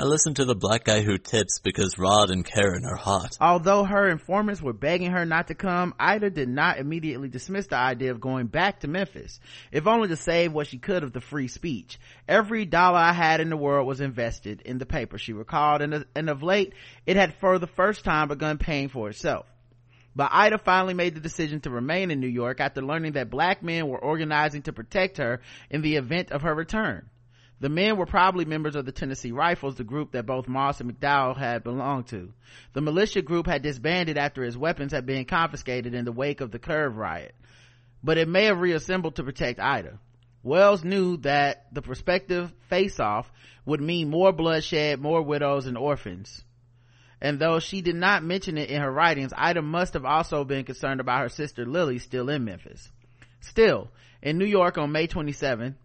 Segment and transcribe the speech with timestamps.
[0.00, 3.36] I listen to the black guy who tips because Rod and Karen are hot.
[3.40, 7.78] Although her informants were begging her not to come, Ida did not immediately dismiss the
[7.78, 9.40] idea of going back to Memphis,
[9.72, 11.98] if only to save what she could of the free speech.
[12.28, 16.06] Every dollar I had in the world was invested in the paper, she recalled, and,
[16.14, 16.74] and of late,
[17.04, 19.46] it had for the first time begun paying for itself.
[20.14, 23.64] But Ida finally made the decision to remain in New York after learning that black
[23.64, 25.40] men were organizing to protect her
[25.70, 27.10] in the event of her return.
[27.60, 30.92] The men were probably members of the Tennessee Rifles, the group that both Moss and
[30.92, 32.32] McDowell had belonged to.
[32.72, 36.52] The militia group had disbanded after his weapons had been confiscated in the wake of
[36.52, 37.34] the Curve riot.
[38.02, 39.98] But it may have reassembled to protect Ida.
[40.44, 43.30] Wells knew that the prospective face-off
[43.66, 46.44] would mean more bloodshed, more widows and orphans.
[47.20, 50.64] And though she did not mention it in her writings, Ida must have also been
[50.64, 52.88] concerned about her sister Lily still in Memphis.
[53.40, 53.90] Still,
[54.22, 55.76] in New York on May 27,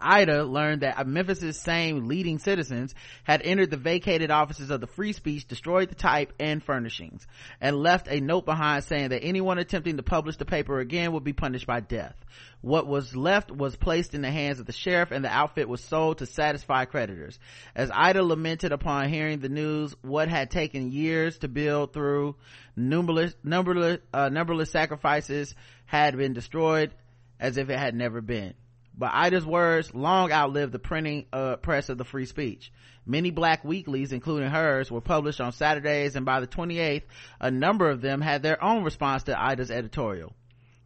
[0.00, 2.94] Ida learned that Memphis's same leading citizens
[3.24, 7.26] had entered the vacated offices of the Free Speech, destroyed the type and furnishings,
[7.60, 11.24] and left a note behind saying that anyone attempting to publish the paper again would
[11.24, 12.16] be punished by death.
[12.60, 15.82] What was left was placed in the hands of the sheriff and the outfit was
[15.82, 17.38] sold to satisfy creditors.
[17.74, 22.36] As Ida lamented upon hearing the news, what had taken years to build through
[22.74, 26.94] numberless, numberless, uh, numberless sacrifices had been destroyed
[27.38, 28.54] as if it had never been
[28.96, 32.72] but Ida's words long outlived the printing uh, press of the free speech.
[33.06, 37.02] Many black weeklies, including hers, were published on Saturdays, and by the 28th,
[37.40, 40.32] a number of them had their own response to Ida's editorial.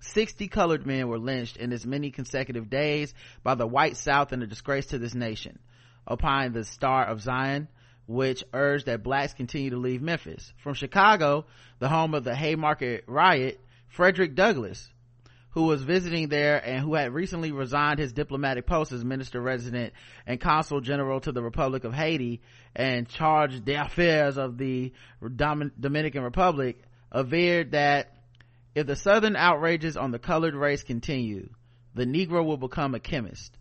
[0.01, 4.43] 60 colored men were lynched in as many consecutive days by the white South and
[4.43, 5.59] a disgrace to this nation.
[6.09, 7.69] Opined the Star of Zion,
[8.07, 10.53] which urged that blacks continue to leave Memphis.
[10.59, 11.47] From Chicago,
[11.79, 14.89] the home of the Haymarket riot, Frederick Douglass,
[15.51, 19.93] who was visiting there and who had recently resigned his diplomatic post as minister resident
[20.27, 22.43] and consul general to the Republic of Haiti
[22.77, 28.15] and chargé d'affaires of the Dominican Republic, averred that
[28.75, 31.49] if the southern outrages on the colored race continue,
[31.95, 33.57] the Negro will become a chemist.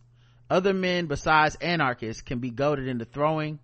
[0.50, 3.60] Other men besides anarchists can be goaded into throwing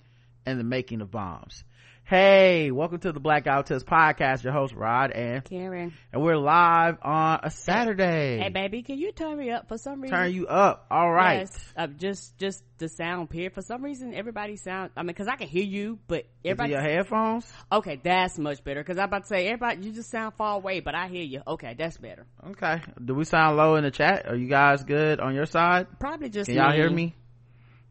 [0.46, 1.64] and the making of bombs.
[2.14, 4.44] Hey, welcome to the Black Guy Who podcast.
[4.44, 8.38] Your host Rod and Karen, and we're live on a Saturday.
[8.38, 10.16] Hey, baby, can you turn me up for some reason?
[10.16, 10.86] Turn you up.
[10.92, 11.40] All right.
[11.40, 13.56] Yes, uh, just just the sound period.
[13.56, 14.92] For some reason, everybody sound.
[14.96, 16.74] I mean, because I can hear you, but everybody.
[16.74, 17.52] your headphones.
[17.72, 18.84] Okay, that's much better.
[18.84, 21.42] Because I'm about to say everybody, you just sound far away, but I hear you.
[21.48, 22.28] Okay, that's better.
[22.48, 22.80] Okay.
[23.04, 24.28] Do we sound low in the chat?
[24.28, 25.88] Are you guys good on your side?
[26.00, 26.46] Probably just.
[26.46, 27.16] Can y'all hear me?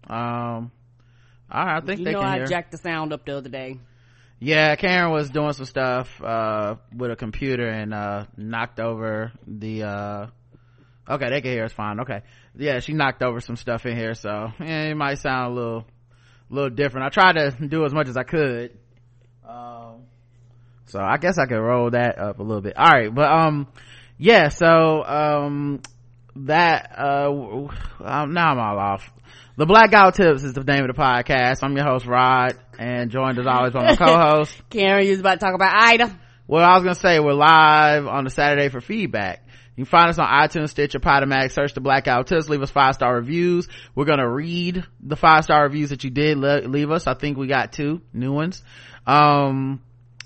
[0.06, 0.70] Um.
[1.50, 2.46] All right, I think you they know can I hear.
[2.46, 3.80] jacked the sound up the other day
[4.42, 9.84] yeah karen was doing some stuff uh, with a computer and uh, knocked over the
[9.84, 10.26] uh,
[11.08, 12.22] okay they can hear us fine okay.
[12.56, 15.86] Yeah she knocked over some stuff in here so yeah, it might sound a little
[16.50, 17.06] little different.
[17.06, 18.76] I tried to do as much as i could.
[19.48, 20.02] Um,
[20.86, 22.76] so i guess i could roll that up a little bit.
[22.76, 23.68] All right but um
[24.18, 25.80] yeah so um
[26.34, 27.30] that uh
[28.26, 29.08] now i'm all off.
[29.54, 31.62] The Black Guy Tips is the name of the podcast.
[31.62, 34.60] I'm your host, Rod, and joined as always by my co-host.
[34.70, 36.18] Karen, you was about to talk about Ida.
[36.48, 39.46] Well, I was gonna say we're live on the Saturday for feedback.
[39.76, 42.94] You can find us on iTunes, Stitcher, Podomatic, search the Blackout Tips, leave us five
[42.94, 43.68] star reviews.
[43.94, 47.06] We're gonna read the five star reviews that you did le- leave us.
[47.06, 48.62] I think we got two new ones.
[49.06, 49.80] Um,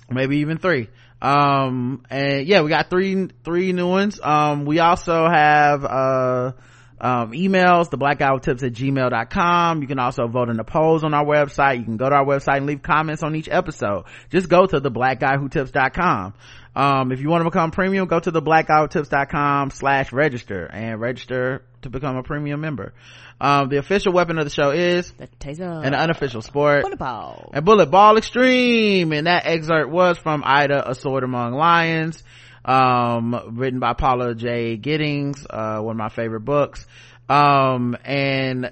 [0.09, 0.89] maybe even three.
[1.21, 4.19] Um, and yeah, we got three, three new ones.
[4.21, 6.51] Um, we also have, uh,
[6.99, 9.81] um, emails, the black guy who tips at gmail.com.
[9.81, 11.79] You can also vote in the polls on our website.
[11.79, 14.05] You can go to our website and leave comments on each episode.
[14.29, 16.33] Just go to the black guy who tips.com.
[16.75, 20.65] Um, if you want to become premium, go to the black guy tips.com slash register
[20.65, 22.93] and register to become a premium member.
[23.39, 25.85] Um, the official weapon of the show is the taser.
[25.85, 26.83] An unofficial sport.
[26.83, 27.51] Bullet ball.
[27.53, 29.11] And bullet ball extreme.
[29.11, 32.23] And that excerpt was from Ida, A Sword Among Lions
[32.67, 34.75] um, written by Paula J.
[34.75, 36.85] Giddings, uh, one of my favorite books.
[37.29, 38.71] Um, and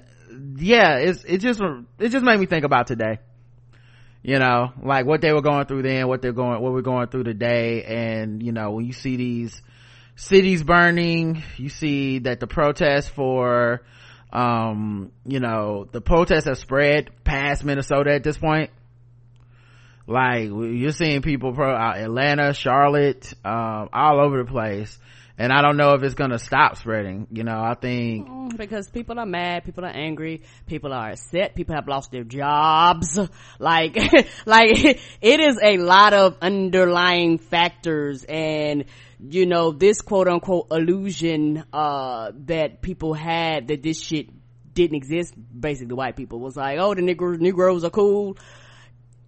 [0.56, 1.60] yeah, it's, it just,
[1.98, 3.18] it just made me think about today.
[4.22, 7.08] You know, like what they were going through then, what they're going, what we're going
[7.08, 7.84] through today.
[7.84, 9.62] And, you know, when you see these
[10.16, 13.82] cities burning, you see that the protests for,
[14.32, 18.70] um, you know, the protests have spread past Minnesota at this point
[20.06, 24.98] like you're seeing people pro uh, atlanta charlotte um, all over the place.
[25.38, 28.88] And i don't know if it's gonna stop spreading you know i think mm, because
[28.88, 33.18] people are mad people are angry people are upset people have lost their jobs.
[33.58, 33.96] Like
[34.46, 34.70] like
[35.20, 38.86] it is a lot of underlying factors and
[39.20, 44.28] you know this quote unquote illusion uh that people had that this shit
[44.72, 48.36] didn't exist basically white people was like oh the negroes negroes are cool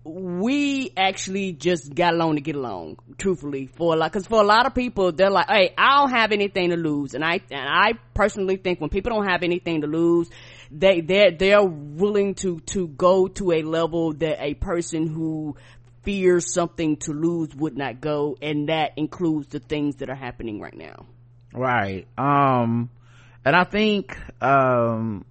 [0.08, 4.46] we actually just got along to get along truthfully for a lot because for a
[4.46, 7.14] lot of people they're like hey i don't have anything to lose.
[7.14, 10.28] And i and i personally think when people don't have anything to lose
[10.70, 15.56] they they're they're willing to to go to a level that a person who
[16.02, 20.60] fears something to lose would not go and that includes the things that are happening
[20.60, 21.06] right now.
[21.52, 22.06] Right.
[22.16, 22.90] Um
[23.44, 25.24] and i think um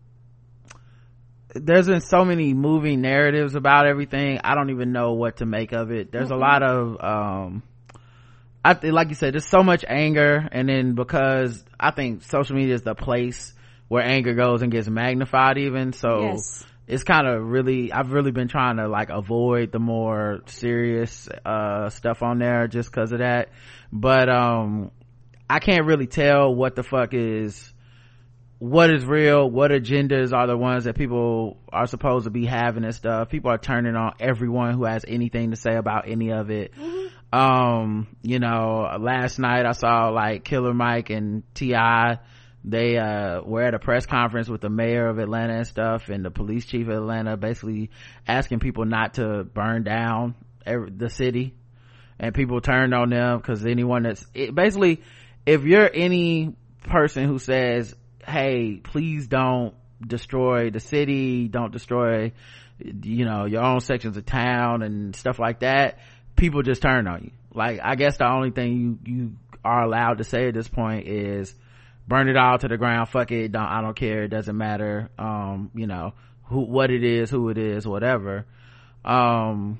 [1.61, 4.39] there's been so many moving narratives about everything.
[4.43, 6.11] I don't even know what to make of it.
[6.11, 6.33] There's mm-hmm.
[6.33, 7.63] a lot of um
[8.65, 10.47] i think like you said there's so much anger.
[10.51, 13.53] And then because i think social media is the place
[13.87, 15.93] where anger goes and gets magnified even.
[15.93, 16.65] So yes.
[16.87, 21.89] it's kind of really i've really been trying to like avoid the more serious uh
[21.89, 23.49] stuff on there just because of that.
[23.91, 24.91] But um
[25.49, 27.73] i can't really tell what the fuck is
[28.59, 32.83] what is real what agendas are the ones that people are supposed to be having
[32.83, 33.29] and stuff.
[33.29, 36.73] People are turning on everyone who has anything to say about any of it.
[36.73, 37.37] Mm-hmm.
[37.37, 41.75] um you know last night i saw like killer mike and ti
[42.63, 46.23] they uh were at a press conference with the mayor of atlanta and stuff and
[46.23, 47.89] the police chief of atlanta basically
[48.27, 50.35] asking people not to burn down
[50.67, 51.55] every, the city.
[52.19, 55.01] And people turned on them because anyone that's it, basically
[55.45, 57.95] if you're any person who says
[58.27, 59.73] hey please don't
[60.05, 62.31] destroy the city don't destroy
[62.79, 65.99] you know your own sections of town and stuff like that.
[66.35, 67.31] People just turn on you.
[67.53, 69.31] Like i guess the only thing you you
[69.63, 71.53] are allowed to say at this point is
[72.07, 75.09] burn it all to the ground fuck it don't i don't care it doesn't matter
[75.17, 76.13] um you know
[76.43, 78.45] who what it is who it is whatever.
[79.03, 79.79] Um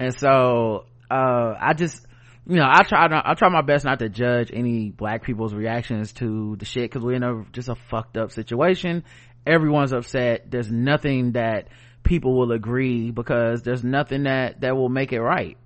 [0.00, 2.05] and so uh i just
[2.48, 6.12] you know, I try I try my best not to judge any black people's reactions
[6.14, 9.02] to the shit because we're in a just a fucked up situation.
[9.44, 10.48] Everyone's upset.
[10.48, 11.68] There's nothing that
[12.04, 15.56] people will agree because there's nothing that that will make it right.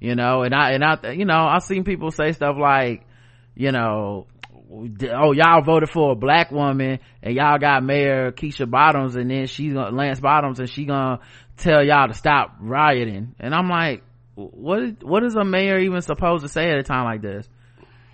[0.00, 3.06] You know, and I and I you know I've seen people say stuff like,
[3.54, 4.26] you know,
[4.72, 9.46] oh y'all voted for a black woman and y'all got Mayor Keisha Bottoms and then
[9.46, 11.20] she's gonna Lance Bottoms and she gonna
[11.58, 13.36] tell y'all to stop rioting.
[13.38, 14.02] And I'm like
[14.34, 17.48] what what is a mayor even supposed to say at a time like this?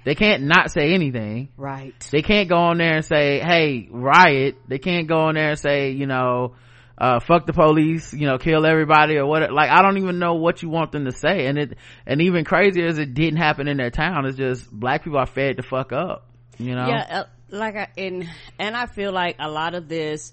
[0.04, 1.50] They can't not say anything.
[1.56, 1.94] Right.
[2.10, 4.56] They can't go on there and say hey riot.
[4.68, 6.54] They can't go on there and say you know
[6.96, 10.34] uh, fuck the police you know kill everybody or what like i don't even know
[10.34, 11.46] what you want them to say.
[11.46, 14.26] And it and even crazier is it didn't happen in their town.
[14.26, 16.30] It's just black people are fed to fuck up
[16.60, 16.86] you know?
[16.86, 18.28] Yeah uh, like I, and
[18.58, 20.32] and i feel like a lot of this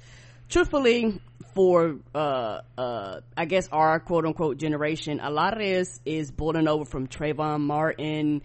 [0.49, 1.19] truthfully
[1.57, 6.67] for uh uh I guess our quote unquote generation, a lot of this is boiling
[6.67, 8.43] over from Trayvon Martin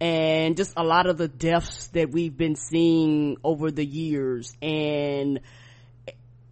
[0.00, 5.38] and just a lot of the deaths that we've been seeing over the years and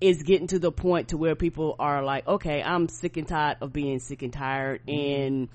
[0.00, 3.56] is getting to the point to where people are like, okay, I'm sick and tired
[3.60, 4.82] of being sick and tired.
[4.86, 5.22] Mm-hmm.
[5.22, 5.48] And,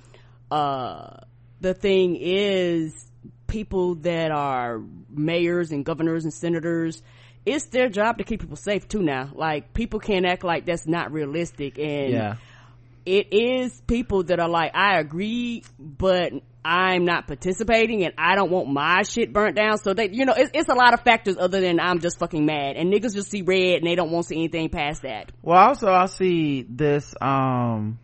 [0.52, 1.22] uh,
[1.62, 3.06] the thing is
[3.48, 7.02] people that are mayors and governors and senators,
[7.46, 9.30] it's their job to keep people safe too now.
[9.34, 12.36] Like people can't act like that's not realistic and yeah.
[13.06, 16.34] it is people that are like, I agree, but
[16.64, 19.80] I'm not participating and I don't want my shit burnt down.
[19.80, 22.46] So they, you know, it's, it's a lot of factors other than I'm just fucking
[22.46, 25.32] mad and niggas just see red and they don't want to see anything past that.
[25.42, 27.98] Well, also I see this, um,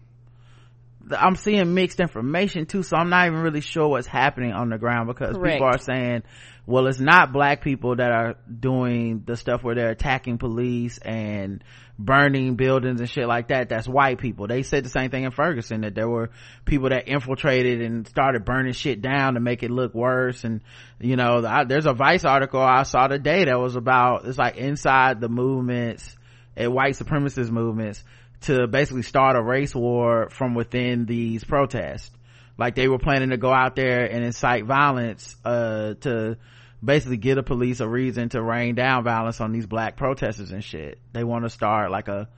[1.15, 4.77] I'm seeing mixed information too, so I'm not even really sure what's happening on the
[4.77, 5.55] ground because Correct.
[5.55, 6.23] people are saying
[6.67, 11.63] well it's not black people that are doing the stuff where they're attacking police and
[11.97, 13.69] burning buildings and shit like that.
[13.69, 14.45] That's white people.
[14.45, 16.29] They said the same thing in ferguson that there were
[16.65, 20.43] people that infiltrated and started burning shit down to make it look worse.
[20.43, 20.61] And
[20.99, 24.57] you know I, there's a vice article i saw today that was about it's like
[24.57, 26.15] inside the movements
[26.55, 28.03] and white supremacist movements
[28.41, 32.11] to basically start a race war from within these protests.
[32.57, 36.37] Like they were planning to go out there and incite violence uh, to
[36.83, 40.63] basically give the police a reason to rain down violence on these black protesters and
[40.63, 40.99] shit.
[41.13, 42.29] They want to start like a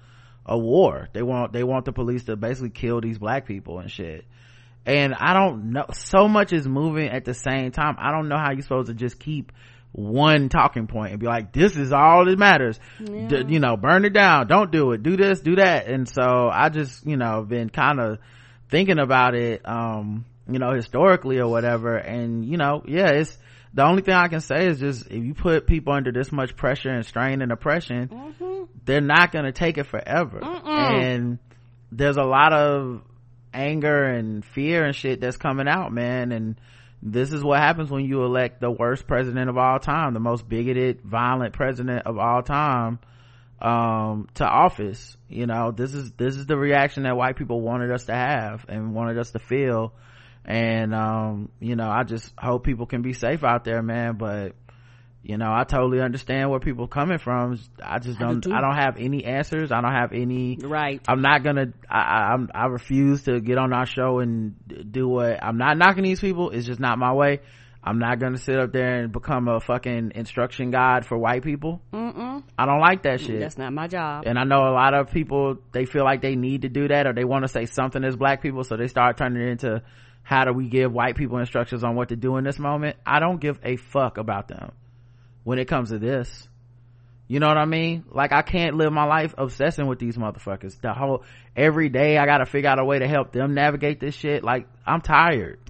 [0.45, 1.09] a war.
[1.13, 4.25] They want they want the police to basically kill these black people and shit.
[4.85, 7.95] And i don't know so much is moving at the same time.
[7.99, 9.51] I don't know how you're supposed to just keep
[9.91, 12.79] one talking point and be like this is all that matters.
[12.99, 13.27] Yeah.
[13.27, 14.47] D- you know burn it down.
[14.47, 15.03] Don't do it.
[15.03, 15.87] Do this do that.
[15.87, 18.19] And so i just you know been kind of
[18.69, 21.95] thinking about it um you know historically or whatever.
[21.97, 23.37] And you know yeah it's
[23.73, 26.55] the only thing I can say is just if you put people under this much
[26.55, 28.63] pressure and strain and oppression, mm-hmm.
[28.85, 30.39] they're not going to take it forever.
[30.39, 30.65] Mm-mm.
[30.65, 31.39] And
[31.91, 33.01] there's a lot of
[33.53, 36.31] anger and fear and shit that's coming out, man.
[36.31, 36.59] And
[37.01, 40.49] this is what happens when you elect the worst president of all time, the most
[40.49, 42.99] bigoted, violent president of all time.
[43.61, 47.91] um to office you know this is this is the reaction that white people wanted
[47.91, 49.91] us to have and wanted us to feel
[50.49, 54.53] and um you know i just hope people can be safe out there man but
[55.21, 57.59] you know i totally understand where people coming from.
[57.83, 58.51] I just do don't too.
[58.51, 59.71] I, don't have any answers.
[59.71, 61.01] I don't have any right.
[61.07, 64.55] I'm not gonna i I- i'm i refuse to get on our show and
[64.91, 66.49] do what i'm not knocking these people.
[66.49, 67.41] It's just not my way.
[67.83, 71.81] I'm not gonna sit up there and become a fucking instruction guide for white people.
[71.93, 72.43] Mm-mm.
[72.57, 73.39] i don't like that shit.
[73.39, 74.23] That's not my job.
[74.25, 77.05] And I know a lot of people, they feel like they need to do that
[77.05, 78.63] or they want to say something as black people.
[78.63, 79.83] So they start turning it into
[80.23, 82.97] how do we give white people instructions on what to do in this moment?
[83.05, 84.71] I don't give a fuck about them
[85.43, 86.47] when it comes to this.
[87.27, 88.05] You know what I mean?
[88.11, 90.79] Like I can't live my life obsessing with these motherfuckers.
[90.81, 91.23] The whole,
[91.55, 94.43] every day I gotta figure out a way to help them navigate this shit.
[94.43, 95.59] Like I'm tired.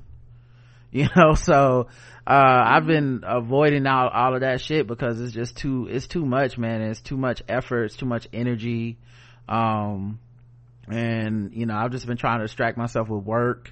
[0.91, 1.85] You know, so,
[2.25, 6.25] uh, I've been avoiding all, all of that shit because it's just too, it's too
[6.25, 6.81] much, man.
[6.81, 7.83] It's too much effort.
[7.83, 8.97] It's too much energy.
[9.47, 10.19] Um,
[10.87, 13.71] and, you know, I've just been trying to distract myself with work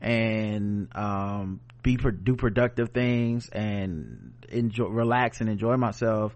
[0.00, 6.34] and, um, be, do productive things and enjoy, relax and enjoy myself.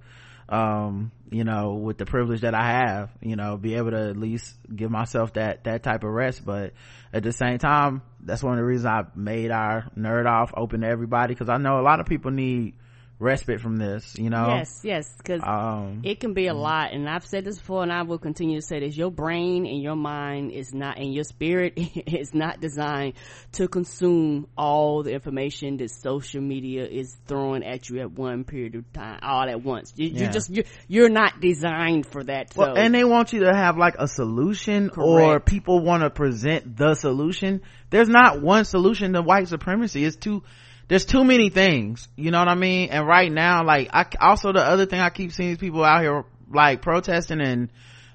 [0.48, 4.16] Um, you know, with the privilege that I have, you know, be able to at
[4.18, 6.44] least give myself that, that type of rest.
[6.44, 6.74] But
[7.12, 10.82] at the same time, that's one of the reasons I made our nerd off open
[10.82, 12.74] to everybody because I know a lot of people need
[13.22, 14.48] respite from this, you know?
[14.48, 17.92] yes yes because Um, it can be a lot and i've said this before and
[17.92, 21.24] i will continue to say this your brain and your mind is not and your
[21.24, 23.14] spirit is not designed
[23.52, 28.74] to consume all the information that social media is throwing at you at one period
[28.74, 30.26] of time all at once you, Yeah.
[30.26, 33.52] you just you're, you're not designed for that so Well, and they want you to
[33.54, 37.60] have like a solution or people want to present the solution.
[37.90, 40.04] There's not one solution to white supremacy.
[40.04, 40.42] It's too,
[40.92, 42.06] there's too many things.
[42.16, 42.90] You know what I mean?
[42.90, 46.02] And right now, like, I, also the other thing I keep seeing these people out
[46.02, 47.70] here like protesting and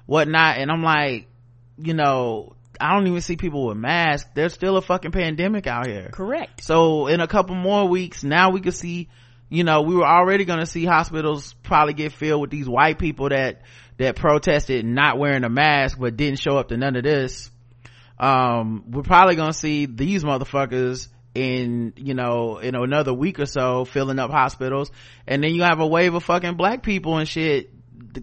[0.06, 0.58] whatnot.
[0.58, 1.26] And I'm like,
[1.76, 4.30] you know, I don't even see people with masks.
[4.32, 6.10] There's still a fucking pandemic out here.
[6.12, 9.08] correct So in a couple more weeks, now we could see,
[9.48, 13.00] you know, we were already going to see hospitals probably get filled with these white
[13.00, 13.62] people that,
[13.96, 17.50] that protested not wearing a mask, but didn't show up to none of this.
[18.20, 23.46] Um, we're probably going to see these motherfuckers in, you know, in another week or
[23.46, 24.90] so filling up hospitals.
[25.26, 27.70] And then you have a wave of fucking black people and shit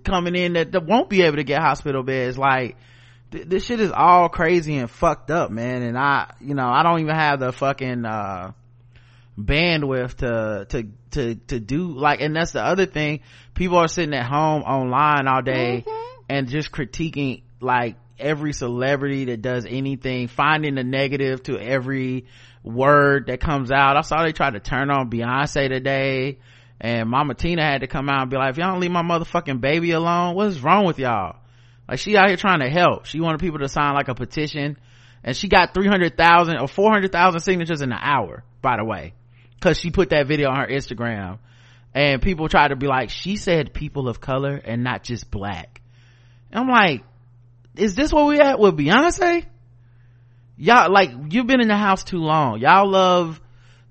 [0.04, 2.38] coming in that, that won't be able to get hospital beds.
[2.38, 2.78] Like,
[3.32, 5.82] th- this shit is all crazy and fucked up, man.
[5.82, 8.52] And I, you know, I don't even have the fucking, uh,
[9.38, 13.22] bandwidth to, to, to, to do like, and that's the other thing.
[13.54, 15.86] People are sitting at home online all day
[16.30, 22.26] and just critiquing like every celebrity that does anything, finding the negative to every
[22.66, 23.96] word that comes out.
[23.96, 26.40] I saw they tried to turn on Beyonce today
[26.82, 29.04] and Mama Tina had to come out and be like, if y'all don't leave my
[29.04, 31.38] motherfucking baby alone, what is wrong with y'all?
[31.88, 33.06] Like she out here trying to help.
[33.06, 34.78] She wanted people to sign like a petition
[35.24, 39.14] and she got 300,000 or 400,000 signatures in an hour, by the way,
[39.62, 41.40] cause she put that video on her Instagram
[41.94, 45.82] and people tried to be like, she said people of color and not just black.
[46.52, 47.04] And I'm like,
[47.76, 49.46] is this where we at with Beyonce?
[50.58, 52.60] Y'all, like, you've been in the house too long.
[52.60, 53.42] Y'all love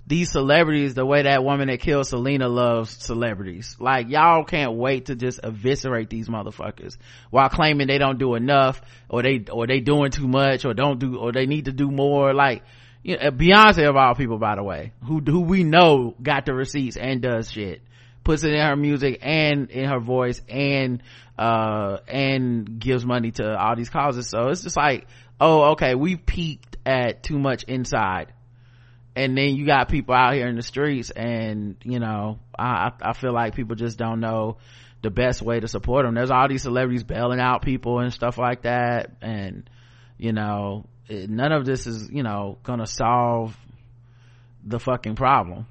[0.07, 3.77] these celebrities the way that woman that killed Selena loves celebrities.
[3.79, 6.97] Like, y'all can't wait to just eviscerate these motherfuckers
[7.31, 10.99] while claiming they don't do enough or they, or they doing too much or don't
[10.99, 12.35] do, or they need to do more.
[12.35, 12.63] Like,
[13.03, 16.55] you know, Beyonce of all people, by the way, who, who we know got the
[16.55, 17.83] receipts and does shit
[18.25, 21.03] puts it in her music and in her voice and
[21.39, 25.07] uh and gives money to all these causes so it's just like
[25.45, 28.33] oh okay we peaked at too much inside.
[29.17, 33.13] And then you got people out here in the streets and you know i i
[33.13, 34.57] feel like people just don't know
[35.03, 38.39] the best way to support them there's all these celebrities bailing out people and stuff
[38.39, 39.11] like that.
[39.21, 39.69] And
[40.19, 43.57] you know none of this is you know gonna solve
[44.65, 45.67] the fucking problem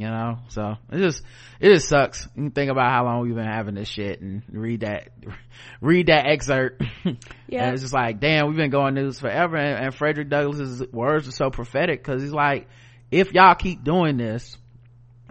[0.00, 0.38] you know?
[0.48, 1.22] So it just
[1.60, 2.28] it just sucks.
[2.36, 5.08] You think about how long we've been having this shit and read that
[5.80, 6.82] read that excerpt.
[7.48, 7.64] Yeah.
[7.64, 9.56] and it's just like damn we've been going news forever.
[9.56, 12.68] And, and frederick douglass's words are so prophetic because he's like
[13.10, 14.56] if y'all keep doing this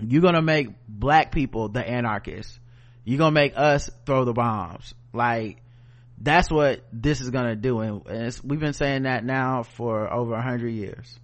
[0.06, 2.60] you're gonna make black people the anarchists.
[3.06, 4.94] You're gonna make us throw the bombs.
[5.14, 5.62] Like
[6.22, 7.80] that's what this is gonna do.
[7.80, 11.18] And it's, we've been saying that now for over a hundred years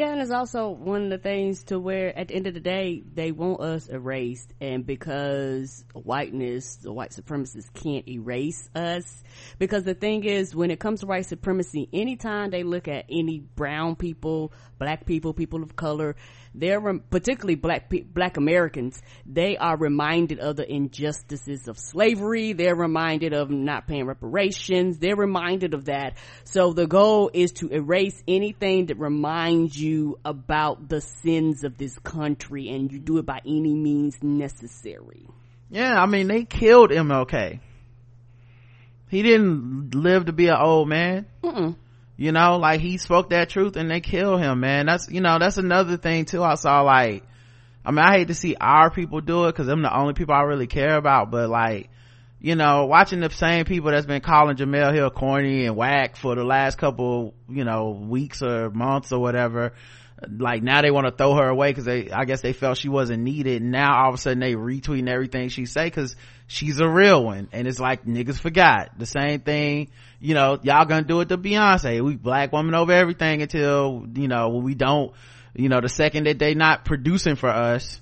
[0.00, 2.60] Yeah, and it's also one of the things to where at the end of the
[2.60, 4.50] day, they want us erased.
[4.58, 9.22] And because whiteness, the white supremacists can't erase us.
[9.58, 13.40] Because the thing is, when it comes to white supremacy, anytime they look at any
[13.40, 16.16] brown people, black people, people of color,
[16.54, 19.00] they're particularly black black Americans.
[19.24, 22.52] They are reminded of the injustices of slavery.
[22.52, 24.98] They're reminded of not paying reparations.
[24.98, 26.16] They're reminded of that.
[26.44, 31.96] So the goal is to erase anything that reminds you about the sins of this
[32.00, 35.28] country, and you do it by any means necessary.
[35.70, 37.60] Yeah, I mean they killed MLK.
[39.08, 41.26] He didn't live to be an old man.
[41.44, 41.76] Mm-mm
[42.20, 44.84] you know like he spoke that truth and they kill him man.
[44.84, 47.24] That's you know that's another thing too i saw like
[47.82, 50.34] i mean i hate to see our people do it because i'm the only people
[50.34, 51.88] i really care about but like
[52.38, 56.34] you know watching the same people that's been calling jemele hill corny and whack for
[56.34, 59.72] the last couple you know weeks or months or whatever
[60.28, 62.88] like now they want to throw her away because they i guess they felt she
[62.88, 63.62] wasn't needed.
[63.62, 66.14] Now all of a sudden they retweeting everything she say because
[66.46, 67.48] she's a real one.
[67.52, 68.98] And it's like niggas forgot.
[68.98, 72.02] The same thing you know y'all gonna do it to beyonce.
[72.02, 75.12] We black woman over everything until you know when we don't
[75.54, 78.00] you know the second that they not producing for us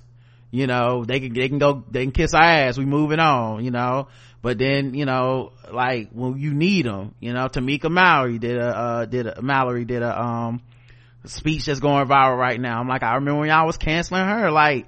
[0.51, 2.77] you know they can they can go they can kiss our ass.
[2.77, 4.07] We moving on you know.
[4.41, 8.67] But then you know like when you need them you know tamika mallory did a
[8.67, 10.61] uh, did a mallory did a um
[11.25, 12.79] speech that's going viral right now.
[12.79, 14.51] I'm like, I remember when y'all was canceling her.
[14.51, 14.87] Like,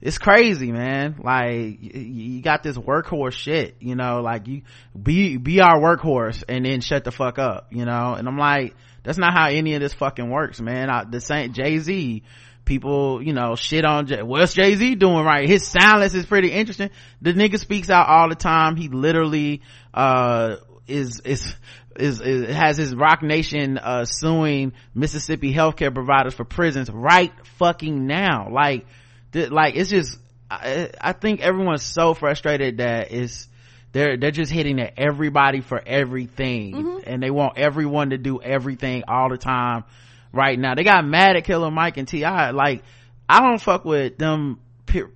[0.00, 1.16] it's crazy, man.
[1.22, 4.62] Like, you got this workhorse shit, you know, like you
[5.00, 8.14] be, be our workhorse and then shut the fuck up, you know?
[8.14, 10.90] And I'm like, that's not how any of this fucking works, man.
[10.90, 12.22] I, the same, Jay-Z,
[12.64, 15.48] people, you know, shit on, Jay, what's Jay-Z doing right?
[15.48, 16.90] His silence is pretty interesting.
[17.22, 18.76] The nigga speaks out all the time.
[18.76, 19.62] He literally,
[19.94, 20.56] uh,
[20.86, 21.54] is, is,
[21.98, 28.06] is, is has his Roc Nation uh, suing Mississippi healthcare providers for prisons right fucking
[28.06, 28.48] now.
[28.50, 28.86] Like,
[29.32, 30.18] th- like it's just
[30.50, 33.48] I, I think everyone's so frustrated that it's
[33.92, 36.98] they're they're just hitting at everybody for everything mm-hmm.
[37.06, 39.84] and they want everyone to do everything all the time
[40.32, 40.74] right now.
[40.74, 42.50] They got mad at Killer Mike and T.I.
[42.50, 42.82] Like
[43.28, 44.60] I don't fuck with them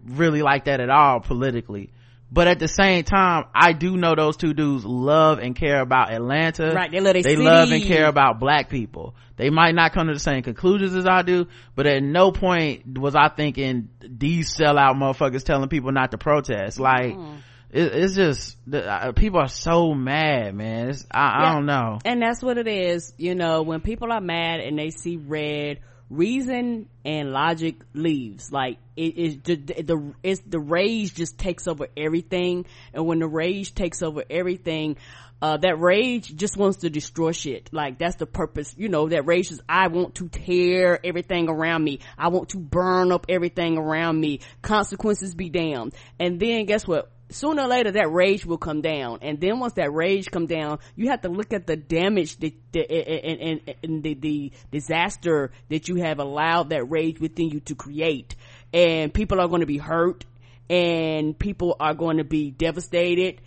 [0.04, 1.92] really like that at all politically
[2.32, 6.12] but at the same time i do know those two dudes love and care about
[6.12, 6.72] atlanta.
[6.74, 9.14] Right they love, they love and care about black people.
[9.36, 12.98] They might not come to the same conclusions as i do but at no point
[12.98, 16.78] was i thinking these sellout motherfuckers telling people not to protest.
[16.78, 17.38] Like mm.
[17.70, 20.94] it, it's just uh, people are so mad man.
[21.10, 21.48] I, yeah.
[21.48, 21.98] I don't know.
[22.04, 25.80] And that's what it is you know when people are mad and they see red
[26.10, 32.66] reason and logic leaves like it is the, it's the rage just takes over everything
[32.92, 34.96] and when the rage takes over everything
[35.42, 37.70] uh, that rage just wants to destroy shit.
[37.72, 41.82] Like that's the purpose, you know, that rage is I want to tear everything around
[41.82, 42.00] me.
[42.18, 44.40] I want to burn up everything around me.
[44.62, 45.94] Consequences be damned.
[46.18, 47.10] And then guess what?
[47.30, 49.18] Sooner or later that rage will come down.
[49.22, 52.54] And then once that rage come down you have to look at the damage that,
[52.74, 57.74] and, and, and the, the disaster that you have allowed that rage within you to
[57.74, 58.36] create.
[58.72, 60.24] And people are going to be hurt
[60.68, 63.40] and people are going to be devastated.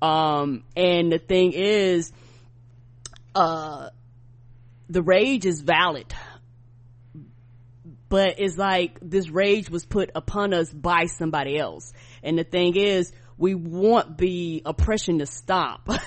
[0.00, 2.12] Um, and the thing is
[3.34, 3.90] uh,
[4.88, 6.06] the rage is valid.
[8.08, 11.92] But it's like this rage was put upon us by somebody else.
[12.24, 15.88] And the thing is we want the oppression to stop.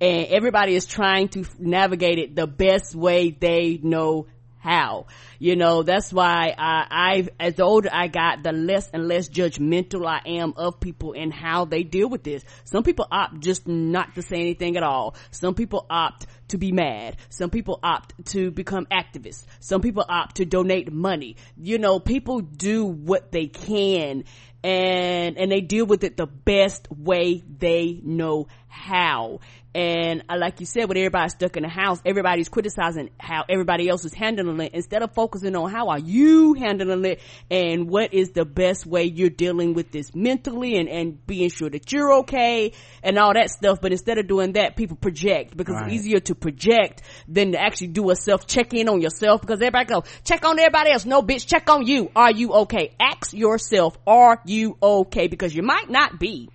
[0.00, 4.26] And everybody is trying to navigate it the best way they know
[4.58, 5.06] how.
[5.38, 9.28] You know that's why i i as the older i got the less and less
[9.28, 12.44] judgmental i am of people and how they deal with this.
[12.64, 15.16] Some people opt just not to say anything at all.
[15.30, 17.16] Some people opt to be mad.
[17.28, 19.44] Some people opt to become activists.
[19.60, 21.36] Some people opt to donate money.
[21.56, 24.24] You know people do what they can
[24.64, 29.40] and and they deal with it the best way they know how
[29.74, 33.88] and uh, like you said, with everybody stuck in the house, everybody's criticizing how everybody
[33.88, 38.14] else is handling it instead of focusing on how are you handling it and what
[38.14, 42.18] is the best way you're dealing with this mentally and, and being sure that you're
[42.18, 43.80] okay and all that stuff.
[43.80, 45.86] But instead of doing that, people project because right.
[45.86, 49.60] it's easier to project than to actually do a self check in on yourself because
[49.60, 51.04] everybody go, check on everybody else.
[51.04, 52.12] No bitch, check on you.
[52.14, 52.94] Are you okay?
[53.00, 55.26] Ask yourself, are you okay?
[55.26, 56.48] Because you might not be.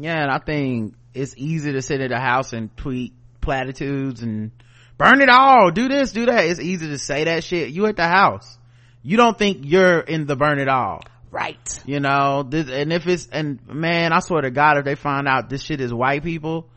[0.00, 4.50] Yeah, and I think it's easy to sit at a house and tweet platitudes and
[4.96, 6.44] burn it all, do this, do that.
[6.44, 7.70] It's easy to say that shit.
[7.70, 8.58] You at the house.
[9.02, 11.02] You don't think you're in the burn it all.
[11.30, 11.82] Right.
[11.86, 15.28] You know, this, and if it's, and man, I swear to God, if they find
[15.28, 16.68] out this shit is white people,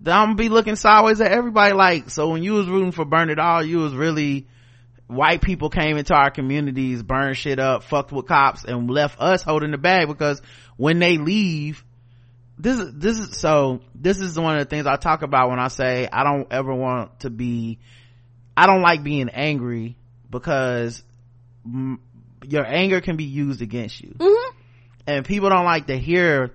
[0.00, 3.04] then I'm gonna be looking sideways at everybody like, so when you was rooting for
[3.04, 4.48] burn it all, you was really
[5.06, 9.42] white people came into our communities, burned shit up, fucked with cops, and left us
[9.42, 10.40] holding the bag because
[10.76, 11.84] when they leave,
[12.58, 15.58] this is, this is, so, this is one of the things I talk about when
[15.58, 17.78] I say I don't ever want to be,
[18.56, 19.96] I don't like being angry
[20.30, 21.02] because
[21.64, 22.00] m-
[22.44, 24.14] your anger can be used against you.
[24.18, 24.56] Mm-hmm.
[25.06, 26.52] And people don't like to hear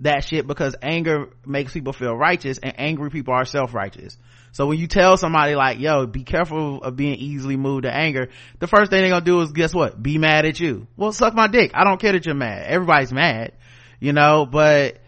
[0.00, 4.16] that shit because anger makes people feel righteous and angry people are self-righteous.
[4.52, 8.28] So when you tell somebody like, yo, be careful of being easily moved to anger,
[8.58, 10.00] the first thing they're gonna do is guess what?
[10.02, 10.86] Be mad at you.
[10.96, 11.72] Well, suck my dick.
[11.74, 12.66] I don't care that you're mad.
[12.66, 13.52] Everybody's mad,
[14.00, 14.98] you know, but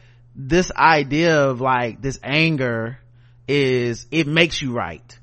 [0.48, 2.98] this idea of like this anger
[3.46, 5.18] is, it makes you right,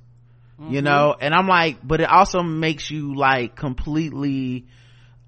[0.59, 0.73] mm-hmm.
[0.73, 4.67] you know, and I'm like, but it also makes you like completely,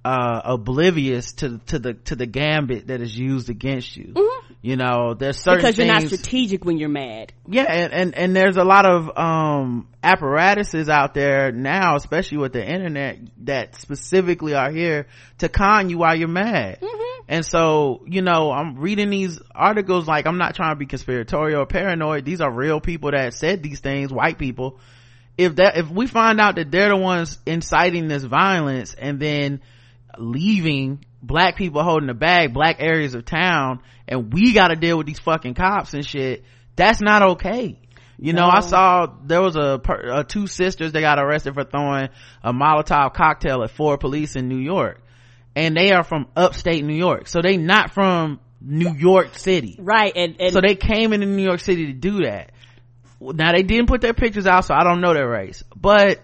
[0.04, 4.14] uh, oblivious to to the to the gambit that is used against you.
[4.14, 4.54] Mm-hmm.
[4.62, 7.34] you know there's certain because you're things, not strategic when you're mad.
[7.48, 12.54] Yeah and, and and there's a lot of um apparatuses out there now especially with
[12.54, 15.08] the internet that specifically are here
[15.40, 16.80] to con you while you're mad.
[16.80, 17.22] Mm-hmm.
[17.28, 21.64] and so you know i'm reading these articles like i'm not trying to be conspiratorial
[21.64, 22.24] or paranoid.
[22.24, 24.80] These are real people that said these things white people.
[25.38, 29.62] If that if we find out that they're the ones inciting this violence and then
[30.18, 35.08] leaving black people holding the bag, black areas of town, and we gotta deal with
[35.08, 36.44] these fucking cops and shit.
[36.76, 37.80] That's not okay.
[38.22, 38.50] You know, no.
[38.50, 42.10] I saw there was a, a, uh, two sisters that got arrested for throwing
[42.44, 45.02] a Molotov cocktail at four police in New York,
[45.56, 50.12] and they are from upstate New York, so they not from New York City, right?
[50.14, 52.52] And, and so they came into New York City to do that.
[53.22, 56.20] Now they didn't put their pictures out, so I don't know their race, but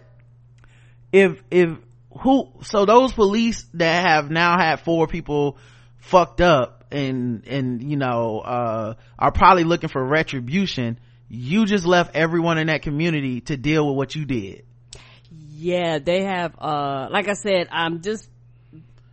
[1.14, 1.78] if if
[2.20, 5.58] who so those police that have now had four people
[5.98, 12.16] fucked up and and you know uh are probably looking for retribution you just left
[12.16, 14.64] everyone in that community to deal with what you did.
[15.32, 18.30] Yeah they have uh like i said i'm just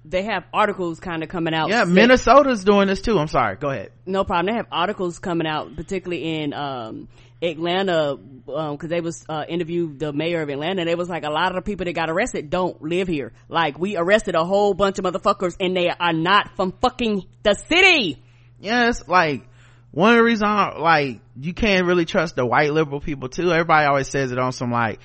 [0.05, 3.19] they have articles kind of coming out yeah minnesota's doing this too.
[3.19, 3.57] I'm sorry.
[3.57, 3.93] Go ahead.
[4.05, 4.47] No problem.
[4.53, 7.09] They have articles coming out particularly in um
[7.43, 8.17] Atlanta,
[8.49, 11.31] um, cause they was, uh, interviewed the mayor of Atlanta and it was like a
[11.31, 13.33] lot of the people that got arrested don't live here.
[13.49, 17.55] Like we arrested a whole bunch of motherfuckers and they are not from fucking the
[17.55, 18.23] city.
[18.61, 19.43] Yes, like,
[19.91, 23.51] one of the reasons, I, like, you can't really trust the white liberal people too.
[23.51, 25.01] Everybody always says it on some like,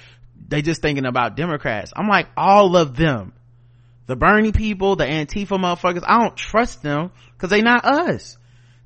[0.47, 1.91] they just thinking about Democrats.
[1.95, 3.33] I'm like, all of them.
[4.05, 8.37] The Bernie people, the Antifa motherfuckers, I don't trust them cause they not us.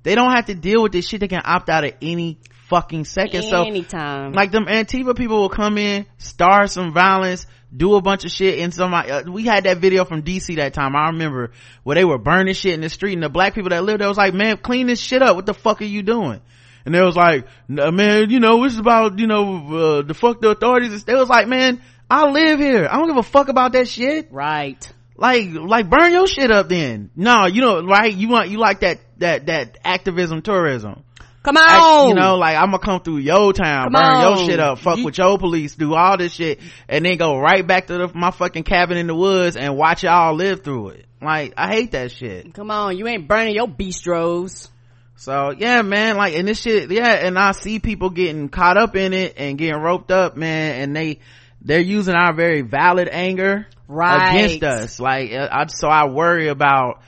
[0.04, 1.20] They don't have to deal with this shit.
[1.20, 2.40] They can opt out of any
[2.72, 3.44] fucking second.
[3.44, 4.32] Anytime.
[4.32, 8.32] So, like them Antifa people will come in, start some violence, do a bunch of
[8.32, 10.96] shit and some, uh, we had that video from DC that time.
[10.96, 11.52] I remember
[11.84, 14.08] where they were burning shit in the street and the black people that lived there
[14.08, 15.36] was like, man, clean this shit up.
[15.36, 16.42] What the fuck are you doing?
[16.86, 20.42] And they was like, man, you know, this is about, you know, uh, the fuck
[20.42, 21.04] the authorities.
[21.04, 22.88] They was like, man, I live here.
[22.90, 24.32] I don't give a fuck about that shit.
[24.32, 24.92] Right.
[25.16, 27.12] Like, like burn your shit up then.
[27.16, 28.12] No, you know, right?
[28.12, 31.04] You want, you like that, that, that activism tourism.
[31.44, 32.10] Come on.
[32.10, 34.38] you know, like I'm gonna come through your town, burn on.
[34.38, 37.40] your shit up, fuck you, with your police, do all this shit, and then go
[37.40, 40.90] right back to the, my fucking cabin in the woods and watch y'all live through
[40.90, 41.06] it.
[41.20, 42.54] Like, I hate that shit.
[42.54, 44.70] Come on, you ain't burning your bistros.
[45.16, 48.96] So yeah, man, like, and this shit, yeah, and I see people getting caught up
[48.96, 51.20] in it and getting roped up, man, and they,
[51.62, 54.36] they're using our very valid anger right.
[54.36, 55.00] against us.
[55.00, 57.02] Like, uh, I, so I worry about,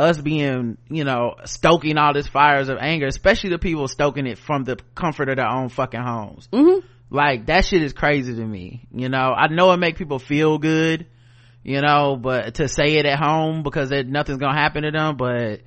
[0.00, 4.38] us being, you know, stoking all this fires of anger, especially the people stoking it
[4.38, 6.48] from the comfort of their own fucking homes.
[6.52, 6.86] Mm-hmm.
[7.10, 8.86] Like that shit is crazy to me.
[8.92, 11.06] You know, I know it make people feel good,
[11.62, 15.16] you know, but to say it at home because it, nothing's gonna happen to them,
[15.16, 15.60] but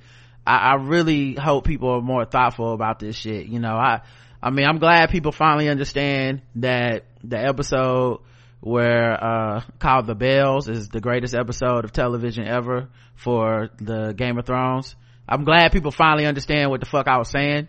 [0.46, 3.46] I, I really hope people are more thoughtful about this shit.
[3.46, 4.00] You know, I,
[4.42, 8.20] I mean, I'm glad people finally understand that the episode
[8.64, 14.38] where uh called the bells is the greatest episode of television ever for the game
[14.38, 14.96] of thrones.
[15.28, 17.68] I'm glad people finally understand what the fuck i was saying.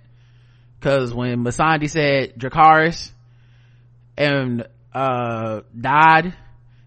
[0.80, 3.12] Because when Missandei said dracarys
[4.18, 6.34] and uh died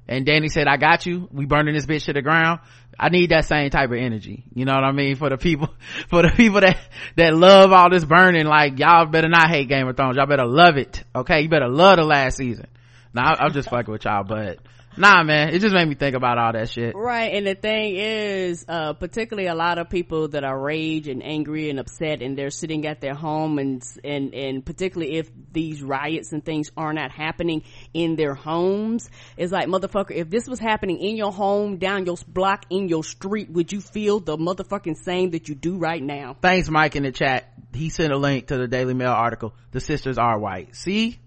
[0.09, 1.29] and danny said i got you.
[1.31, 2.61] We burning this bitch to the ground.
[2.99, 4.43] I need that same type of energy.
[4.55, 5.17] You know what i mean?
[5.17, 5.69] For the people
[6.09, 6.79] for the people that
[7.17, 10.17] that love all this burning like y'all better not hate game of thrones.
[10.17, 11.05] Y'all better love it.
[11.15, 11.43] Okay?
[11.43, 12.69] You better love the last season
[13.15, 14.59] Nah, I'm just fucking with y'all, but
[14.97, 16.95] nah, man, it just made me think about all that shit.
[16.95, 21.23] Right, and the thing is, uh, particularly a lot of people that are rage and
[21.25, 25.83] angry and upset, and they're sitting at their home, and and and particularly if these
[25.83, 27.63] riots and things are not happening
[27.95, 30.13] in their homes, it's like motherfucker.
[30.13, 33.81] If this was happening in your home, down your block, in your street, would you
[33.81, 36.37] feel the motherfucking same that you do right now?
[36.43, 37.53] Thanks, Mike, in the chat.
[37.73, 39.55] He sent a link to the Daily Mail article.
[39.73, 40.75] The sisters are white.
[40.75, 41.19] See,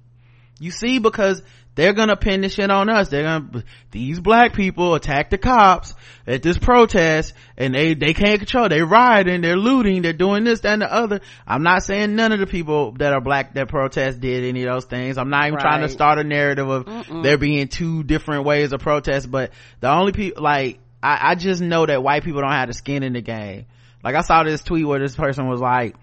[0.59, 1.41] you see, because
[1.75, 3.09] they're gonna pin this shit on us.
[3.09, 5.95] They're gonna, these black people attack the cops
[6.27, 8.67] at this protest and they, they can't control.
[8.67, 11.21] They rioting, they're looting, they're doing this, that, and the other.
[11.47, 14.73] I'm not saying none of the people that are black that protest did any of
[14.73, 15.17] those things.
[15.17, 15.61] I'm not even right.
[15.61, 17.23] trying to start a narrative of Mm-mm.
[17.23, 21.61] there being two different ways of protest, but the only people, like, I, I just
[21.61, 23.65] know that white people don't have the skin in the game.
[24.03, 25.95] Like I saw this tweet where this person was like,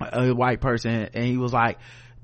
[0.00, 1.78] a white person, and he was like,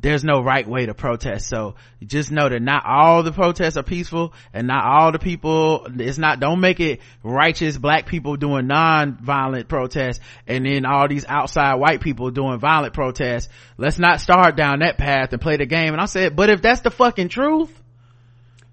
[0.07, 1.49] there's no right way to protest.
[1.49, 5.89] So just know that not all the protests are peaceful and not all the people,
[5.99, 11.25] it's not, don't make it righteous black people doing non-violent protests and then all these
[11.27, 13.49] outside white people doing violent protests.
[13.79, 15.93] Let's not start down that path and play the game.
[15.93, 17.73] And I said, but if that's the fucking truth,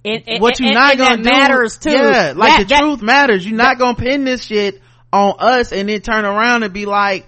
[0.04, 1.90] it, what you not gonna do matters too.
[1.90, 3.44] Yeah, like that, the that, truth matters.
[3.44, 7.26] You're not gonna pin this shit on us and then turn around and be like,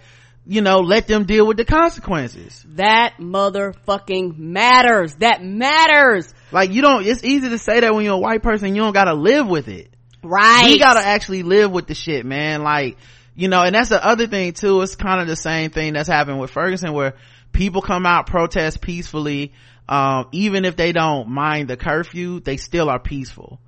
[0.47, 2.63] you know, let them deal with the consequences.
[2.69, 5.15] That motherfucking matters.
[5.15, 6.33] That matters.
[6.51, 8.93] Like you don't, it's easy to say that when you're a white person, you don't
[8.93, 9.89] gotta live with it.
[10.23, 10.65] Right.
[10.65, 12.63] We gotta actually live with the shit, man.
[12.63, 12.97] Like,
[13.33, 14.81] you know, and that's the other thing too.
[14.81, 17.15] It's kind of the same thing that's happened with Ferguson where
[17.51, 19.53] people come out, protest peacefully.
[19.89, 23.59] Um, even if they don't mind the curfew, they still are peaceful.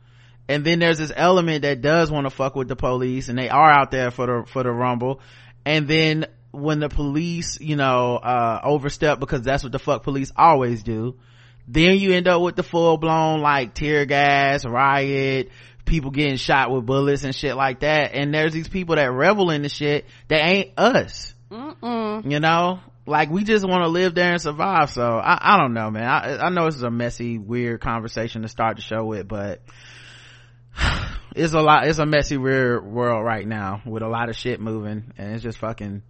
[0.49, 3.49] And then there's this element that does want to fuck with the police and they
[3.49, 5.19] are out there for the, for the rumble.
[5.65, 10.31] And then when the police, you know, uh, overstep because that's what the fuck police
[10.35, 11.17] always do.
[11.67, 15.49] Then you end up with the full blown like tear gas, riot,
[15.85, 18.13] people getting shot with bullets and shit like that.
[18.13, 21.33] And there's these people that revel in the shit that ain't us.
[21.51, 22.29] Mm-mm.
[22.29, 24.91] You know, like we just want to live there and survive.
[24.91, 26.03] So I, I don't know, man.
[26.03, 29.61] I, I know this is a messy, weird conversation to start the show with, but
[31.35, 34.59] it's a lot, it's a messy, weird world right now with a lot of shit
[34.59, 36.03] moving and it's just fucking,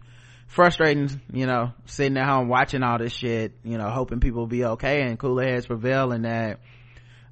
[0.48, 4.48] frustrating, you know, sitting at home watching all this shit, you know, hoping people will
[4.48, 6.60] be okay and cooler heads prevail and that,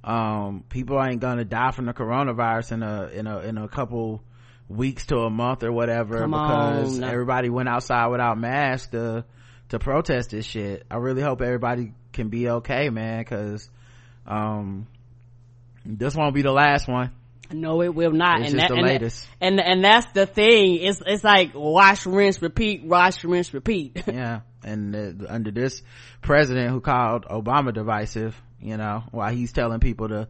[0.03, 4.21] um, people ain't gonna die from the coronavirus in a, in a, in a couple
[4.69, 7.03] weeks to a month or whatever Come because on.
[7.03, 9.25] everybody went outside without masks to,
[9.69, 10.85] to protest this shit.
[10.91, 13.69] I really hope everybody can be okay, man, cause,
[14.27, 14.87] um,
[15.85, 17.11] this won't be the last one.
[17.51, 18.41] No, it will not.
[18.41, 19.27] It's and just that, the and, latest.
[19.41, 20.75] and and that's the thing.
[20.81, 24.03] It's it's like wash, rinse, repeat, wash, rinse, repeat.
[24.07, 25.81] yeah, and uh, under this
[26.21, 30.27] president who called Obama divisive, you know, while he's telling people to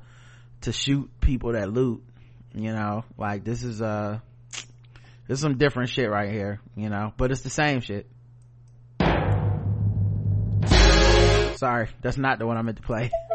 [0.62, 2.04] to shoot people that loot,
[2.54, 4.19] you know, like this is uh
[5.28, 8.10] this is some different shit right here, you know, but it's the same shit.
[11.58, 13.12] Sorry, that's not the one I meant to play.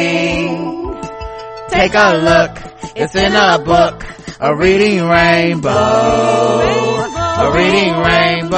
[1.71, 2.95] Take a look.
[2.97, 4.05] It's in a book,
[4.39, 8.57] a reading rainbow, a reading rainbow.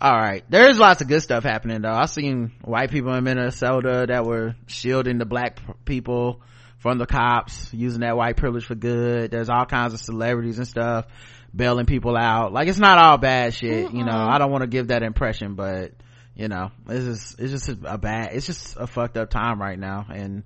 [0.00, 1.92] All right, there's lots of good stuff happening though.
[1.92, 6.42] I've seen white people in Minnesota that were shielding the black people
[6.78, 9.32] from the cops, using that white privilege for good.
[9.32, 11.06] There's all kinds of celebrities and stuff
[11.52, 12.52] bailing people out.
[12.52, 14.12] Like it's not all bad shit, you know.
[14.16, 15.92] I don't want to give that impression, but
[16.36, 19.78] you know it's just it's just a bad it's just a fucked up time right
[19.78, 20.06] now.
[20.08, 20.44] And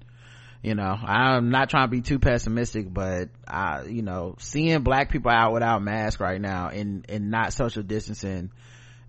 [0.62, 5.10] you know i'm not trying to be too pessimistic but i you know seeing black
[5.10, 8.50] people out without masks right now and and not social distancing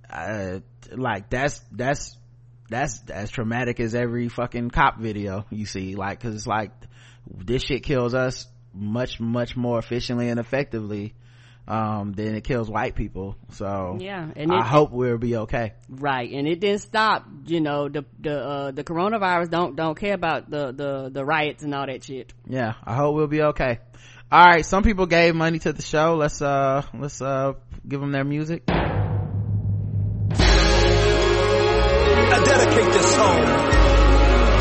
[0.09, 0.59] uh
[0.95, 2.15] like that's that's
[2.71, 5.95] that's as traumatic as every fucking cop video you see.
[5.95, 6.71] Like because it's like
[7.29, 11.13] this shit kills us much much more efficiently and effectively
[11.67, 13.35] um then it kills white people.
[13.53, 15.73] So yeah and i hope we'll be okay.
[15.89, 20.13] Right and it didn't stop you know the the uh the coronavirus don't don't care
[20.13, 22.33] about the the the riots and all that shit.
[22.47, 23.79] Yeah i hope we'll be okay.
[24.31, 26.15] All right some people gave money to the show.
[26.15, 27.53] Let's uh let's uh
[27.87, 28.63] give them their music.
[32.33, 33.39] I dedicate this song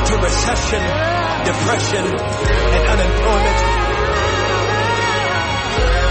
[0.06, 0.82] to recession
[1.44, 3.69] depression and unemployment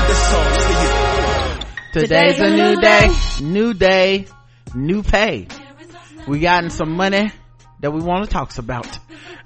[0.09, 2.01] this song's for you.
[2.01, 3.09] Today's a new day,
[3.41, 4.25] new day,
[4.73, 5.47] new pay.
[6.27, 7.31] We gotten some money
[7.81, 8.87] that we want to talk about.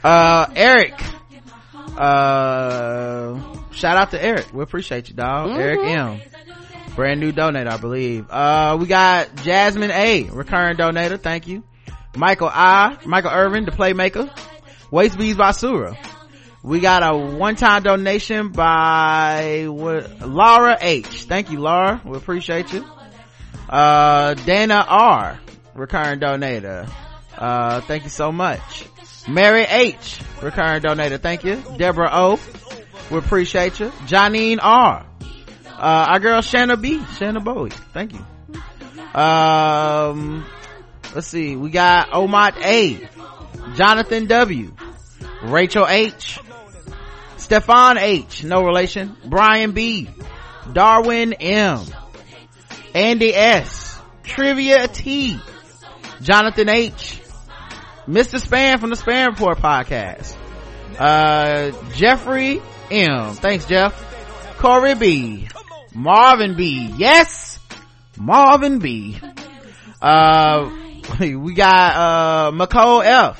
[0.04, 0.94] Uh, Eric,
[1.98, 3.40] uh,
[3.72, 4.54] shout out to Eric.
[4.54, 5.50] We appreciate you, dog.
[5.50, 5.60] Mm-hmm.
[5.60, 6.22] Eric M.
[6.96, 8.30] Brand new donate, I believe.
[8.30, 11.20] Uh, we got Jasmine A, recurring donator.
[11.20, 11.64] Thank you.
[12.16, 14.30] Michael I, Michael Irvin, the playmaker.
[14.92, 15.98] Waste Bees by Sura.
[16.64, 21.26] We got a one-time donation by Laura H.
[21.26, 22.02] Thank you, Laura.
[22.06, 22.86] We appreciate you.
[23.70, 25.40] Uh, Dana R,
[25.76, 26.90] recurring donator.
[27.38, 28.86] Uh, thank you so much.
[29.28, 31.20] Mary H, recurring donator.
[31.20, 31.62] Thank you.
[31.76, 32.40] Deborah O,
[33.12, 33.90] we appreciate you.
[34.08, 35.06] Janine R.
[35.68, 37.72] Uh, our girl Shanna B, Shanna Bowie.
[37.72, 39.20] Thank you.
[39.20, 40.46] Um,
[41.14, 41.58] let's see.
[41.58, 43.10] We got Omot A,
[43.76, 44.74] Jonathan W,
[45.44, 46.40] Rachel H,
[47.54, 50.10] Stefan H, no relation, Brian B,
[50.72, 51.82] Darwin M,
[52.96, 55.38] Andy S, Trivia T,
[56.20, 57.22] Jonathan H,
[58.08, 58.40] Mr.
[58.40, 60.36] Span from the Span Report podcast,
[60.98, 63.94] uh, Jeffrey M, thanks Jeff,
[64.58, 65.48] Corey B,
[65.94, 67.60] Marvin B, yes,
[68.18, 69.20] Marvin B,
[70.02, 70.72] uh,
[71.20, 73.40] we got, uh, McCole F,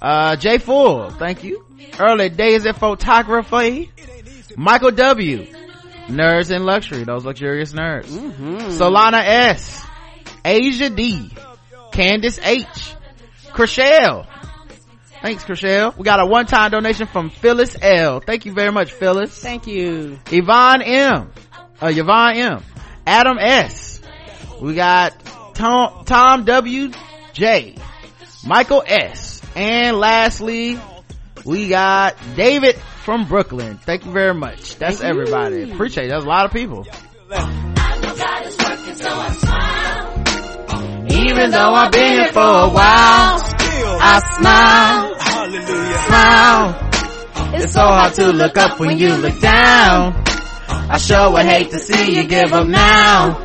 [0.00, 1.66] uh, J Full, thank you,
[1.98, 3.90] early days of photography,
[4.56, 5.46] Michael W,
[6.08, 8.06] Nerds in Luxury, those luxurious nerds.
[8.76, 9.84] Solana S,
[10.44, 11.30] Asia D,
[11.92, 12.94] Candace H,
[13.50, 14.26] Chriselle.
[15.22, 15.96] Thanks, Chriselle.
[15.96, 18.18] We got a one-time donation from Phyllis L.
[18.18, 19.40] Thank you very much, Phyllis.
[19.40, 20.18] Thank you.
[20.32, 21.30] Yvonne M.
[21.80, 22.64] Uh, Yvonne M.
[23.06, 24.00] Adam S.
[24.60, 25.12] We got
[25.54, 26.90] Tom, Tom W.
[27.32, 27.76] J.
[28.44, 29.40] Michael S.
[29.54, 30.78] And lastly,
[31.44, 33.78] we got David from Brooklyn.
[33.78, 34.76] Thank you very much.
[34.76, 35.70] That's everybody.
[35.72, 36.10] Appreciate it.
[36.10, 36.86] That's a lot of people.
[41.10, 43.40] Even though I've been here for a while,
[44.04, 45.98] I smile, hallelujah.
[46.06, 46.88] smile.
[47.54, 50.22] It's so hard to look up when you look down.
[50.68, 53.38] I sure would hate to see you give up now.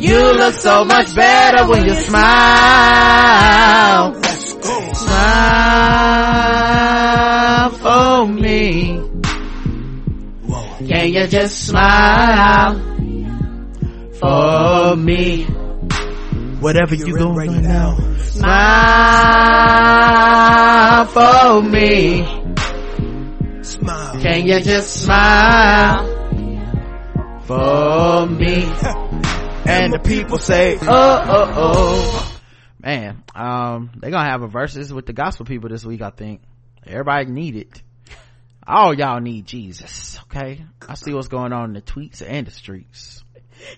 [0.00, 2.14] You look so much better when you smile.
[4.94, 6.95] Smile
[7.86, 8.96] for me.
[10.46, 10.86] Whoa.
[10.88, 12.74] Can you just smile
[14.18, 15.44] for me?
[16.60, 17.96] Whatever you're doing right now,
[19.36, 19.66] Smile
[21.06, 22.24] for me.
[23.62, 24.20] smile.
[24.20, 26.06] Can you just smile
[27.42, 28.66] for me?
[29.68, 32.38] And the people say, Oh, oh, oh.
[32.80, 36.40] Man, um, they're gonna have a verses with the gospel people this week, I think.
[36.86, 37.82] Everybody need it.
[38.66, 40.64] All y'all need Jesus, okay?
[40.88, 43.22] I see what's going on in the tweets and the streets.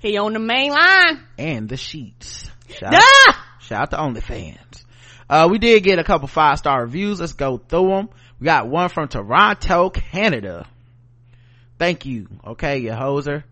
[0.01, 1.21] He on the main line.
[1.37, 2.51] And the sheets.
[2.69, 3.47] Shout, Ah!
[3.61, 4.85] shout out to OnlyFans.
[5.29, 7.21] Uh, we did get a couple five star reviews.
[7.21, 8.09] Let's go through them.
[8.41, 10.67] We got one from Toronto, Canada.
[11.79, 12.29] Thank you.
[12.47, 13.45] Okay, you hoser.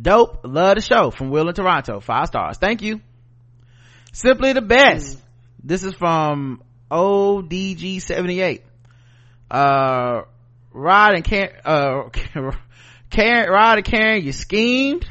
[0.00, 0.40] Dope.
[0.44, 2.00] Love the show from Will in Toronto.
[2.00, 2.56] Five stars.
[2.56, 3.00] Thank you.
[4.12, 5.18] Simply the best.
[5.62, 8.62] This is from ODG78.
[9.50, 10.22] Uh,
[10.72, 12.08] Rod and Karen, uh,
[13.10, 15.06] Karen, Rod and Karen, you schemed,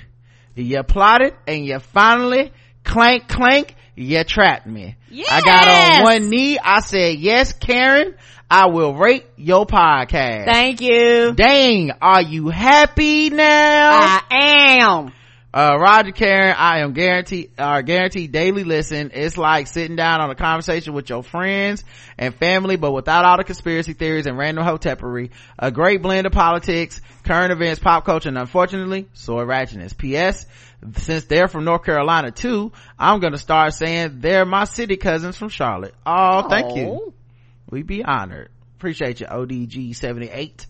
[0.55, 4.95] you plotted, and you finally clank clank, you trapped me.
[5.09, 5.27] yes.
[5.29, 6.57] I got on one knee.
[6.57, 8.15] I said, yes, Karen,
[8.49, 10.45] I will rate your podcast.
[10.45, 11.33] Thank you.
[11.33, 13.91] Dang, are you happy now?
[13.91, 15.11] I am.
[15.51, 19.09] Uh roger karen i am guaranteed uh guaranteed daily listen.
[19.13, 21.83] It's like sitting down on a conversation with your friends
[22.17, 25.31] and family but without all the conspiracy theories and random hotepery.
[25.57, 29.97] A great blend of politics current events pop culture and unfortunately soy ratchetness.
[29.97, 30.45] Ps
[30.97, 35.49] since they're from north carolina too i'm gonna start saying they're my city cousins from
[35.49, 35.95] charlotte.
[36.05, 36.85] Oh thank you.
[36.85, 37.13] Oh.
[37.71, 38.49] we be honored.
[38.77, 40.67] Appreciate you odg 78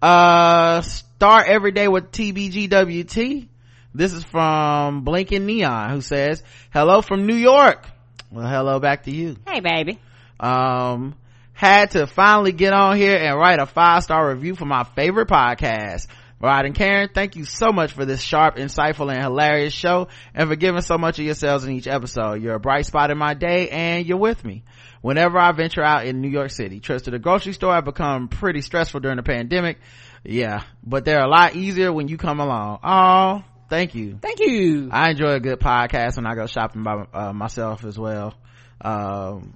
[0.00, 3.48] uh start every day with tbgwt
[3.94, 7.86] this is from blinking neon who says hello from new york
[8.30, 9.98] well hello back to you Hey, baby.
[10.40, 11.14] um
[11.54, 15.28] had to finally get on here and write a five star review for my favorite
[15.28, 16.06] podcast
[16.40, 20.48] Rod and Karen, thank you so much for this sharp, insightful, and hilarious show and
[20.48, 22.42] for giving so much of yourselves in each episode.
[22.42, 24.64] You're a bright spot in my day and you're with me.
[25.02, 28.26] Whenever I venture out in New York City, trips to the grocery store have become
[28.26, 29.78] pretty stressful during the pandemic.
[30.24, 32.80] Yeah, but they're a lot easier when you come along.
[32.82, 34.18] Oh, thank you.
[34.20, 34.90] Thank you.
[34.92, 38.34] I enjoy a good podcast when I go shopping by uh, myself as well.
[38.82, 39.54] Um,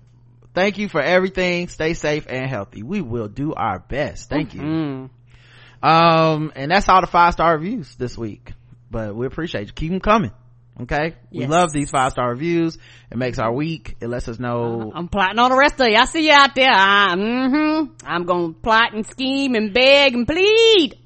[0.55, 1.69] thank you for everything.
[1.69, 2.83] Stay safe and healthy.
[2.83, 4.31] We will do our best.
[4.31, 4.63] Thank you.
[4.63, 5.11] Mm.
[5.83, 8.53] Um, and that's all the five star reviews this week.
[8.91, 9.73] But we appreciate you.
[9.75, 10.33] Keep them coming.
[10.81, 11.17] Okay.
[11.31, 11.51] We Yes.
[11.51, 12.79] love these five star reviews.
[13.11, 13.97] It makes our week.
[14.01, 14.93] It lets us know.
[14.95, 15.97] I'm plotting on the rest of you.
[15.97, 16.71] I see you out there.
[16.71, 17.93] I, mm-hmm.
[18.07, 20.99] I'm gonna plot and scheme and beg and plead.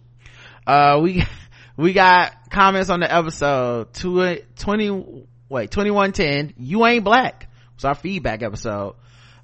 [0.66, 1.24] Uh, we,
[1.81, 3.93] we got comments on the episode.
[3.95, 6.55] Tw- 20, wait, 2110.
[6.59, 7.51] You ain't black.
[7.74, 8.97] It's our feedback episode.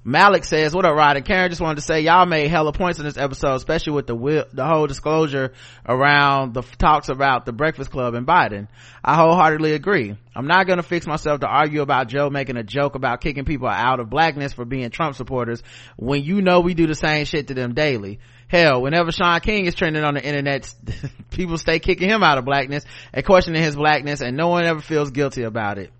[0.07, 1.49] Malik says, what up, Rod and Karen?
[1.49, 4.45] Just wanted to say y'all made hella points in this episode, especially with the will,
[4.53, 5.51] the whole disclosure
[5.85, 8.69] around the talks about the Breakfast Club and Biden.
[9.03, 10.15] I wholeheartedly agree.
[10.33, 13.67] I'm not gonna fix myself to argue about Joe making a joke about kicking people
[13.67, 15.61] out of blackness for being Trump supporters
[15.97, 18.21] when you know we do the same shit to them daily.
[18.47, 20.73] Hell, whenever Shaun King is trending on the internet,
[21.31, 24.79] people stay kicking him out of blackness and questioning his blackness and no one ever
[24.79, 25.91] feels guilty about it.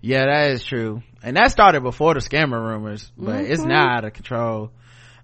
[0.00, 1.02] Yeah, that is true.
[1.24, 3.52] And that started before the scammer rumors, but mm-hmm.
[3.52, 4.70] it's now out of control.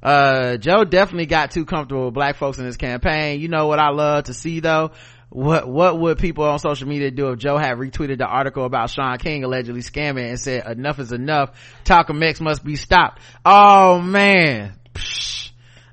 [0.03, 3.39] Uh, Joe definitely got too comfortable with black folks in his campaign.
[3.39, 4.93] You know what I love to see though?
[5.29, 8.89] What, what would people on social media do if Joe had retweeted the article about
[8.89, 11.51] Shaun King allegedly scamming and said enough is enough?
[11.85, 13.21] Talcum X must be stopped.
[13.45, 14.73] Oh man.
[14.95, 15.51] Psh.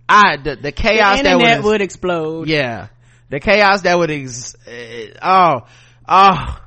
[0.08, 2.47] I, the, the chaos the that would, would explode.
[2.47, 2.88] Yeah.
[3.30, 5.68] The chaos that would ex, uh, oh,
[6.08, 6.66] oh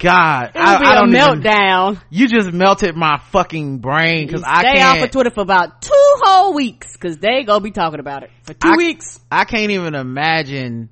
[0.00, 1.90] God, I, I, don't meltdown.
[1.90, 4.98] Even, you just melted my fucking brain because I stay can't.
[4.98, 8.30] off of Twitter for about two whole weeks because they gonna be talking about it
[8.42, 9.20] for two I, weeks.
[9.30, 10.88] I can't even imagine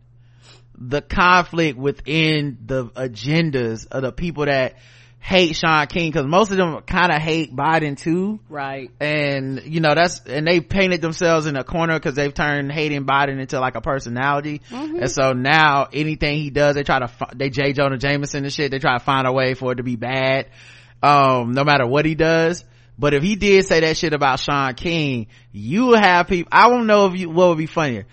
[0.76, 4.76] the conflict within the agendas of the people that
[5.20, 8.40] hate Shaun King because most of them kind of hate Biden too.
[8.48, 8.90] Right.
[9.00, 13.04] And, you know, that's, and they painted themselves in a corner because they've turned hating
[13.04, 14.62] Biden into like a personality.
[14.70, 15.00] Mm-hmm.
[15.00, 17.72] And so now anything he does, they try to, they J.
[17.72, 20.46] Jonah Jameson and shit, they try to find a way for it to be bad.
[21.02, 22.64] Um, no matter what he does.
[22.98, 26.88] But if he did say that shit about Shaun King, you have people, I don't
[26.88, 28.06] know if you, what would be funnier.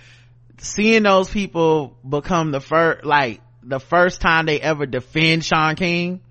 [0.59, 6.21] Seeing those people become the first, like, the first time they ever defend Shaun King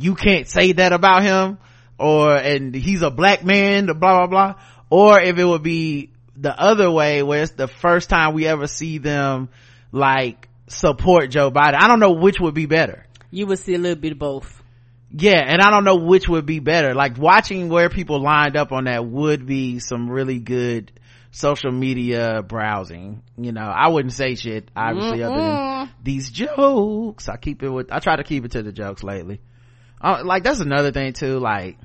[0.00, 1.58] you can't say that about him
[1.98, 4.54] or and he's a black man blah blah blah.
[4.88, 8.66] Or if it would be the other way where it's the first time we ever
[8.66, 9.50] see them
[9.92, 11.74] like support joe biden.
[11.74, 13.06] I don't know which would be better.
[13.30, 14.62] You would see a little bit of both.
[15.12, 16.94] Yeah and i don't know which would be better.
[16.94, 20.92] Like watching where people lined up on that would be some really good
[21.30, 23.22] social media browsing.
[23.36, 27.28] You know i wouldn't say shit obviously mm other than these jokes.
[27.28, 29.40] I keep it with i try to keep it to the jokes lately
[30.00, 31.78] uh, like that's another thing too like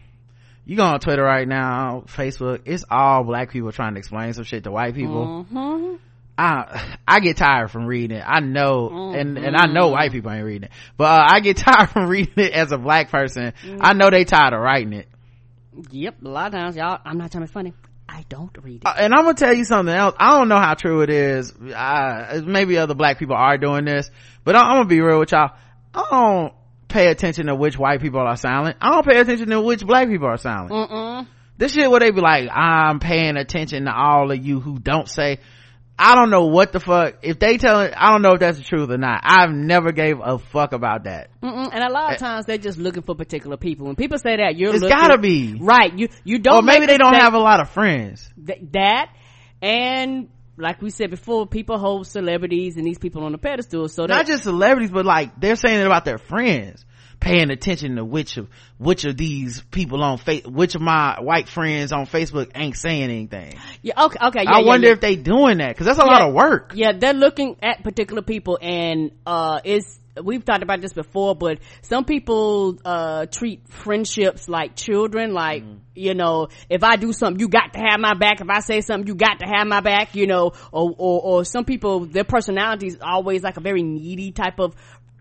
[0.65, 4.43] you go on twitter right now facebook it's all black people trying to explain some
[4.43, 5.95] shit to white people mm-hmm.
[6.37, 8.23] I I get tired from reading it.
[8.25, 9.19] I know, mm-hmm.
[9.19, 12.07] and and I know white people ain't reading it, but uh, I get tired from
[12.07, 13.53] reading it as a black person.
[13.63, 13.77] Mm-hmm.
[13.79, 15.07] I know they tired of writing it.
[15.91, 16.99] Yep, a lot of times, y'all.
[17.05, 17.73] I'm not trying to be funny.
[18.07, 18.85] I don't read it.
[18.85, 20.15] Uh, and I'm gonna tell you something else.
[20.19, 21.53] I don't know how true it is.
[21.75, 24.09] I, maybe other black people are doing this,
[24.43, 25.51] but I, I'm gonna be real with y'all.
[25.93, 26.53] I don't
[26.95, 28.77] pay attention to which white people are silent.
[28.81, 30.71] I don't pay attention to which black people are silent.
[30.71, 31.27] Mm-mm.
[31.57, 35.07] This shit where they be like, I'm paying attention to all of you who don't
[35.07, 35.39] say,
[35.97, 37.19] I don't know what the fuck.
[37.21, 39.21] If they tell it, I don't know if that's the truth or not.
[39.23, 41.29] I've never gave a fuck about that.
[41.41, 41.69] Mm-mm.
[41.71, 42.25] And a lot of eh.
[42.25, 43.87] times they're just looking for particular people.
[43.87, 45.97] When people say that, you're it's looking, gotta be right.
[45.97, 46.55] You you don't.
[46.55, 48.29] Or maybe they don't have a lot of friends.
[48.45, 49.09] Th- that
[49.61, 50.27] and
[50.57, 53.87] like we said before, people hold celebrities and these people on the pedestal.
[53.87, 56.85] So not just celebrities, but like they're saying it about their friends,
[57.19, 58.47] paying attention to which of
[58.77, 63.03] which of these people on face, which of my white friends on Facebook ain't saying
[63.03, 63.59] anything.
[63.81, 64.43] Yeah, okay, okay.
[64.43, 64.93] Yeah, I yeah, wonder yeah.
[64.93, 66.71] if they doing that because that's a lot of work.
[66.75, 71.59] Yeah, they're looking at particular people and uh, it's we've talked about this before, but
[71.81, 75.33] some people, uh, treat friendships like children.
[75.33, 75.79] Like, mm.
[75.93, 78.41] you know, if I do something, you got to have my back.
[78.41, 81.45] If I say something, you got to have my back, you know, or, or, or
[81.45, 84.75] some people, their personality is always like a very needy type of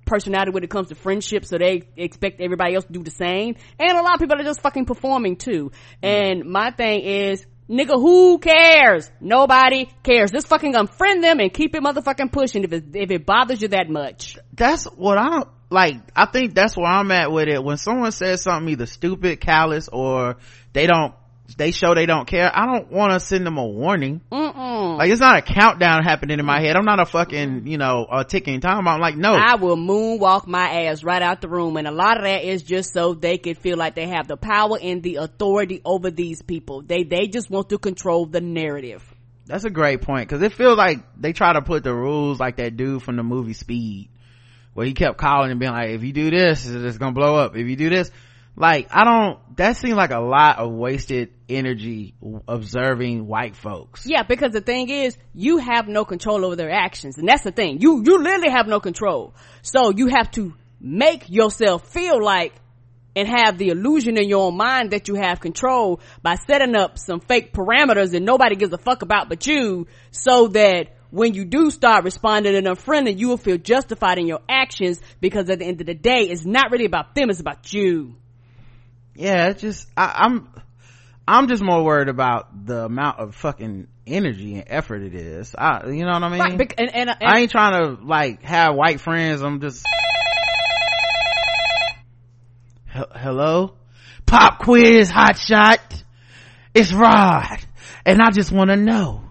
[0.04, 3.56] personality when it comes to friendship so they expect everybody else to do the same
[3.78, 5.72] and a lot of people are just fucking performing too
[6.02, 6.06] mm.
[6.06, 9.10] and my thing is Nigga, who cares?
[9.20, 10.30] Nobody cares.
[10.30, 13.68] Just fucking unfriend them and keep it motherfucking pushing if it, if it bothers you
[13.68, 14.33] that much.
[14.56, 17.62] That's what I like, I think that's where I'm at with it.
[17.62, 20.36] When someone says something either stupid, callous, or
[20.72, 21.14] they don't
[21.58, 24.22] they show they don't care i don't want to send them a warning.
[24.32, 24.96] Mm-mm.
[24.96, 26.74] like it's not a countdown happening in my head.
[26.74, 29.34] I'm not a fucking you know a ticking time i'm like no.
[29.34, 32.62] I will moonwalk my ass right out the room and a lot of that is
[32.62, 36.40] just so they can feel like they have the power and the authority over these
[36.40, 36.80] people.
[36.82, 39.04] They they just want to control the narrative.
[39.46, 42.56] That's a great point because it feels like they try to put the rules like
[42.56, 44.08] that dude from the movie speed
[44.74, 47.56] where he kept calling and being like if you do this it's gonna blow up.
[47.56, 48.10] If you do this
[48.56, 52.14] like i don't that seems like a lot of wasted energy
[52.46, 54.06] observing white folks.
[54.06, 57.18] Yeah because the thing is you have no control over their actions.
[57.18, 57.80] And that's the thing.
[57.80, 59.34] You you literally have no control.
[59.62, 62.52] So you have to make yourself feel like
[63.16, 66.98] and have the illusion in your own mind that you have control by setting up
[66.98, 71.44] some fake parameters that nobody gives a fuck about but you so that when you
[71.44, 75.64] do start responding and unfriending, you will feel justified in your actions because at the
[75.64, 78.16] end of the day, it's not really about them, it's about you.
[79.14, 80.48] Yeah it's just I, i'm
[81.28, 85.54] i'm just more worried about the amount of fucking energy and effort it is.
[85.56, 86.40] I you know what i mean?
[86.40, 89.86] Right, bec- and, and, and i ain't trying to like have white friends i'm just
[92.92, 93.74] He- hello?
[94.26, 96.04] Pop quiz hot shot.
[96.74, 97.64] It's rod
[98.04, 99.23] and i just want to know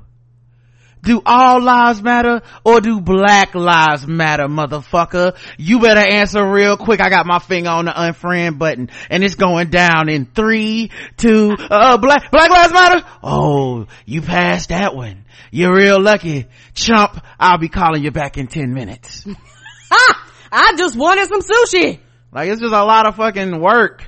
[1.03, 5.35] do all lives matter or do black lives matter, motherfucker?
[5.57, 7.01] You better answer real quick.
[7.01, 11.55] I got my finger on the unfriend button and it's going down in three, two,
[11.59, 13.05] uh, black, black lives matter?
[13.21, 15.25] Oh, you passed that one.
[15.51, 16.47] You're real lucky.
[16.73, 19.27] Chump, I'll be calling you back in 10 minutes.
[19.91, 21.99] I just wanted some sushi.
[22.31, 24.07] Like it's just a lot of fucking work.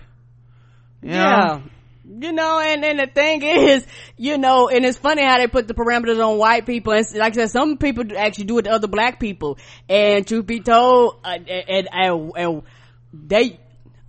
[1.01, 1.63] You know?
[2.07, 3.85] You know, and, and the thing is,
[4.15, 6.93] you know, and it's funny how they put the parameters on white people.
[6.93, 9.57] And like I said, some people actually do it to other black people.
[9.89, 12.63] And truth be told, uh, and, and, and
[13.11, 13.59] they,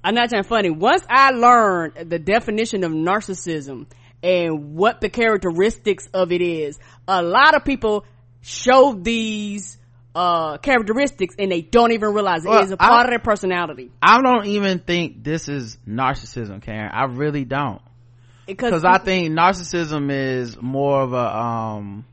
[0.04, 0.70] I'm not saying funny.
[0.70, 3.86] Once I learned the definition of narcissism
[4.22, 6.78] and what the characteristics of it is,
[7.08, 8.04] a lot of people
[8.42, 9.78] show these
[10.14, 13.18] uh characteristics and they don't even realize Well, it is a part I- of their
[13.18, 13.90] personality.
[14.00, 16.90] I don't even think this is narcissism, Karen.
[16.92, 17.82] I really don't.
[18.46, 22.04] Because I think narcissism is more of a um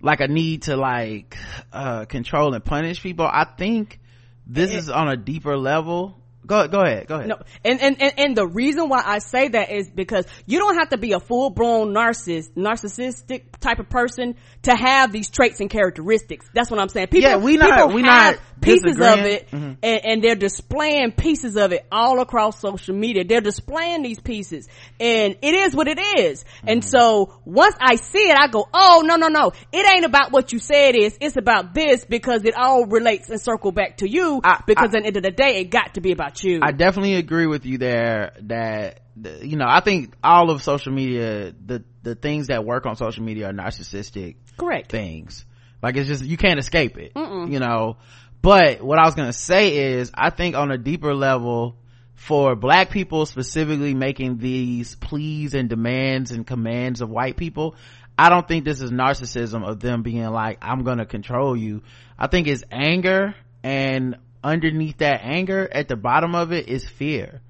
[0.00, 1.36] like a need to like
[1.72, 3.26] uh control and punish people.
[3.26, 4.00] I think
[4.46, 6.17] this is on a deeper level.
[6.48, 7.28] Go go ahead, go ahead.
[7.28, 10.76] No, and, and, and, and the reason why I say that is because you don't
[10.78, 15.60] have to be a full blown narcissist, narcissistic type of person to have these traits
[15.60, 16.48] and characteristics.
[16.54, 17.08] That's what I'm saying.
[17.08, 19.76] People, Yeah, we not- people we not pieces of it Mhm.
[19.82, 23.24] and, and they're displaying pieces of it all across social media.
[23.24, 24.66] They're displaying these pieces
[24.98, 26.44] and it is what it is.
[26.66, 26.88] And Mm-hmm.
[26.88, 29.52] so once I see it, I go, oh, no, no, no.
[29.72, 31.16] It ain't about what you say it is.
[31.20, 34.98] It's about this because it all relates and circle back to you I- because I-
[34.98, 36.60] at the end of the day, it got to be about you.
[36.62, 39.00] I definitely agree with you there that
[39.42, 43.24] you know, I think all of social media the the things that work on social
[43.24, 44.90] media are narcissistic Correct.
[44.90, 45.44] things.
[45.82, 47.12] Like it's just you can't escape it.
[47.16, 47.96] You know.
[48.40, 51.76] But what I was gonna say is I think on a deeper level
[52.14, 57.76] for black people specifically making these pleas and demands and commands of white people,
[58.16, 61.82] I don't think this is narcissism of them being like, I'm gonna control you.
[62.18, 64.16] I think it's anger and
[64.48, 67.40] underneath that anger at the bottom of it is fear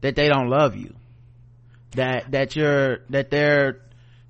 [0.00, 0.94] that they don't love you.
[1.92, 3.80] That, that you're, that they're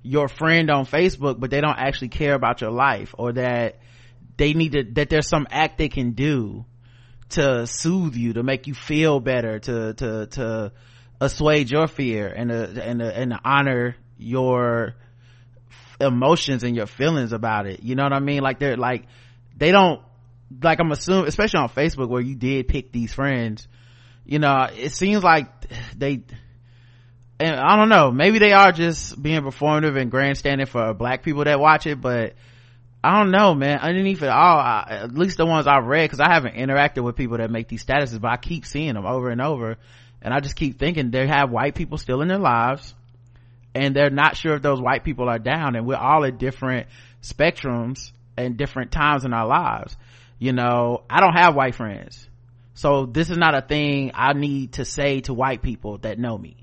[0.03, 3.79] your friend on Facebook, but they don't actually care about your life or that
[4.37, 6.65] they need to, that there's some act they can do
[7.29, 10.71] to soothe you, to make you feel better, to, to, to
[11.21, 14.95] assuage your fear and to, and to, and honor your
[16.01, 17.83] emotions and your feelings about it.
[17.83, 18.41] You know what I mean?
[18.41, 19.05] Like they're like,
[19.55, 20.01] they don't,
[20.61, 23.67] like I'm assuming, especially on Facebook where you did pick these friends,
[24.25, 25.47] you know, it seems like
[25.95, 26.23] they,
[27.39, 31.43] and I don't know, maybe they are just being performative and grandstanding for black people
[31.43, 32.33] that watch it, but
[33.03, 33.79] I don't know, man.
[33.79, 37.15] Underneath it all, I, at least the ones I've read, cause I haven't interacted with
[37.15, 39.77] people that make these statuses, but I keep seeing them over and over.
[40.21, 42.93] And I just keep thinking they have white people still in their lives
[43.73, 46.87] and they're not sure if those white people are down and we're all at different
[47.21, 49.95] spectrums and different times in our lives.
[50.41, 52.27] You know, I don't have white friends.
[52.73, 56.35] So this is not a thing I need to say to white people that know
[56.35, 56.57] me.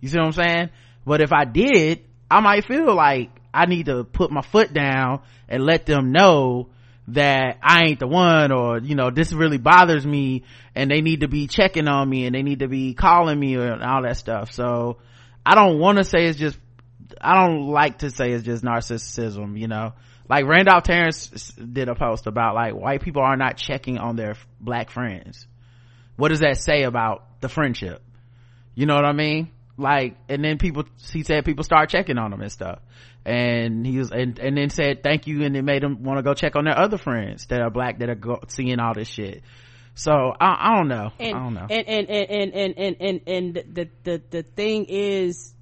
[0.00, 0.70] You see what I'm saying?
[1.04, 5.20] But if I did, I might feel like I need to put my foot down
[5.46, 6.70] and let them know
[7.08, 11.20] that I ain't the one or, you know, this really bothers me and they need
[11.20, 14.16] to be checking on me and they need to be calling me and all that
[14.16, 14.52] stuff.
[14.52, 15.00] So
[15.44, 16.58] I don't want to say it's just,
[17.20, 19.92] I don't like to say it's just narcissism, you know.
[20.28, 24.36] Like Randolph Terrence did a post about like white people are not checking on their
[24.60, 25.46] black friends.
[26.16, 28.02] What does that say about the friendship?
[28.74, 29.52] You know what I mean?
[29.76, 32.80] Like, and then people, he said people start checking on them and stuff.
[33.24, 36.22] And he was, and, and then said thank you and it made him want to
[36.22, 39.08] go check on their other friends that are black that are go, seeing all this
[39.08, 39.42] shit.
[39.94, 41.10] So I, I don't know.
[41.18, 41.66] and, I don't know.
[41.68, 45.54] And and and and and and and, and the, the the thing is,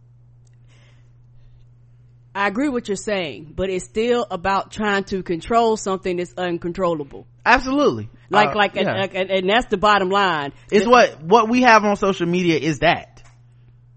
[2.37, 7.27] I agree what you're saying, but it's still about trying to control something that's uncontrollable.
[7.47, 8.11] Absolutely.
[8.29, 8.83] Like Uh, like, yeah.
[8.83, 10.53] and, and, and that's the bottom line.
[10.71, 13.23] it's what what we have on social media is that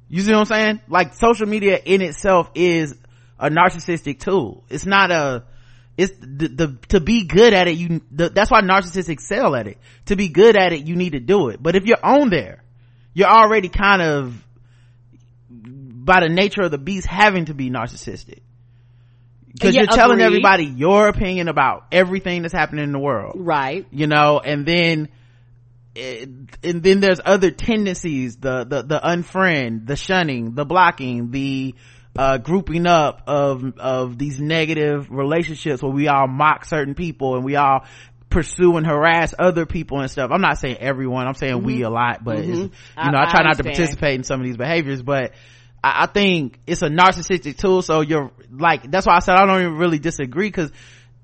[0.07, 2.95] you see what i'm saying like social media in itself is
[3.39, 5.43] a narcissistic tool it's not a
[5.97, 9.67] it's the, the to be good at it you the, that's why narcissists excel at
[9.67, 12.29] it to be good at it you need to do it but if you're on
[12.29, 12.63] there
[13.13, 14.33] you're already kind of
[16.09, 18.39] by the nature of the beast having to be narcissistic
[19.53, 20.25] because Yeah, you're telling agreed.
[20.25, 23.85] everybody your opinion about everything that's happening in the world Right.
[23.91, 25.09] you know and then
[25.95, 31.75] and then there's other tendencies the the the unfriend the shunning the blocking the
[32.17, 37.45] uh, grouping up of of these negative relationships where we all mock certain people and
[37.45, 37.85] we all
[38.31, 41.67] pursue and harass other people and stuff i'm not saying everyone i'm saying mm-hmm.
[41.67, 42.51] we a lot but mm-hmm.
[42.53, 45.33] you know i, I try I not to participate in some of these behaviors but
[45.83, 49.45] I, I think it's a narcissistic tool so you're like that's why i said i
[49.45, 50.71] don't even really disagree because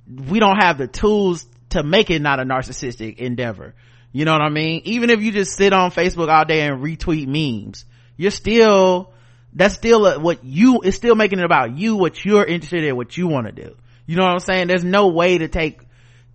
[0.08, 3.74] we don't have the tools to make it not a narcissistic endeavor
[4.16, 4.84] you know what I mean?
[4.86, 7.84] Even if you just sit on Facebook all day and retweet memes,
[8.16, 9.12] you're still,
[9.52, 12.96] that's still a, what you, it's still making it about you, what you're interested in,
[12.96, 13.76] what you want to do.
[14.06, 14.68] You know what I'm saying?
[14.68, 15.82] There's no way to take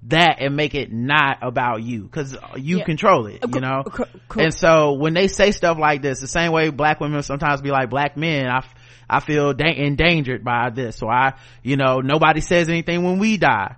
[0.05, 2.85] that and make it not about you because you yeah.
[2.85, 3.85] control it, you know?
[4.37, 7.71] And so when they say stuff like this, the same way black women sometimes be
[7.71, 8.65] like black men, I,
[9.09, 10.97] I feel da- endangered by this.
[10.97, 13.77] So I, you know, nobody says anything when we die.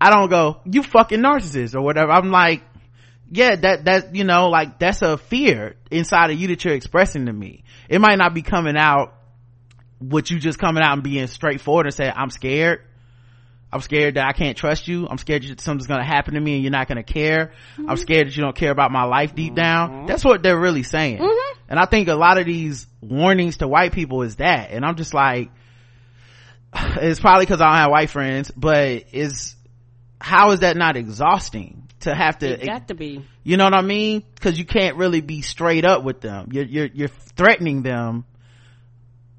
[0.00, 2.10] I don't go, you fucking narcissist or whatever.
[2.10, 2.62] I'm like,
[3.30, 7.26] yeah that that you know like that's a fear inside of you that you're expressing
[7.26, 9.14] to me it might not be coming out
[10.00, 12.80] with you just coming out and being straightforward and say i'm scared
[13.72, 15.06] i'm scared that i can't trust you.
[15.08, 17.52] I'm scared that something's gonna happen to me and you're not gonna care.
[17.72, 17.90] Mm-hmm.
[17.90, 19.90] i'm scared that you don't care about my life deep down.
[19.90, 20.06] Mm-hmm.
[20.06, 21.18] that's what they're really saying.
[21.18, 21.58] Mm-hmm.
[21.68, 24.70] and i think a lot of these warnings to white people is that.
[24.70, 25.50] And i'm just like
[26.74, 29.56] it's probably because i don't have white friends but is
[30.20, 33.24] how is that not exhausting to have to it got to be.
[33.42, 34.22] you know what i mean?
[34.34, 36.48] Because you can't really be straight up with them.
[36.52, 38.24] You're, you're you're threatening them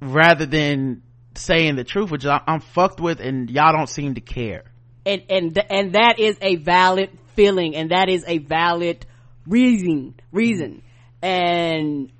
[0.01, 1.03] rather than
[1.35, 4.63] saying the truth which i'm fucked with and y'all don't seem to care
[5.05, 9.05] and and and that is a valid feeling and that is a valid
[9.47, 10.81] reason reason
[11.21, 12.11] and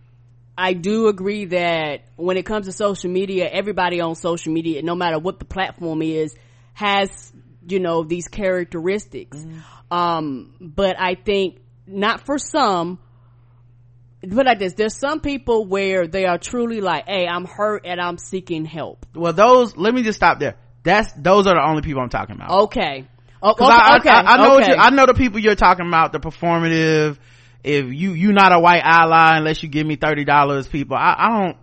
[0.57, 4.93] I do agree that when it comes to social media, everybody on social media, no
[4.93, 6.35] matter what the platform is,
[6.73, 7.33] has,
[7.67, 9.37] you know, these characteristics.
[9.37, 9.61] Mm.
[9.89, 12.99] Um, but I think not for some,
[14.23, 17.99] but like this, there's some people where they are truly like, hey, I'm hurt and
[17.99, 19.05] I'm seeking help.
[19.15, 20.57] Well, those, let me just stop there.
[20.83, 22.63] That's, those are the only people I'm talking about.
[22.65, 23.07] Okay.
[23.41, 24.75] Oh, okay, I, okay, I, I, know okay.
[24.75, 27.17] I know the people you're talking about, the performative,
[27.63, 30.95] if you, you not a white ally unless you give me $30 people.
[30.95, 31.57] I, I don't,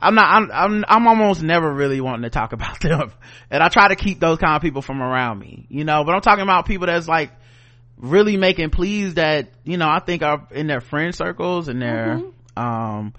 [0.00, 3.12] I'm not, I'm, I'm, I'm almost never really wanting to talk about them.
[3.50, 6.14] And I try to keep those kind of people from around me, you know, but
[6.14, 7.30] I'm talking about people that's like,
[7.96, 12.18] really making pleas that you know i think are in their friend circles and their
[12.18, 12.60] mm-hmm.
[12.60, 13.12] um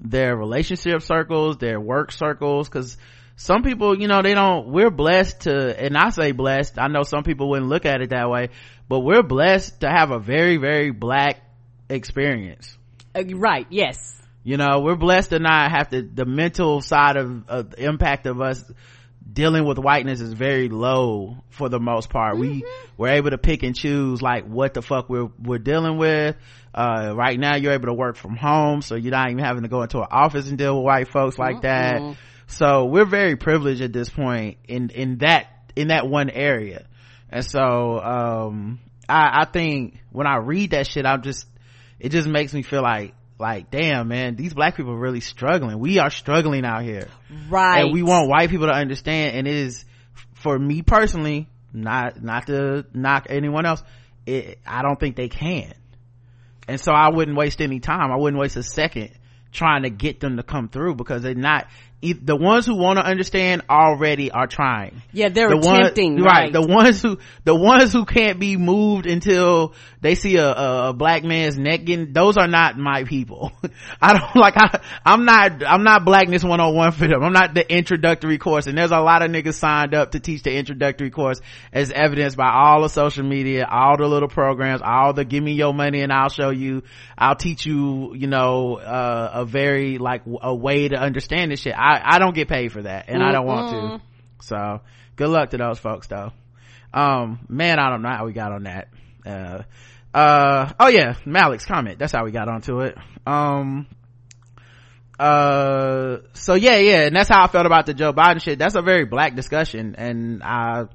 [0.00, 2.96] their relationship circles their work circles because
[3.36, 7.02] some people you know they don't we're blessed to and i say blessed i know
[7.02, 8.48] some people wouldn't look at it that way
[8.88, 11.40] but we're blessed to have a very very black
[11.88, 12.76] experience
[13.14, 17.48] uh, right yes you know we're blessed to not have to the mental side of,
[17.48, 18.64] of the impact of us
[19.32, 22.34] dealing with whiteness is very low for the most part.
[22.34, 22.42] Mm-hmm.
[22.42, 22.64] We
[22.96, 26.36] were able to pick and choose like what the fuck we're, we're dealing with.
[26.74, 29.68] Uh, right now you're able to work from home, so you're not even having to
[29.68, 32.16] go into an office and deal with white folks like that.
[32.46, 36.86] So we're very privileged at this point in, in that, in that one area.
[37.28, 41.46] And so, um, I, I think when I read that shit, I'm just,
[41.98, 45.78] it just makes me feel like like damn man these black people are really struggling.
[45.78, 47.08] We are struggling out here.
[47.48, 49.84] Right and we want white people to understand and it is
[50.34, 53.82] for me personally not not to knock anyone else
[54.26, 55.74] it, i don't think they can.
[56.68, 58.12] And so i wouldn't waste any time.
[58.12, 59.10] I wouldn't waste a second
[59.52, 61.66] trying to get them to come through because they're not
[62.02, 65.02] the ones who want to understand already are trying.
[65.12, 66.14] Yeah, they're the attempting.
[66.14, 66.44] One, right.
[66.44, 66.52] right.
[66.52, 71.24] The ones who, the ones who can't be moved until they see a, a, black
[71.24, 73.52] man's neck getting, those are not my people.
[74.00, 77.22] I don't like, I, I'm not, I'm not blackness 101 for them.
[77.22, 78.66] I'm not the introductory course.
[78.66, 82.38] And there's a lot of niggas signed up to teach the introductory course as evidenced
[82.38, 86.00] by all the social media, all the little programs, all the give me your money
[86.00, 86.82] and I'll show you,
[87.18, 91.74] I'll teach you, you know, uh, a very like a way to understand this shit.
[91.76, 94.00] I I, I don't get paid for that and mm I don't want to.
[94.42, 94.80] So
[95.16, 96.32] good luck to those folks though.
[96.92, 98.88] Um, man, I don't know how we got on that.
[99.24, 99.62] Uh,
[100.12, 101.98] uh, oh yeah, Malik's comment.
[101.98, 102.96] That's how we got onto it.
[103.26, 103.86] Um,
[105.18, 108.58] uh, so yeah, yeah, and that's how I felt about the Joe Biden shit.
[108.58, 110.86] That's a very black discussion and I,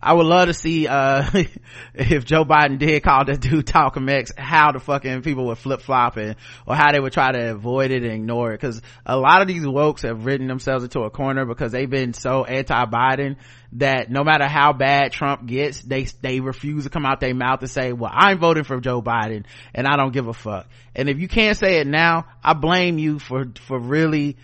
[0.00, 1.28] I would love to see, uh,
[1.94, 5.82] if Joe Biden did call that dude Talcum X, how the fucking people would flip
[5.82, 6.36] flop or
[6.68, 8.60] how they would try to avoid it and ignore it.
[8.60, 12.12] Cause a lot of these wokes have written themselves into a corner because they've been
[12.14, 13.36] so anti-Biden
[13.72, 17.60] that no matter how bad Trump gets, they, they refuse to come out their mouth
[17.60, 20.68] and say, well, I'm voting for Joe Biden and I don't give a fuck.
[20.94, 24.36] And if you can't say it now, I blame you for, for really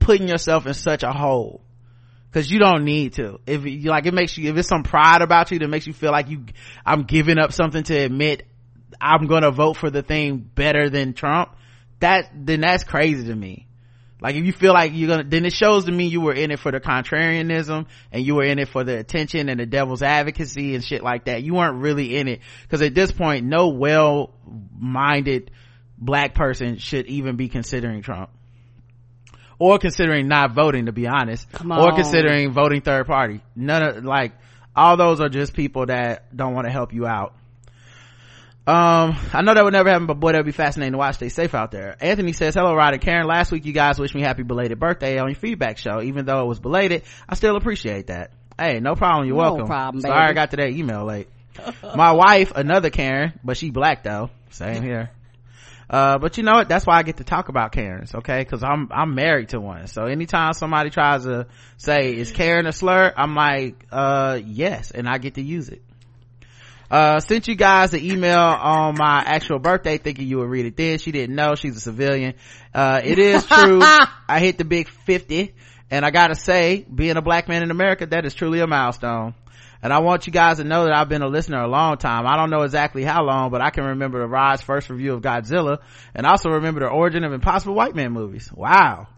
[0.00, 1.62] putting yourself in such a hole
[2.32, 3.40] Cause you don't need to.
[3.46, 5.92] If you like, it makes you, if it's some pride about you that makes you
[5.92, 6.46] feel like you,
[6.84, 8.46] I'm giving up something to admit
[9.00, 11.56] i'm gonna vote for the thing better than trump
[12.02, 13.68] that then that's crazy to me.
[14.20, 16.50] Like if you feel like you're gonna then it shows to me you were in
[16.50, 20.02] it for the contrarianism and you were in it for the attention and the devil's
[20.02, 21.42] advocacy and shit like that.
[21.42, 22.40] You weren't really in it.
[22.62, 25.50] Because at this point no well-minded
[25.96, 28.30] black person should even be considering trump
[29.62, 34.04] or considering not voting to be honest Come or considering voting third party none of
[34.04, 34.32] like
[34.74, 37.34] all those are just people that don't want to help you out
[38.64, 41.16] um, I know that would never happen, but boy, that'd be fascinating to watch.
[41.16, 41.96] Stay safe out there.
[42.00, 43.26] Anthony says, hello, Rod and Karen.
[43.26, 46.00] Last week you guys wished me happy belated birthday on your feedback show.
[46.00, 48.30] Even though it was belated, I still appreciate that.
[48.56, 49.26] Hey, no problem.
[49.26, 49.66] You're No welcome.
[49.66, 50.14] problem, Sorry.
[50.14, 51.26] I got to that email late.
[51.82, 54.30] My wife, another Karen, but she black though.
[54.50, 55.10] Same here.
[55.92, 56.70] Uh, but you know what?
[56.70, 58.46] That's why I get to talk about Karens, okay?
[58.46, 59.86] Cause I'm, I'm married to one.
[59.88, 63.12] So anytime somebody tries to say, is Karen a slur?
[63.14, 64.90] I'm like, uh, yes.
[64.90, 65.82] And I get to use it.
[66.90, 70.76] Uh, sent you guys an email on my actual birthday thinking you would read it
[70.76, 70.98] then.
[70.98, 71.54] She didn't know.
[71.56, 72.34] She's a civilian.
[72.74, 73.80] Uh, it is true.
[74.28, 75.54] I hit the big 50
[75.90, 79.34] and I gotta say, being a black man in America, that is truly a milestone.
[79.82, 82.26] And I want you guys to know that I've been a listener a long time.
[82.26, 85.22] I don't know exactly how long, but I can remember the Rod's first review of
[85.22, 85.78] Godzilla
[86.14, 88.50] and also remember the origin of Impossible White Man movies.
[88.52, 89.08] Wow.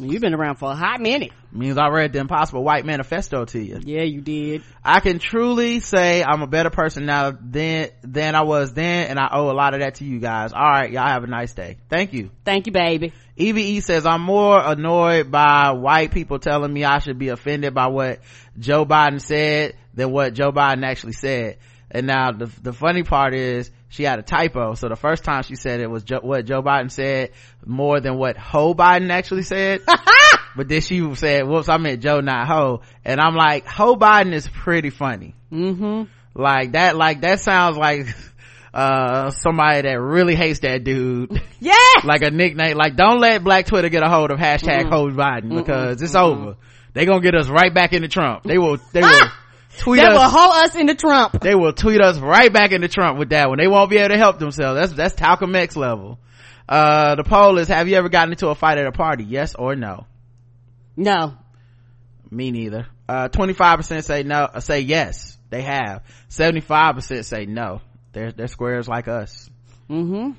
[0.00, 1.32] You've been around for a hot minute.
[1.52, 3.80] Means I read the Impossible White Manifesto to you.
[3.84, 4.62] Yeah, you did.
[4.84, 9.18] I can truly say I'm a better person now than than I was then, and
[9.18, 10.52] I owe a lot of that to you guys.
[10.52, 11.78] All right, y'all have a nice day.
[11.88, 12.30] Thank you.
[12.44, 13.12] Thank you, baby.
[13.36, 17.88] EVE says I'm more annoyed by white people telling me I should be offended by
[17.88, 18.20] what
[18.58, 21.58] Joe Biden said than what Joe Biden actually said.
[21.90, 24.74] And now the the funny part is she had a typo.
[24.74, 27.32] So the first time she said it was jo- what Joe Biden said
[27.66, 29.82] more than what Ho Biden actually said.
[30.56, 34.32] but then she said, "Whoops, I meant Joe, not Ho." And I'm like, Ho Biden
[34.32, 35.34] is pretty funny.
[35.52, 36.04] Mm-hmm.
[36.40, 38.06] Like that, like that sounds like
[38.72, 41.42] uh somebody that really hates that dude.
[41.62, 41.74] Yeah.
[42.04, 42.76] like a nickname.
[42.78, 46.56] Like don't let Black Twitter get a hold of hashtag Ho Biden because it's over.
[46.94, 48.44] They gonna get us right back into Trump.
[48.44, 48.78] They will.
[48.92, 49.28] They will
[49.78, 50.32] tweet That will us.
[50.32, 51.40] hold us into Trump.
[51.40, 53.58] They will tweet us right back into Trump with that one.
[53.58, 54.78] They won't be able to help themselves.
[54.80, 56.18] That's that's Talcum X level.
[56.68, 59.24] Uh, the poll is: Have you ever gotten into a fight at a party?
[59.24, 60.06] Yes or no?
[60.96, 61.34] No.
[62.30, 62.86] Me neither.
[63.08, 65.36] Uh, 25% say no, uh, say yes.
[65.50, 66.04] They have.
[66.28, 67.80] 75% say no.
[68.12, 69.50] They're, they're squares like us.
[69.88, 70.32] Mm-hmm.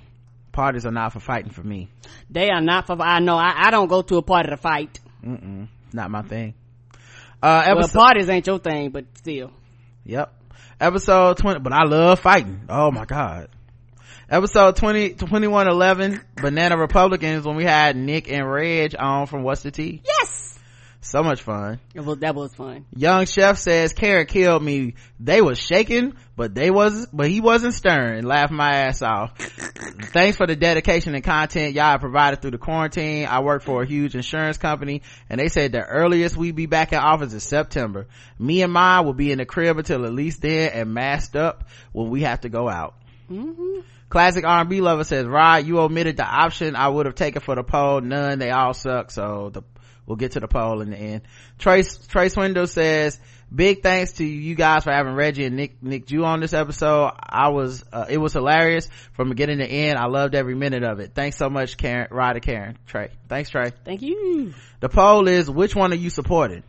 [0.53, 1.89] Parties are not for fighting for me.
[2.29, 4.99] They are not for, I know, I, I don't go to a party to fight.
[5.25, 5.67] Mm-mm.
[5.91, 6.53] Not my thing.
[7.41, 9.51] Uh, Well, parties ain't your thing, but still.
[10.05, 10.33] yep.
[10.79, 12.61] Episode 20, but I love fighting.
[12.69, 13.49] Oh my God.
[14.29, 19.71] Episode 20, 2111, Banana Republicans when we had Nick and Reg on from What's the
[19.71, 20.01] Tea.
[20.05, 20.57] Yes!
[21.03, 21.79] So much fun.
[21.95, 22.85] It was, that was fun.
[22.95, 24.93] Young Chef says Karen killed me.
[25.19, 28.23] They was shaking, but they was, but he wasn't stirring.
[28.23, 29.35] Laughed my ass off.
[30.13, 33.25] Thanks for the dedication and content y'all provided through the quarantine.
[33.25, 36.93] I work for a huge insurance company and they said the earliest we'd be back
[36.93, 38.05] in office is September.
[38.37, 41.67] Me and mine will be in the crib until at least then and masked up
[41.93, 42.93] when we have to go out.
[43.31, 43.79] Mm-hmm.
[44.11, 47.63] Classic R&B lover says, Rod, you omitted the option I would have taken for the
[47.63, 48.01] poll.
[48.01, 48.39] None.
[48.39, 49.09] They all suck.
[49.09, 49.63] So the,
[50.11, 51.21] we'll get to the poll in the end.
[51.57, 53.17] Trace, Trace Window says,
[53.53, 57.13] big thanks to you guys for having Reggie and Nick, Nick Jew on this episode.
[57.17, 59.97] I was, uh, it was hilarious from beginning to end.
[59.97, 61.13] I loved every minute of it.
[61.15, 62.77] Thanks so much, Karen, and Karen.
[62.87, 63.11] Trey.
[63.29, 63.71] Thanks, Trey.
[63.85, 64.53] Thank you.
[64.81, 66.63] The poll is, which one are you supporting?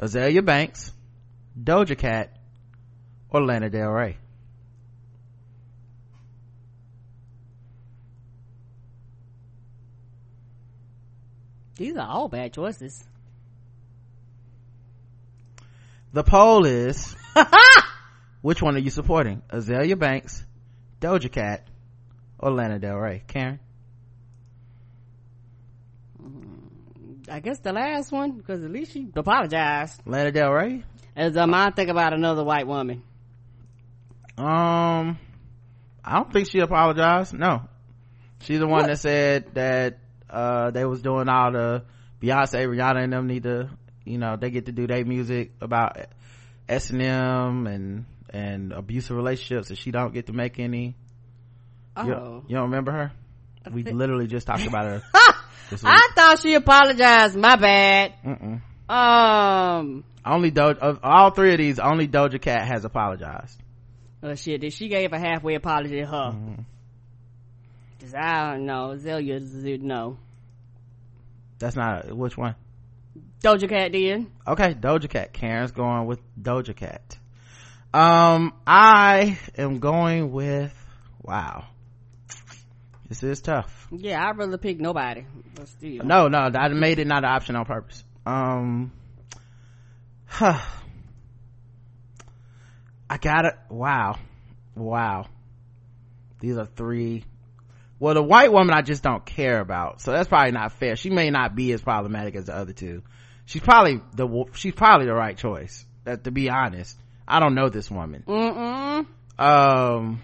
[0.00, 0.92] Azalea Banks,
[1.56, 2.36] Doja Cat,
[3.30, 4.16] or Lana Del Rey?
[11.76, 13.02] These are all bad choices.
[16.12, 17.16] The poll is
[18.42, 19.42] which one are you supporting?
[19.48, 20.44] Azalea Banks,
[21.00, 21.66] Doja Cat,
[22.38, 23.22] or Lana Del Rey?
[23.26, 23.58] Karen?
[27.30, 30.02] I guess the last one, because at least she apologized.
[30.04, 30.84] Lana Del Rey?
[31.16, 33.02] As um, I think about another white woman.
[34.36, 35.18] Um
[36.04, 37.32] I don't think she apologized.
[37.34, 37.68] No.
[38.40, 38.86] She's the one What?
[38.88, 39.98] that said that
[40.32, 41.84] uh they was doing all the
[42.20, 43.68] Beyonce, Rihanna and them need to
[44.04, 45.96] you know, they get to do their music about
[46.68, 50.96] S and M and and abusive relationships and she don't get to make any
[51.94, 52.04] Oh.
[52.06, 53.12] you, don't- you don't remember her?
[53.70, 55.02] We literally just talked about her.
[55.84, 57.36] I thought she apologized.
[57.36, 58.12] My bad.
[58.24, 58.60] Mm-mm.
[58.92, 63.58] Um, Only Doja, of all three of these, only Doja Cat has apologized.
[64.22, 66.32] oh shit, did she gave a halfway apology to her?
[66.32, 66.62] Mm-hmm.
[68.14, 68.96] I don't know.
[68.96, 70.18] Z- no.
[71.58, 72.56] That's not, which one?
[73.42, 74.26] Doja Cat did.
[74.46, 75.32] Okay, Doja Cat.
[75.32, 77.18] Karen's going with Doja Cat.
[77.94, 80.74] Um, I am going with
[81.22, 81.66] wow
[83.08, 85.24] this is tough Yeah, I'd rather pick nobody.
[85.82, 88.92] No no i made it not an option on purpose um
[90.26, 90.58] huh.
[93.10, 93.54] i got it.
[93.68, 94.18] wow
[94.74, 95.26] wow
[96.40, 97.24] these are three
[98.02, 100.00] well the white woman i just don't care about.
[100.00, 100.96] So that's probably not fair.
[100.96, 103.04] She may not be as problematic as the other two.
[103.46, 105.86] She's probably the she's probably the right choice.
[106.04, 106.98] Uh, to be honest
[107.28, 108.24] i don't know this woman.
[108.26, 109.06] Mm-mm.
[109.38, 110.20] um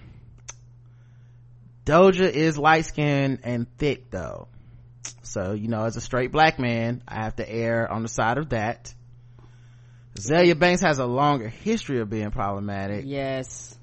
[1.86, 4.48] doja is light-skinned and thick though.
[5.22, 8.38] So you know as a straight black man i have to err on the side
[8.38, 8.92] of that.
[10.18, 13.78] Zelia Banks has a longer history of being problematic, Yes.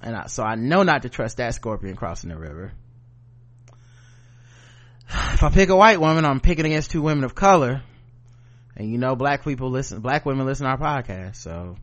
[0.00, 2.72] and I, so I know not to trust that scorpion crossing the river.
[5.12, 7.82] If I pick a white woman, I'm picking against two women of color,
[8.76, 11.76] and you know, black people listen, black women listen to our podcast, so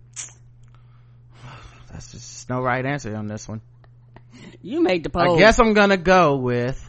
[1.91, 3.61] that's just no right answer on this one.
[4.61, 5.35] You made the poll.
[5.35, 6.83] I guess I'm gonna go with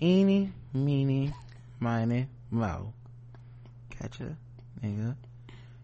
[0.00, 1.34] eeny, meeny,
[1.78, 2.92] miny, mo.
[3.90, 4.36] Catch a
[4.84, 5.14] nigga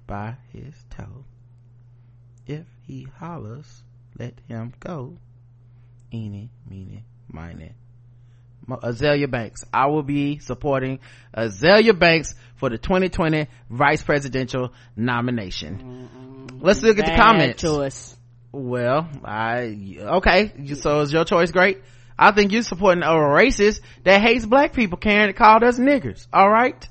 [0.07, 1.24] by his toe.
[2.46, 3.82] If he hollers,
[4.18, 5.18] let him go.
[6.12, 7.72] Eeny, meeny, miny.
[8.82, 9.64] Azalea Banks.
[9.72, 10.98] I will be supporting
[11.32, 16.09] Azalea Banks for the 2020 vice presidential nomination.
[16.11, 16.59] Mm-hmm.
[16.64, 17.62] Let's look at the Bad comments.
[17.62, 18.16] choice.
[18.52, 20.52] Well, I okay.
[20.74, 21.82] So is your choice great?
[22.18, 24.96] I think you're supporting a racist that hates black people.
[24.96, 26.26] Karen that called us niggers.
[26.32, 26.88] All right.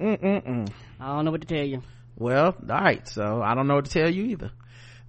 [0.00, 0.68] Mm-mm-mm.
[0.98, 1.82] I don't know what to tell you.
[2.16, 3.06] Well, all right.
[3.08, 4.50] So I don't know what to tell you either.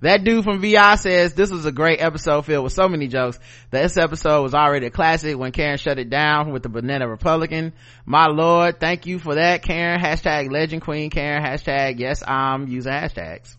[0.05, 3.39] That dude from VI says this was a great episode filled with so many jokes.
[3.71, 7.73] This episode was already a classic when Karen shut it down with the banana Republican.
[8.05, 9.99] My lord, thank you for that, Karen.
[9.99, 11.43] Hashtag legend queen Karen.
[11.43, 13.57] Hashtag yes, I'm using hashtags.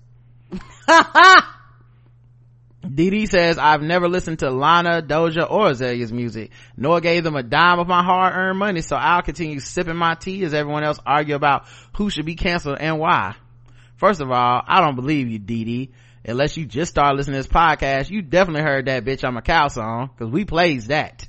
[2.85, 7.43] DD says, I've never listened to Lana, Doja, or Azalea's music, nor gave them a
[7.43, 11.35] dime of my hard-earned money, so I'll continue sipping my tea as everyone else argue
[11.35, 11.67] about
[11.97, 13.35] who should be canceled and why.
[13.97, 15.91] First of all, I don't believe you, Dee.
[16.27, 19.43] Unless you just started listening to this podcast, you definitely heard that bitch I'm a
[19.43, 21.27] cow song, cause we plays that.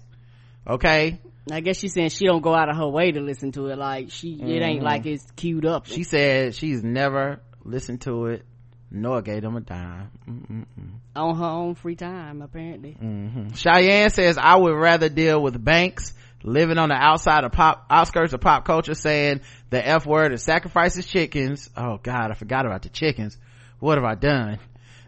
[0.67, 1.21] Okay?
[1.51, 3.77] I guess she's saying she don't go out of her way to listen to it.
[3.77, 5.85] Like she, it ain't like it's queued up.
[5.85, 8.45] She said she's never listened to it,
[8.89, 10.11] nor gave them a dime.
[10.27, 10.91] Mm-mm-mm.
[11.15, 12.97] on her own free time, apparently.
[13.01, 13.53] Mm-hmm.
[13.53, 18.33] Cheyenne says, I would rather deal with Banks living on the outside of pop, outskirts
[18.33, 21.69] of pop culture saying the F word and sacrifices chickens.
[21.77, 23.37] Oh God, I forgot about the chickens.
[23.79, 24.59] What have I done?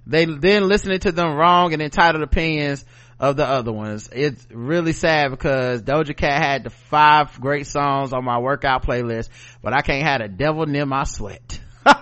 [0.09, 2.83] They then listening to them wrong and entitled opinions
[3.19, 4.09] of the other ones.
[4.11, 9.29] It's really sad because Doja Cat had the five great songs on my workout playlist,
[9.61, 11.59] but I can't have the devil near my sweat.
[11.85, 11.99] can't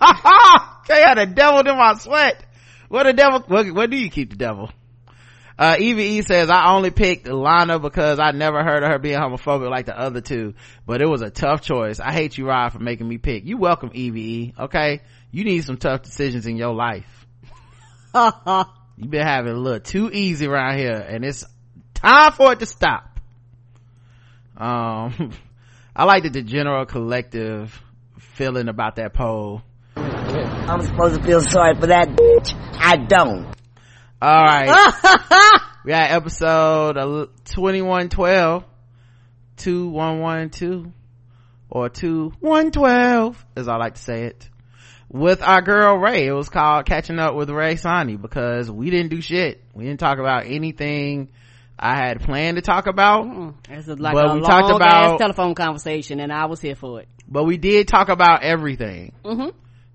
[0.89, 2.45] have the devil near my sweat.
[2.87, 4.71] What the devil, where, where do you keep the devil?
[5.59, 5.75] Uh,
[6.21, 9.99] says, I only picked Lana because I never heard of her being homophobic like the
[9.99, 10.53] other two,
[10.85, 11.99] but it was a tough choice.
[11.99, 13.43] I hate you, Rod, for making me pick.
[13.45, 15.01] You welcome, Evie E, okay?
[15.31, 17.16] You need some tough decisions in your life.
[18.97, 21.45] You've been having a little too easy around here, and it's
[21.93, 23.19] time for it to stop.
[24.55, 25.31] Um,
[25.95, 27.79] I like that the general collective
[28.19, 29.61] feeling about that poll.
[29.95, 32.53] I'm supposed to feel sorry for that bitch.
[32.79, 33.45] I don't.
[34.21, 34.67] All right.
[35.85, 36.95] we got episode
[37.45, 38.63] 2112,
[39.57, 40.91] 2112,
[41.69, 44.49] or 2112, as I like to say it,
[45.09, 46.27] with our girl Ray.
[46.27, 49.63] It was called Catching Up with Ray Sani because we didn't do shit.
[49.73, 51.29] We didn't talk about anything
[51.79, 53.53] I had planned to talk about, Mm.
[53.69, 57.01] It's like But a we long talked about- telephone conversation, and I was here for
[57.01, 57.07] it.
[57.27, 59.11] but we did talk about everything.
[59.23, 59.49] Mm-hmm.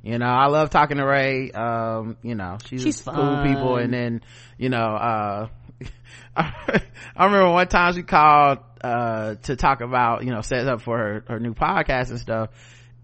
[0.04, 3.46] you know i love talking to ray um you know she's, She's cool fun.
[3.48, 4.20] people and then
[4.58, 5.46] you know uh
[6.36, 10.98] i remember one time she called uh to talk about you know set up for
[10.98, 12.50] her her new podcast and stuff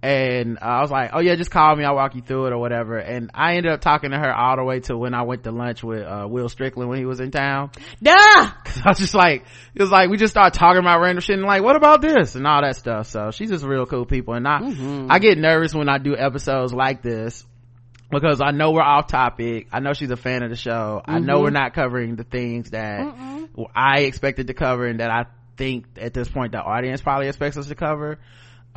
[0.00, 2.58] and i was like oh yeah just call me i'll walk you through it or
[2.58, 5.42] whatever and i ended up talking to her all the way to when i went
[5.42, 7.70] to lunch with uh will strickland when he was in town
[8.00, 8.12] Duh!
[8.14, 9.44] I was just like,
[9.74, 12.36] it was like, we just started talking about random shit and like, what about this
[12.36, 13.08] and all that stuff.
[13.08, 14.34] So she's just real cool people.
[14.34, 14.60] And I,
[15.10, 17.44] I get nervous when I do episodes like this
[18.10, 19.66] because I know we're off topic.
[19.72, 21.02] I know she's a fan of the show.
[21.04, 23.00] I know we're not covering the things that
[23.74, 25.24] I expected to cover and that I
[25.56, 28.18] think at this point the audience probably expects us to cover.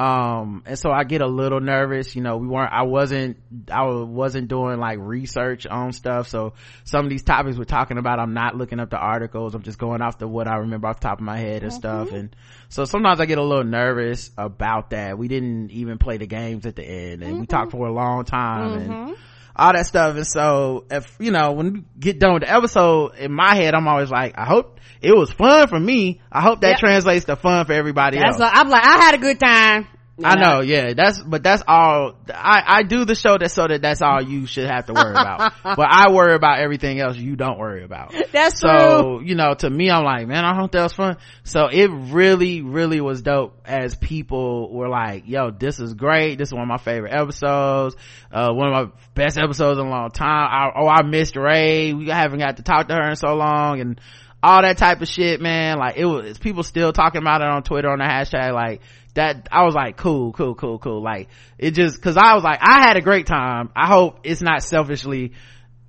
[0.02, 3.38] Um, and so I get a little nervous, you know, we weren't, I wasn't,
[3.72, 6.28] I wasn't doing like research on stuff.
[6.28, 6.54] So
[6.86, 9.54] some of these topics we're talking about, I'm not looking up the articles.
[9.54, 11.72] I'm just going off the what I remember off the top of my head and
[11.72, 12.08] stuff.
[12.08, 12.16] Mm-hmm.
[12.16, 12.36] And
[12.70, 15.20] so sometimes I get a little nervous about that.
[15.20, 17.78] We didn't even play the games at the end and we talked mm-hmm.
[17.78, 19.14] for a long time and, mm-hmm.
[19.56, 20.16] All that stuff.
[20.16, 23.74] And so if, you know, when you get done with the episode, in my head,
[23.74, 26.22] I'm always like, I hope it was fun for me.
[26.32, 26.80] I hope that Yep.
[26.80, 28.40] translates to fun for everybody That's else.
[28.40, 29.88] like, I'm like, I had a good time.
[30.24, 30.94] I know, yeah.
[30.94, 34.46] That's, but that's all, I, I do the show that so that that's all you
[34.46, 35.54] should have to worry about.
[35.64, 38.14] but I worry about everything else you don't worry about.
[38.32, 38.70] That's true.
[38.70, 41.18] So, you know, to me, I'm like, man, I hope that was fun.
[41.44, 46.38] So it really, really was dope as people were like, yo, this is great.
[46.38, 47.96] This is one of my favorite episodes.
[48.32, 50.48] Uh, one of my best episodes in a long time.
[50.50, 51.94] I, oh, I missed Ray.
[51.94, 54.02] We haven't got to talk to her in so long and
[54.44, 55.78] all that type of shit, man.
[55.78, 58.54] Like it was, people still talking about it on Twitter on the hashtag.
[58.54, 58.82] Like
[59.14, 61.04] that, I was like, cool, cool, cool, cool.
[61.04, 63.70] Like it just, cause I was like, I had a great time.
[63.76, 65.34] I hope it's not selfishly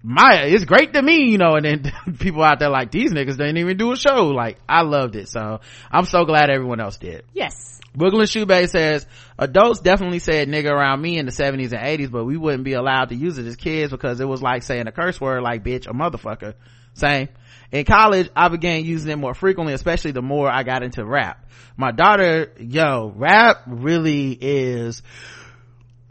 [0.04, 3.36] my it's great to me you know and then people out there like these niggas
[3.36, 5.60] didn't even do a show like i loved it so
[5.92, 7.72] i'm so glad everyone else did Yes.
[7.94, 9.06] Brooklyn Shoebay says,
[9.38, 12.72] adults definitely said nigga around me in the 70s and 80s, but we wouldn't be
[12.72, 15.62] allowed to use it as kids because it was like saying a curse word like
[15.62, 16.54] bitch or motherfucker.
[16.94, 17.28] Same.
[17.72, 21.48] In college, I began using it more frequently, especially the more I got into rap.
[21.76, 25.02] My daughter, yo, rap really is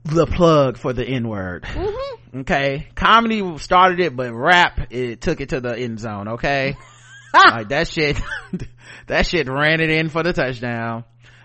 [0.03, 1.67] the plug for the N-word.
[2.33, 2.87] Okay.
[2.95, 6.75] Comedy started it, but rap, it took it to the end zone, okay?
[7.33, 8.19] like that shit,
[9.07, 11.03] that shit ran it in for the touchdown.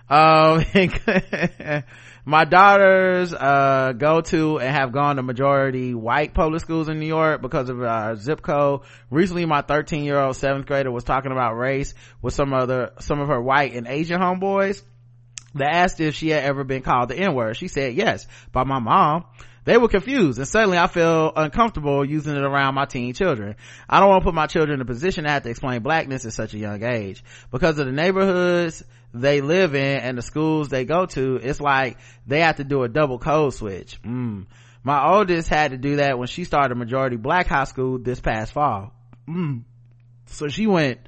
[0.09, 0.65] Um,
[2.29, 7.07] my daughters, uh, go to and have gone to majority white public schools in New
[7.07, 8.81] York because of our zip code.
[9.11, 13.21] Recently, my 13 year old seventh grader was talking about race with some other, some
[13.21, 14.83] of her white and Asian homeboys.
[15.55, 17.57] They asked if she had ever been called the N-word.
[17.57, 19.27] She said yes, by my mom.
[19.65, 23.55] They were confused and suddenly I feel uncomfortable using it around my teen children.
[23.89, 26.25] I don't want to put my children in a position to have to explain blackness
[26.25, 27.23] at such a young age.
[27.53, 28.85] Because of the neighborhoods
[29.21, 32.83] they live in and the schools they go to, it's like they have to do
[32.83, 34.01] a double code switch.
[34.03, 34.47] Mm.
[34.83, 38.21] My oldest had to do that when she started a majority black high school this
[38.21, 38.93] past fall.
[39.29, 39.65] Mm.
[40.27, 41.01] So she went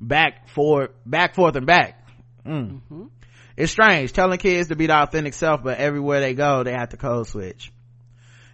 [0.00, 2.06] back forth, back forth and back.
[2.44, 3.08] Mm.
[3.56, 6.90] It's strange telling kids to be the authentic self, but everywhere they go, they have
[6.90, 7.72] to code switch.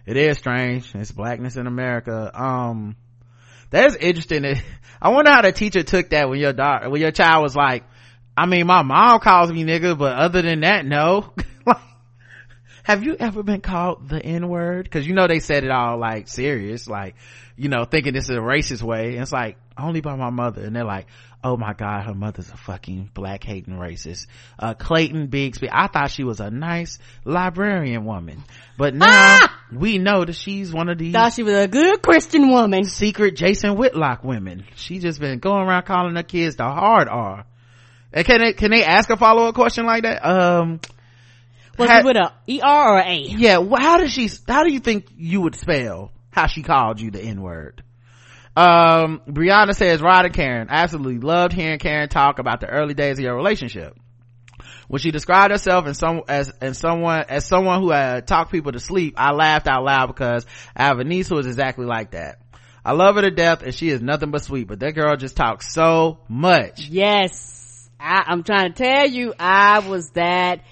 [0.05, 0.93] It is strange.
[0.95, 2.31] It's blackness in America.
[2.33, 2.95] Um,
[3.69, 4.43] that's interesting.
[5.01, 7.83] I wonder how the teacher took that when your daughter, when your child was like,
[8.39, 11.33] I mean, my mom calls me nigga, but other than that, no.
[11.65, 11.77] like,
[12.83, 14.89] have you ever been called the N word?
[14.89, 17.15] Cause you know they said it all like serious, like,
[17.57, 19.15] you know, thinking this is a racist way.
[19.15, 20.63] And it's like, only by my mother.
[20.63, 21.07] And they're like,
[21.43, 24.27] oh my god, her mother's a fucking black hating racist.
[24.57, 28.41] Uh, Clayton Bigsby, I thought she was a nice librarian woman.
[28.77, 32.49] But now we know that she's one of these Thought she was a good Christian
[32.49, 32.85] woman.
[32.85, 34.63] secret Jason Whitlock women.
[34.77, 37.45] She just been going around calling her kids the hard R.
[38.11, 40.25] And can they, can they ask a follow-up question like that?
[40.25, 40.79] Um,
[41.77, 43.17] Was Ha- it with a ER or a A?
[43.21, 46.99] yeah, wh- how does she, how do you think you would spell how she called
[46.99, 47.83] you the N-word?
[48.55, 53.17] Um, Brianna says, Rod and Karen, absolutely loved hearing Karen talk about the early days
[53.17, 53.95] of your relationship.
[54.87, 58.71] When she described herself and some, as, and someone, as someone who had talked people
[58.71, 62.11] to sleep, I laughed out loud because I have a niece who is exactly like
[62.11, 62.39] that.
[62.83, 65.35] I love her to death and she is nothing but sweet, but that girl just
[65.37, 66.87] talks so much.
[66.89, 67.68] Yes.
[67.99, 70.63] I, I'm trying to tell you, I was that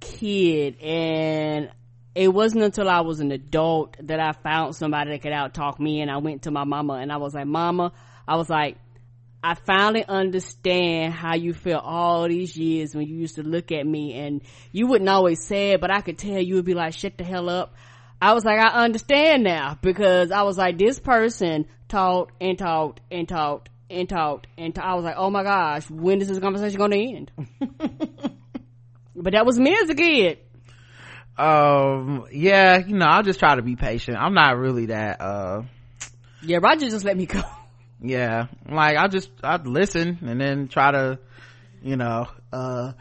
[0.00, 0.80] kid.
[0.80, 1.70] And
[2.14, 5.80] it wasn't until I was an adult that I found somebody that could out talk
[5.80, 6.00] me.
[6.00, 7.92] And I went to my mama and I was like, mama,
[8.28, 8.76] I was like,
[9.42, 13.86] I finally understand how you feel all these years when you used to look at
[13.86, 14.14] me.
[14.14, 17.16] And you wouldn't always say it, but I could tell you would be like, shut
[17.16, 17.74] the hell up.
[18.20, 23.00] I was like, I understand now because I was like, this person talked and talked
[23.10, 26.38] and talked and talked and ta- I was like, oh my gosh, when is this
[26.38, 27.30] conversation going to end?
[29.16, 30.38] but that was me as a kid.
[31.38, 34.16] Um, yeah, you know, I'll just try to be patient.
[34.18, 35.62] I'm not really that, uh,
[36.42, 37.42] Yeah, Roger just let me go.
[38.02, 41.18] yeah like i just i'd listen and then try to
[41.82, 42.92] you know uh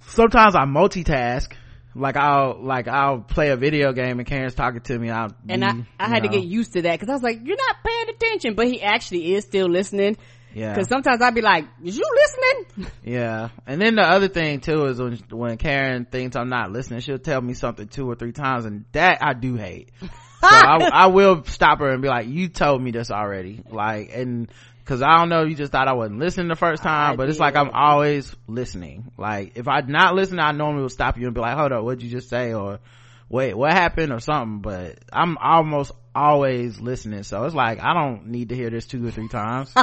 [0.00, 1.52] sometimes i multitask
[1.94, 5.60] like i'll like i'll play a video game and karen's talking to me i'll And
[5.60, 7.76] be, I, I had to get used to that because I was like, you're not
[7.84, 10.16] paying attention, but he actually is still listening.
[10.54, 10.72] yeah.
[10.72, 12.92] Because sometimes I'd be like, is you listening?
[13.04, 13.48] yeah.
[13.66, 17.18] And then the other thing too is when when karen thinks i'm not listening she'll
[17.18, 19.90] tell me something two or three times and that i do hate.
[20.42, 23.62] So I, I will stop her and be like you told me this already.
[23.70, 24.50] Like and
[24.90, 27.28] because i don't know you just thought i wasn't listening the first time I but
[27.28, 31.26] it's like i'm always listening like if i'm not listening i normally would stop you
[31.26, 32.80] and be like hold up what'd you just say or
[33.28, 38.26] wait what happened or something but i'm almost always listening so it's like i don't
[38.26, 39.72] need to hear this two or three times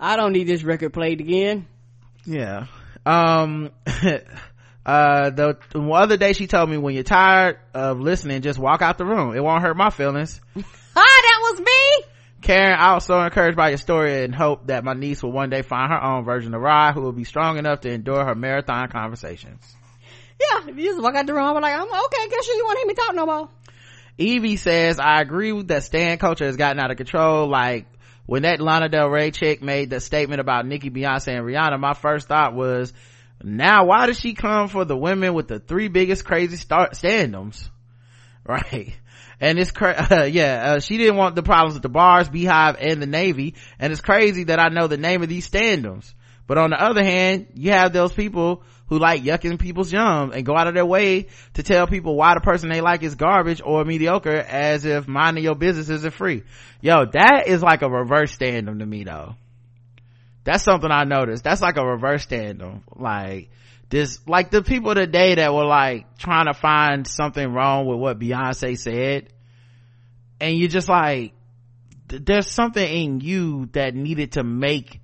[0.00, 1.66] I don't need this record played again.
[2.24, 2.66] yeah
[3.04, 3.70] um
[4.86, 8.80] Uh, the, the other day she told me when you're tired of listening, just walk
[8.80, 9.36] out the room.
[9.36, 10.40] It won't hurt my feelings.
[10.56, 10.62] ah,
[10.94, 12.08] that was me.
[12.40, 15.50] Karen, I was so encouraged by your story and hope that my niece will one
[15.50, 18.34] day find her own version of Rod who will be strong enough to endure her
[18.34, 19.60] marathon conversations.
[20.40, 22.76] Yeah, if you just walk out the room, I'm like, I'm okay, guess you want
[22.76, 23.48] to hear me talk no more.
[24.18, 27.48] Evie says, I agree with that stan culture has gotten out of control.
[27.48, 27.86] Like,
[28.26, 31.94] when that Lana Del Rey chick made the statement about Nicki, Beyonce, and Rihanna, my
[31.94, 32.92] first thought was,
[33.42, 37.68] now why does she come for the women with the three biggest crazy star- standums?
[38.44, 38.96] Right.
[39.40, 42.76] And it's cra- uh, yeah, uh, she didn't want the problems with the bars, BeyHive,
[42.80, 43.54] and the Navy.
[43.78, 46.12] And it's crazy that I know the name of these standums.
[46.46, 50.46] But on the other hand, you have those people who like yucking people's yum and
[50.46, 53.60] go out of their way to tell people why the person they like is garbage
[53.62, 56.42] or mediocre as if minding your business isn't free.
[56.80, 59.34] Yo, that is like a reverse standum to me though.
[60.44, 61.44] That's something I noticed.
[61.44, 62.80] That's like a reverse standum.
[62.96, 63.50] Like,
[63.90, 68.18] this, like the people today that were like trying to find something wrong with what
[68.18, 69.32] Beyonce said.
[70.40, 71.32] And you're just like,
[72.08, 75.00] there's something in you that needed to make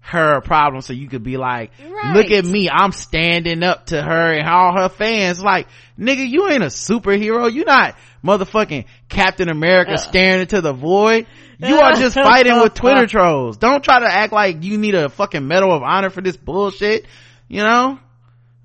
[0.00, 2.14] her a problem so you could be like Right.
[2.14, 5.42] look at me i'm standing up to her and all her fans.
[5.42, 5.66] Like
[5.98, 7.50] nigga you ain't a superhero.
[7.50, 9.96] You not motherfucking captain america uh.
[9.96, 11.26] staring into the void.
[11.58, 13.56] You are just fighting with twitter trolls.
[13.56, 17.06] Don't try to act like you need a fucking medal of honor for this bullshit
[17.48, 17.98] you know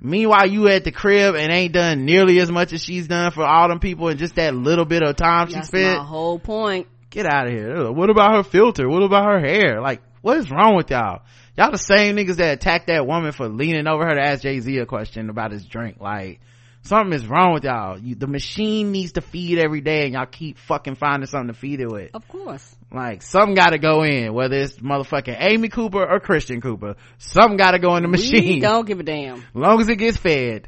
[0.01, 3.43] meanwhile you at the crib and ain't done nearly as much as she's done for
[3.43, 6.39] all them people in just that little bit of time she That's spent my whole
[6.39, 6.87] point.
[7.09, 7.91] get out of here.
[7.91, 8.87] What about her filter?
[8.87, 9.81] What about her hair?
[9.81, 11.21] Like, what is wrong with y'all?
[11.57, 14.77] Y'all the same niggas that attacked that woman for leaning over her to ask Jay-Z
[14.77, 15.97] a question about his drink.
[15.99, 16.39] Like,
[16.81, 17.97] something is wrong with y'all.
[17.99, 21.59] You, the machine needs to feed every day and y'all keep fucking finding something to
[21.59, 22.11] feed it with.
[22.13, 22.75] Of course.
[22.91, 26.95] Like, something gotta go in, whether it's motherfucking Amy Cooper or Christian Cooper.
[27.17, 29.43] Something gotta go in the We machine don't give a damn.
[29.53, 30.67] long as it gets fed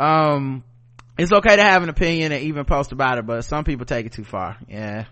[0.00, 0.62] um
[1.18, 4.06] it's okay to have an opinion and even post about it but some people take
[4.06, 5.06] it too far yeah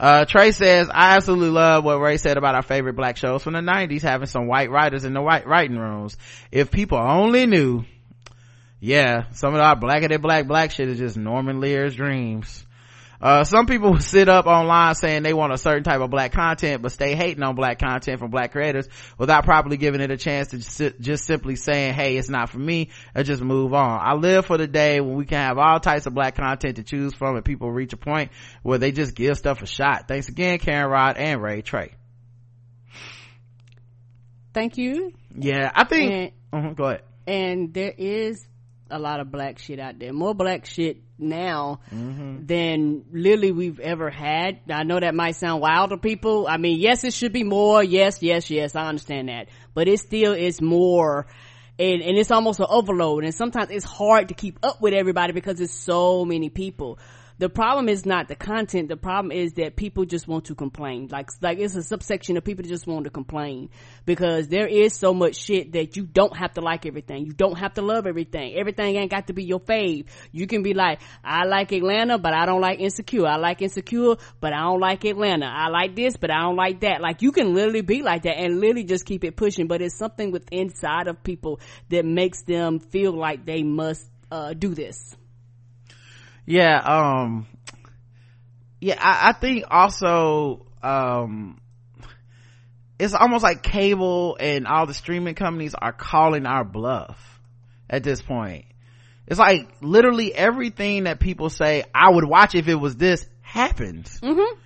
[0.00, 3.52] uh trey says i absolutely love what ray said about our favorite black shows from
[3.52, 6.16] the 90s having some white writers in the white writing rooms
[6.50, 7.84] if people only knew
[8.80, 12.64] yeah some of our blacker than black black shit is just norman lear's dreams
[13.20, 16.82] uh, some people sit up online saying they want a certain type of black content,
[16.82, 20.50] but stay hating on black content from black creators without properly giving it a chance
[20.50, 23.98] to just, just simply saying, hey, it's not for me, and just move on.
[24.00, 26.84] I live for the day when we can have all types of black content to
[26.84, 28.30] choose from and people reach a point
[28.62, 30.06] where they just give stuff a shot.
[30.06, 31.94] Thanks again, Karen Rod and Ray Trey.
[34.54, 35.12] Thank you.
[35.36, 37.02] Yeah, I think, And, Mhm, go ahead.
[37.26, 38.46] and there is
[38.90, 40.12] a lot of black shit out there.
[40.12, 42.46] More black shit now Mm-hmm.
[42.46, 44.60] than literally we've ever had.
[44.70, 46.46] I know that might sound wild to people.
[46.48, 47.82] I mean, yes, it should be more.
[47.82, 48.74] Yes, yes, yes.
[48.76, 49.48] I understand that.
[49.74, 51.26] But it still is more.
[51.78, 53.24] And, and it's almost an overload.
[53.24, 56.98] And sometimes it's hard to keep up with everybody because there's so many people.
[57.38, 58.88] The problem is not the content.
[58.88, 61.08] The problem is that people just want to complain.
[61.10, 63.70] Like, like it's a subsection of people that just want to complain
[64.04, 67.26] because there is so much shit that you don't have to like everything.
[67.26, 68.56] You don't have to love everything.
[68.56, 70.06] Everything ain't got to be your fave.
[70.32, 73.26] You can be like, I like Atlanta, but I don't like Insecure.
[73.26, 75.46] I like Insecure, but I don't like Atlanta.
[75.46, 77.00] I like this, but I don't like that.
[77.00, 79.96] Like you can literally be like that and literally just keep it pushing, but it's
[79.96, 81.60] something with inside of people
[81.90, 85.17] that makes them feel like they must, uh, do this.
[86.50, 87.46] Yeah um
[88.80, 91.60] yeah I, I think also um
[92.98, 97.20] it's almost like cable and all the streaming companies are calling our bluff
[97.90, 98.64] at this point
[99.26, 104.18] it's like literally everything that people say i would watch if it was this happens
[104.22, 104.58] Mm-hmm.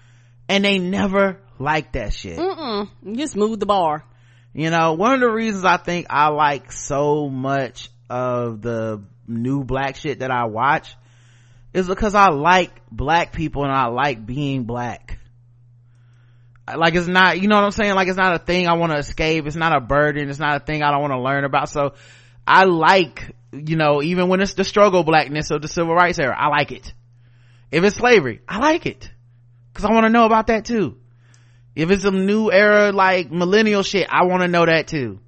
[0.49, 2.89] and they never like that shit Mm-mm.
[3.03, 4.05] You Just move the bar.
[4.55, 9.65] you know one of the reasons i think i like so much of the new
[9.65, 10.95] black shit that i watch
[11.73, 15.19] is because i like black people and i like being black.
[16.75, 17.95] Like it's not you know what i'm saying?
[17.95, 19.47] Like it's not a thing i want to escape.
[19.47, 20.29] It's not a burden.
[20.29, 21.69] It's not a thing i don't want to learn about.
[21.69, 21.95] So
[22.47, 26.37] i like you know even when it's the struggle blackness of the civil rights era
[26.39, 26.93] i like it.
[27.71, 29.11] If it's slavery i like it.
[29.73, 30.99] Because i want to know about that too.
[31.75, 35.21] If it's a new era like millennial shit i want to know that too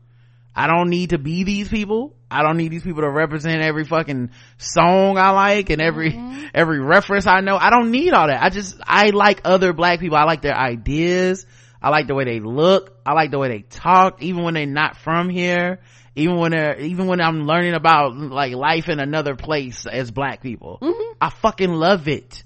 [0.54, 2.16] i don't need to be these people.
[2.30, 6.46] I don't need these people to represent every fucking song i like and every mm-hmm.
[6.54, 7.56] every reference i know.
[7.56, 8.42] I don't need all that.
[8.42, 10.16] I just i like other black people.
[10.16, 11.46] I like their ideas.
[11.80, 12.98] I like the way they look.
[13.04, 15.80] I like the way they talk even when they're not from here.
[16.16, 20.42] Even when they're even when i'm learning about like life in another place as black
[20.42, 20.78] people.
[20.80, 21.12] Mm-hmm.
[21.20, 22.44] I fucking love it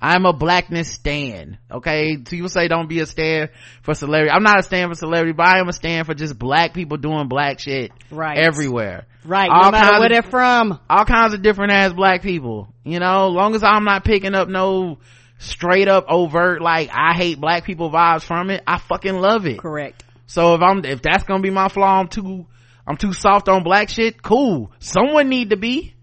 [0.00, 1.58] I'm a blackness stan.
[1.70, 2.18] Okay.
[2.18, 3.48] People say don't be a stan
[3.82, 4.30] for celebrity.
[4.30, 6.96] I'm not a stan for celebrity, but I am a stan for just black people
[6.98, 7.92] doing black shit.
[8.10, 8.36] Right.
[8.38, 9.06] Everywhere.
[9.24, 9.48] Right.
[9.50, 10.80] All no matter kinds where of- they're from.
[10.90, 14.48] all kinds of different ass black people you know long as i'm not picking up
[14.48, 14.98] no
[15.38, 19.58] straight up overt like i hate black people vibes from it i fucking love it
[19.58, 20.04] Correct.
[20.26, 22.46] so if i'm if that's gonna be my flaw i'm too
[22.86, 25.94] i'm too soft on black shit cool someone need to be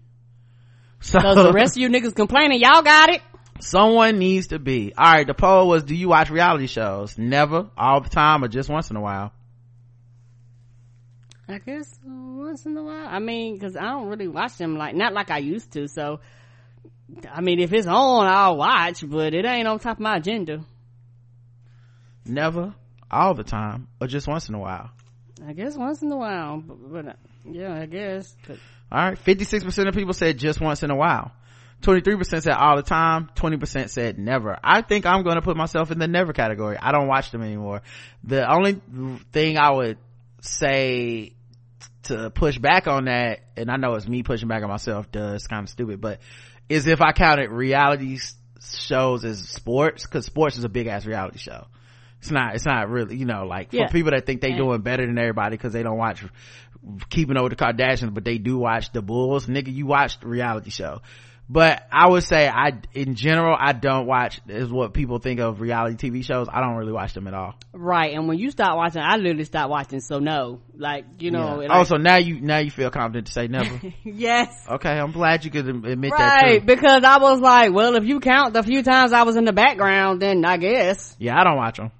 [1.00, 3.20] so the rest of you niggas complaining, y'all got it.
[3.60, 7.68] Someone needs to be all right the poll was do you watch reality shows never
[7.76, 9.32] all the time or just once in a while
[11.46, 13.06] I guess once in a while.
[13.06, 16.20] I mean, cause I don't really watch them like, not like I used to, so.
[17.30, 20.64] I mean, if it's on, I'll watch, but it ain't on top of my agenda.
[22.24, 22.74] never
[23.10, 24.90] all the time or just once in a while
[25.46, 28.34] I guess once in a while, but, but yeah, I guess.
[28.48, 29.18] All right.
[29.18, 31.32] 56% of people said just once in a while.
[31.84, 33.30] 23% said all the time.
[33.36, 34.58] 20% said never.
[34.62, 36.76] I think I'm going to put myself in the never category.
[36.80, 37.82] I don't watch them anymore.
[38.24, 38.80] The only
[39.32, 39.98] thing I would
[40.40, 41.32] say
[42.04, 45.34] to push back on that, and I know it's me pushing back on myself, duh,
[45.34, 46.20] it's kind of stupid, but
[46.68, 48.18] is if I counted reality
[48.60, 51.66] shows as sports, cause sports is a big ass reality show.
[52.20, 53.86] It's not, it's not really, you know, like Yeah.
[53.86, 56.24] for people that think they And- doing better than everybody cause they don't watch
[57.10, 59.46] keeping up with the Kardashians, but they do watch the Bulls.
[59.46, 61.00] Nigga, you watched the reality show.
[61.48, 65.60] But I would say I, in general, I don't watch, is what people think of
[65.60, 66.48] reality TV shows.
[66.50, 67.54] I don't really watch them at all.
[67.74, 70.00] right, and when you start watching, I literally stopped watching.
[70.00, 71.60] So no, like you know.
[71.60, 71.68] Yeah.
[71.68, 73.78] like- oh, so now you, now you feel confident to say never.
[74.04, 74.48] yes.
[74.70, 78.20] okay, I'm glad you could admit that Right, because I was like, well, if you
[78.20, 81.14] count the few times I was in the background, then I guess.
[81.18, 81.92] Yeah, I don't watch them.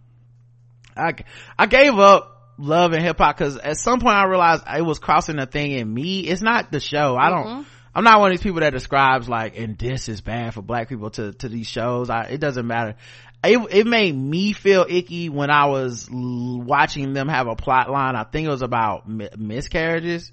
[0.96, 1.12] I,
[1.58, 4.98] I gave up love and hip hop because at some point I realized it was
[4.98, 6.20] crossing a thing in me.
[6.20, 7.16] It's not the show.
[7.16, 7.62] I don't, mm-hmm.
[7.94, 10.88] I'm not one of these people that describes like, and this is bad for black
[10.88, 12.10] people to, to these shows.
[12.10, 12.96] I, it doesn't matter.
[13.44, 18.16] It, it made me feel icky when I was watching them have a plot line.
[18.16, 20.32] I think it was about mi- miscarriages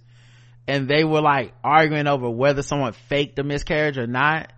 [0.68, 4.52] and they were like arguing over whether someone faked a miscarriage or not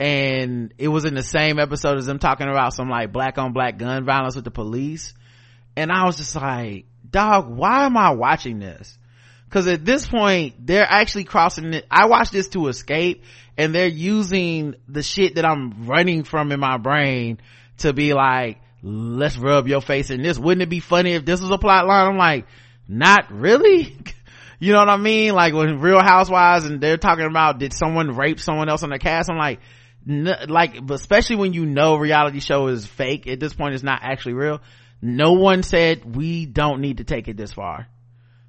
[0.00, 3.52] and it was in the same episode as them talking about some like black on
[3.52, 5.14] black gun violence with the police
[5.76, 8.98] and i was just like dog why am i watching this
[9.48, 11.86] because at this point they're actually crossing it.
[11.90, 13.24] I watch this to escape
[13.56, 17.40] and they're using the shit that i'm running from in my brain
[17.78, 20.38] to be like let's rub your face in this.
[20.38, 22.10] Wouldn't it be funny if this was a plot line?
[22.10, 22.46] I'm like
[22.88, 23.96] not really.
[24.60, 25.34] You know what i mean?
[25.34, 28.98] Like when real housewives and they're talking about did someone rape someone else on the
[28.98, 29.28] cast?
[29.28, 29.60] I'm like
[30.06, 34.34] like especially when you know reality show is fake at this point it's not actually
[34.34, 34.62] real.
[35.02, 37.88] No one said we don't need to take it this far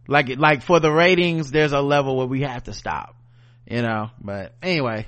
[0.07, 3.15] like like for the ratings there's a level where we have to stop
[3.67, 4.11] you know?
[4.21, 5.07] But anyway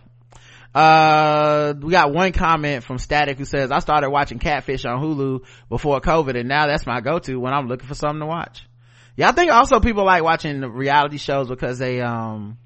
[0.76, 5.40] uh we got one comment from static who says i started watching catfish on hulu
[5.70, 8.68] before covid and now that's my go-to when i'm looking for something to watch.
[9.16, 12.58] Yeah i think also people like watching reality shows because they um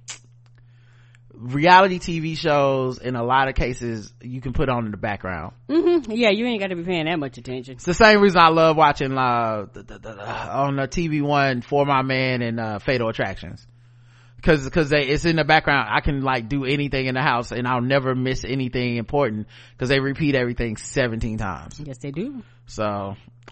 [1.41, 5.53] reality tv shows in a lot of cases you can put on in the background
[5.67, 7.73] hmm Yeah, you ain't got to be paying that much attention.
[7.75, 12.03] it's the same reason I love watching uh the, on the TV one for my
[12.03, 13.65] man and uh Fatal Attractions.
[14.43, 15.87] Cause, cause they, it's in the background.
[15.91, 19.47] I can like do anything in the house and I'll never miss anything important
[19.77, 21.79] cause they repeat everything 17 times.
[21.83, 22.41] Yes, they do.
[22.65, 22.83] So,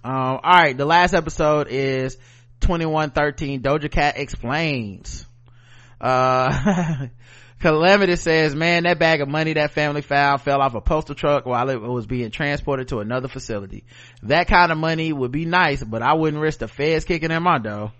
[0.03, 2.15] um, alright, the last episode is
[2.61, 5.25] 2113 Doja Cat Explains.
[6.01, 7.07] Uh,
[7.59, 11.45] Calamity says, man, that bag of money that family found fell off a postal truck
[11.45, 13.83] while it was being transported to another facility.
[14.23, 17.43] That kind of money would be nice, but I wouldn't risk the feds kicking in
[17.43, 17.91] my dough.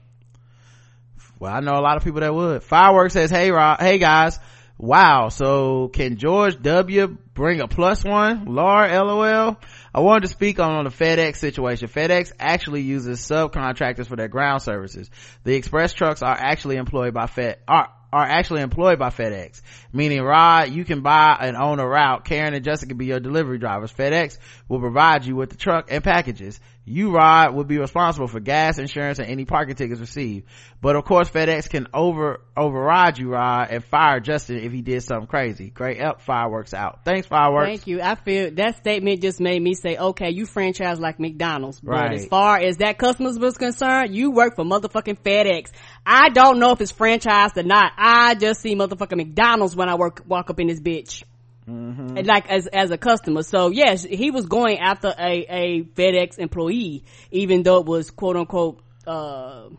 [1.39, 2.63] Well, I know a lot of people that would.
[2.63, 4.39] Fireworks says, hey, Rob, hey guys.
[4.77, 5.27] Wow.
[5.27, 8.45] So can George W bring a plus one?
[8.45, 9.57] Laura, LOL.
[9.93, 11.89] I wanted to speak on, on the FedEx situation.
[11.89, 15.09] FedEx actually uses subcontractors for their ground services.
[15.43, 19.61] The express trucks are actually employed by Fed, are, are actually employed by FedEx.
[19.93, 22.25] Meaning, Rod, you can buy and own a route.
[22.25, 23.93] Karen and Jessica can be your delivery drivers.
[23.93, 24.37] FedEx
[24.67, 26.59] will provide you with the truck and packages.
[26.89, 30.47] You, Rod, will be responsible for gas, insurance, and any parking tickets received.
[30.81, 35.03] But of course, FedEx can over, override you, Rod, and fire Justin if he did
[35.03, 35.69] something crazy.
[35.69, 37.05] Great up, fireworks out.
[37.05, 37.67] Thanks, fireworks.
[37.67, 38.01] Thank you.
[38.01, 41.79] I feel that statement just made me say, okay, you franchise like McDonald's.
[41.79, 42.13] But Right.
[42.13, 45.71] as far as that customers was concerned, you work for motherfucking FedEx.
[46.05, 47.91] I don't know if it's franchised or not.
[47.97, 51.23] I just see motherfucking McDonald's when I work, walk up in this bitch.
[51.69, 53.43] And like as as a customer.
[53.43, 58.35] So yes, he was going after a a FedEx employee, even though it was quote
[58.37, 59.69] unquote uh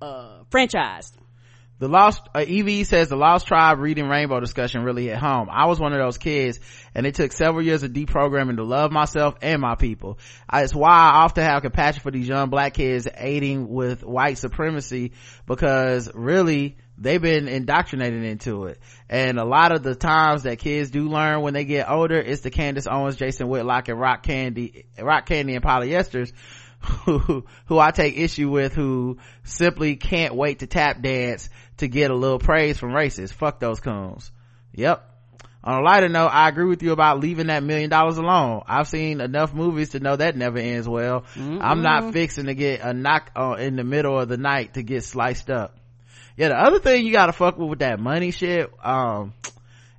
[0.00, 1.12] uh franchised.
[1.78, 5.66] the lost uh, ev says the lost tribe reading rainbow discussion really hit home i
[5.66, 6.58] was one of those kids
[6.94, 10.18] and it took several years of deprogramming to love myself and my people
[10.48, 14.38] I, it's why i often have compassion for these young black kids aiding with white
[14.38, 15.12] supremacy
[15.46, 20.90] because really they've been indoctrinated into it and a lot of the times that kids
[20.90, 24.86] do learn when they get older it's the candace owens jason whitlock and rock candy
[24.98, 26.32] rock candy and polyesters
[26.80, 31.48] who, who I take issue with who simply can't wait to tap dance
[31.78, 33.32] to get a little praise from racists.
[33.32, 34.30] Fuck those coons.
[34.74, 35.12] Yep.
[35.64, 38.62] On a lighter note, I agree with you about leaving that million dollars alone.
[38.68, 41.24] I've seen enough movies to know that never ends well.
[41.34, 41.58] Mm-mm.
[41.60, 44.84] I'm not fixing to get a knock uh, in the middle of the night to
[44.84, 45.76] get sliced up.
[46.36, 49.32] Yeah, the other thing you gotta fuck with with that money shit, um,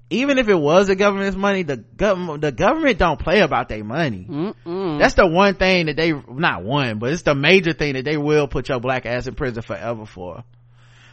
[0.10, 3.84] even if it was the government's money, the government, the government don't play about their
[3.84, 4.26] money.
[4.30, 5.00] Mm-mm.
[5.00, 8.18] That's the one thing that they, not one, but it's the major thing that they
[8.18, 10.44] will put your black ass in prison forever for.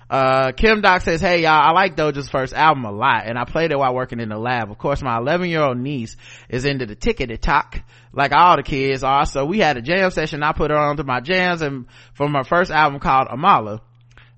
[0.09, 3.45] Uh, Kim Doc says, hey y'all, I like Doja's first album a lot and I
[3.45, 4.71] played it while working in the lab.
[4.71, 6.17] Of course, my 11 year old niece
[6.49, 7.83] is into the TikTok
[8.13, 9.25] like all the kids are.
[9.25, 10.43] So we had a jam session.
[10.43, 13.81] I put her onto my jams and from her first album called Amala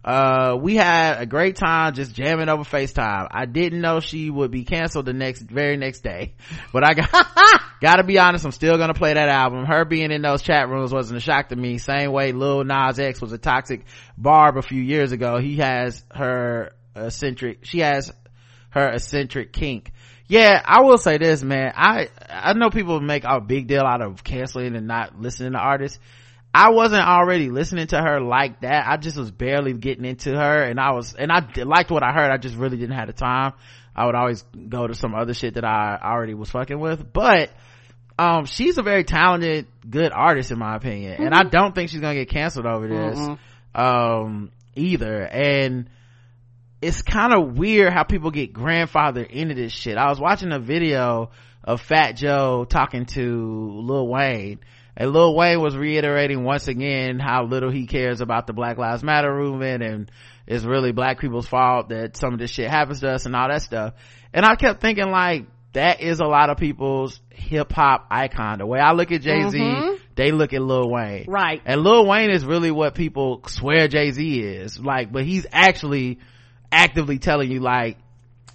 [0.07, 3.27] uh we had a great time just jamming over facetime.
[3.28, 6.35] I didn't know she would be canceled the next very next day
[6.73, 7.11] but i got
[7.81, 9.65] gotta be honest i'm still gonna play that album.
[9.65, 11.78] Her being in those chat rooms wasn't a shock to me.
[11.78, 13.85] Same way lil nas x was a toxic
[14.16, 15.39] barb a few years ago.
[15.39, 18.12] He has her eccentric she has
[18.70, 19.93] her eccentric kink.
[20.28, 21.73] Yeah i will say this man.
[21.74, 25.59] I i know people make a big deal out of canceling and not listening to
[25.59, 25.99] artists
[26.57, 28.87] I wasn't already listening to her like that.
[28.89, 32.12] I just was barely getting into her and I was, and I liked what I
[32.12, 32.31] heard.
[32.31, 33.53] I just really didn't have the time.
[33.95, 37.12] I would always go to some other shit that I already was fucking with.
[37.12, 37.51] But,
[38.19, 41.12] um, she's a very talented, good artist in my opinion.
[41.16, 41.24] Mm-hmm.
[41.24, 41.51] And I mm-hmm.
[41.51, 43.78] don't think she's gonna get canceled over this, mm-hmm.
[43.78, 45.24] um, either.
[45.24, 45.91] And,
[46.83, 49.97] it's kind of weird how people get grandfathered into this shit.
[49.97, 51.31] I was watching a video
[51.65, 54.61] of Fat Joe talking to Lil Wayne
[54.97, 59.02] and Lil Wayne was reiterating once again how little he cares about the Black Lives
[59.02, 60.10] Matter movement and
[60.47, 63.48] it's really black people's fault that some of this shit happens to us and all
[63.48, 63.94] that stuff.
[64.32, 68.59] And I kept thinking like, that is a lot of people's hip hop icon.
[68.59, 70.02] The way I look at Jay Z, mm-hmm.
[70.14, 71.27] they look at Lil Wayne.
[71.28, 71.60] Right.
[71.66, 74.78] And Lil Wayne is really what people swear Jay Z is.
[74.78, 76.20] Like, but he's actually
[76.73, 77.98] actively telling you like,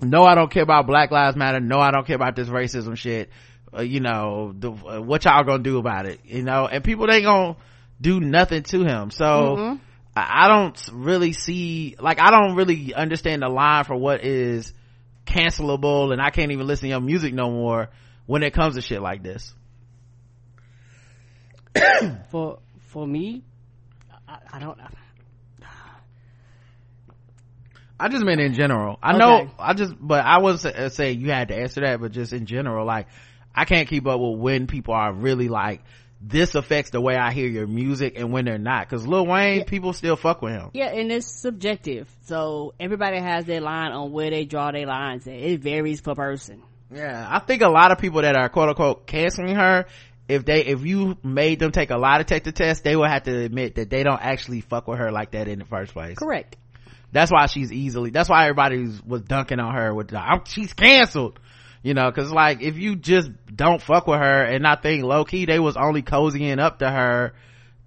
[0.01, 1.59] no, I don't care about Black Lives Matter.
[1.59, 3.29] No, I don't care about this racism shit
[3.75, 7.11] uh, you know the, uh, what y'all gonna do about it you know and people
[7.11, 7.55] ain't gonna
[7.99, 9.75] do nothing to him so mm-hmm.
[10.15, 14.73] I, I don't really see like i don't really understand the line for what is
[15.25, 17.89] cancelable and i can't even listen to your music no more
[18.25, 19.53] when it comes to shit like this
[22.31, 23.43] for for me
[24.27, 24.77] I, I don't
[28.01, 28.97] I just meant in general.
[29.03, 29.19] I okay.
[29.19, 32.47] know, I just, but I was say you had to answer that, but just in
[32.47, 33.05] general, like,
[33.53, 35.81] I can't keep up with when people are really like,
[36.21, 38.87] this affects the way I hear your music and when they're not.
[38.89, 39.63] Cause Lil Wayne, yeah.
[39.65, 40.69] people still fuck with him.
[40.73, 42.09] Yeah, and it's subjective.
[42.25, 45.33] So everybody has their line on where they draw their lines at.
[45.33, 46.61] It varies per person.
[46.93, 49.85] Yeah, I think a lot of people that are quote unquote canceling her,
[50.27, 53.35] if they, if you made them take a lie detector test, they would have to
[53.43, 56.17] admit that they don't actually fuck with her like that in the first place.
[56.17, 56.57] Correct.
[57.11, 61.39] That's why she's easily, that's why everybody was dunking on her with, the, she's canceled
[61.83, 65.45] you know because like if you just don't fuck with her and i think low-key
[65.45, 67.33] they was only cozying up to her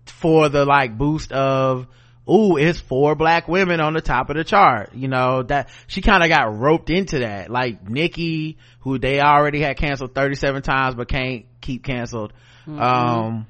[0.06, 1.86] for the like boost of
[2.28, 4.94] ooh it's four black women on the top of the chart.
[4.94, 7.50] You know that she kind of got roped into that.
[7.50, 12.32] Like nikki who they already had canceled 37 times but can't keep canceled.
[12.66, 12.80] Mm-hmm.
[12.80, 13.46] um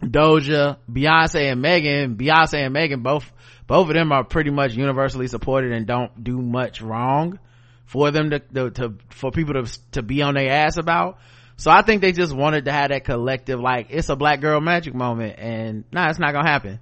[0.00, 3.32] doja beyonce and megan beyonce and megan both
[3.66, 7.40] both of them are pretty much universally supported and don't do much wrong
[7.84, 11.18] for them to, to, to for people to to be on their ass about.
[11.56, 14.60] So i think they just wanted to have that collective like it's a black girl
[14.60, 16.80] magic moment and nah it's not gonna happen.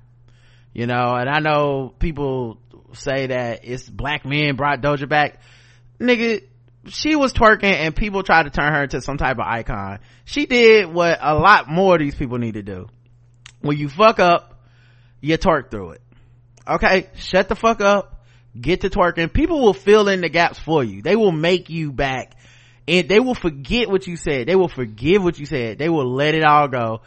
[0.73, 2.59] You know and i know people
[2.95, 5.41] say that it's black men brought doja back.
[6.01, 6.45] Nigga
[6.87, 10.01] she was twerking and people tried to turn her into some type of icon.
[10.25, 12.89] She did what a lot more of these people need to do.
[13.61, 14.53] When you fuck up
[15.21, 16.03] you twerk through it.
[16.67, 17.11] Okay?
[17.15, 18.22] Shut the fuck up
[18.59, 21.03] get to twerking people will fill in the gaps for you.
[21.03, 22.37] They will make you back.
[22.89, 24.49] And they will forget what you said.
[24.49, 25.79] They will forgive what you said.
[25.79, 27.03] They will let it all go.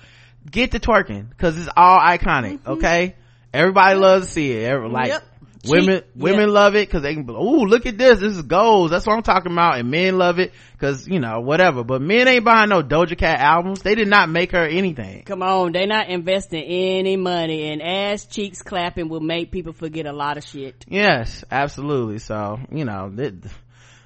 [0.49, 2.71] Get to twerking because it's all iconic mm-hmm.
[2.71, 3.15] okay?
[3.53, 4.63] Everybody loves to see it.
[4.65, 5.23] Every, like yep.
[5.67, 6.53] Women Cheap, women yeah.
[6.53, 8.19] love it because they can oh look at this.
[8.19, 8.91] This is goals.
[8.91, 9.77] That's what i'm talking about.
[9.77, 11.83] And men love it because you know whatever.
[11.83, 13.81] But men ain't buying no doja cat albums.
[13.81, 15.23] They did not make her anything.
[15.23, 17.69] Come on, they not investing any money.
[17.69, 20.85] And ass cheeks clapping will make people forget a lot of shit.
[20.87, 22.19] yes absolutely.
[22.19, 23.33] So you know th-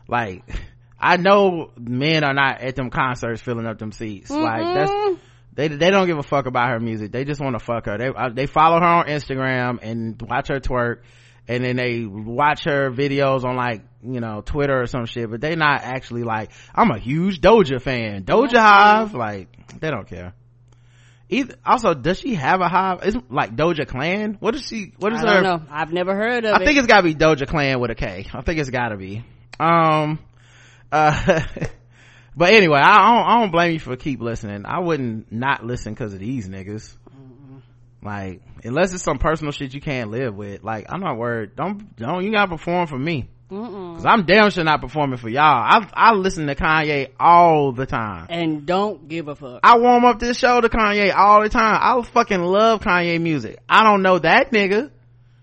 [0.07, 0.43] like
[0.99, 4.29] i know men are not at them concerts filling up them seats.
[4.29, 5.19] Like that's
[5.59, 7.11] they they don't give a fuck about her music.
[7.11, 7.97] They just want to fuck her.
[7.97, 10.99] They uh, they follow her on instagram and watch her twerk
[11.49, 15.41] and then they watch her videos on like you know twitter or some shit but
[15.41, 19.49] they not actually like i'm a huge doja fan doja hive like
[19.79, 20.33] they don't care
[21.27, 25.11] either also does she have a hive it's like doja clan what is she what
[25.11, 25.65] is I her don't know.
[25.71, 26.65] I've never heard of I it.
[26.65, 28.25] think it's gotta be Doja Clan with a K.
[28.33, 29.23] I think it's gotta be.
[29.59, 30.19] Um,
[30.91, 31.41] uh,
[32.35, 34.63] but anyway, I don't, I don't blame you for keep listening.
[34.65, 36.95] I wouldn't not listen cause of these niggas.
[38.01, 40.63] Like, unless it's some personal shit you can't live with.
[40.63, 41.55] Like, I'm not worried.
[41.55, 43.29] Don't, don't, you gotta perform for me.
[43.49, 45.41] Cause I'm damn sure not performing for y'all.
[45.41, 48.27] I, I listen to Kanye all the time.
[48.29, 49.61] and don't give a fuck.
[49.63, 51.79] I warm up this show to Kanye all the time.
[51.81, 53.57] I fucking love Kanye music.
[53.67, 54.91] I don't know that nigga.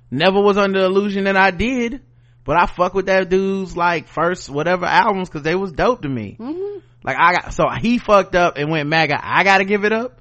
[0.08, 2.00] Never was under the illusion that I did.
[2.44, 6.08] But I fuck with that dude's like first whatever albums cause they was dope to
[6.08, 6.36] me.
[6.38, 6.78] Mm-hmm.
[7.02, 9.18] Like I got, so he fucked up and went MAGA.
[9.20, 10.20] I gotta give it up.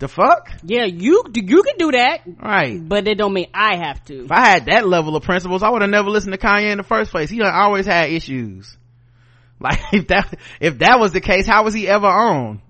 [0.00, 0.50] The fuck?
[0.64, 2.80] yeah, you you can do that, Right.
[2.86, 4.24] but it don't mean I have to.
[4.24, 6.78] If I had that level of principles, I would have never listened to Kanye in
[6.78, 7.30] the first place.
[7.30, 8.76] He done always had issues.
[9.60, 12.60] Like if that, if that was the case, how was he ever on?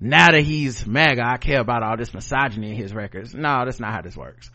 [0.00, 3.32] Now that he's MAGA, I care about all this misogyny in his records.
[3.32, 4.50] No, that's not how this works.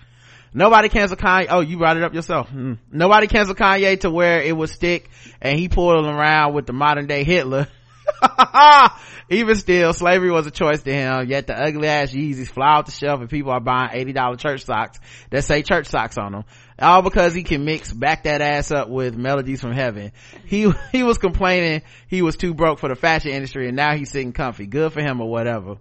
[0.54, 1.48] Nobody canceled Kanye.
[1.50, 2.50] Oh, you brought it up yourself.
[2.50, 2.74] Hmm.
[2.92, 5.10] Nobody canceled Kanye to where it would stick
[5.42, 7.68] and he pulled around with the modern day Hitler.
[9.30, 12.86] Even still, slavery was a choice to him, yet the ugly ass Yeezys fly off
[12.86, 16.44] the shelf and people are buying $80 church socks that say church socks on them.
[16.78, 20.12] All because he can mix back that ass up with melodies from heaven.
[20.46, 24.12] He, he was complaining he was too broke for the fashion industry and now he's
[24.12, 24.66] sitting comfy.
[24.66, 25.78] Good for him or whatever.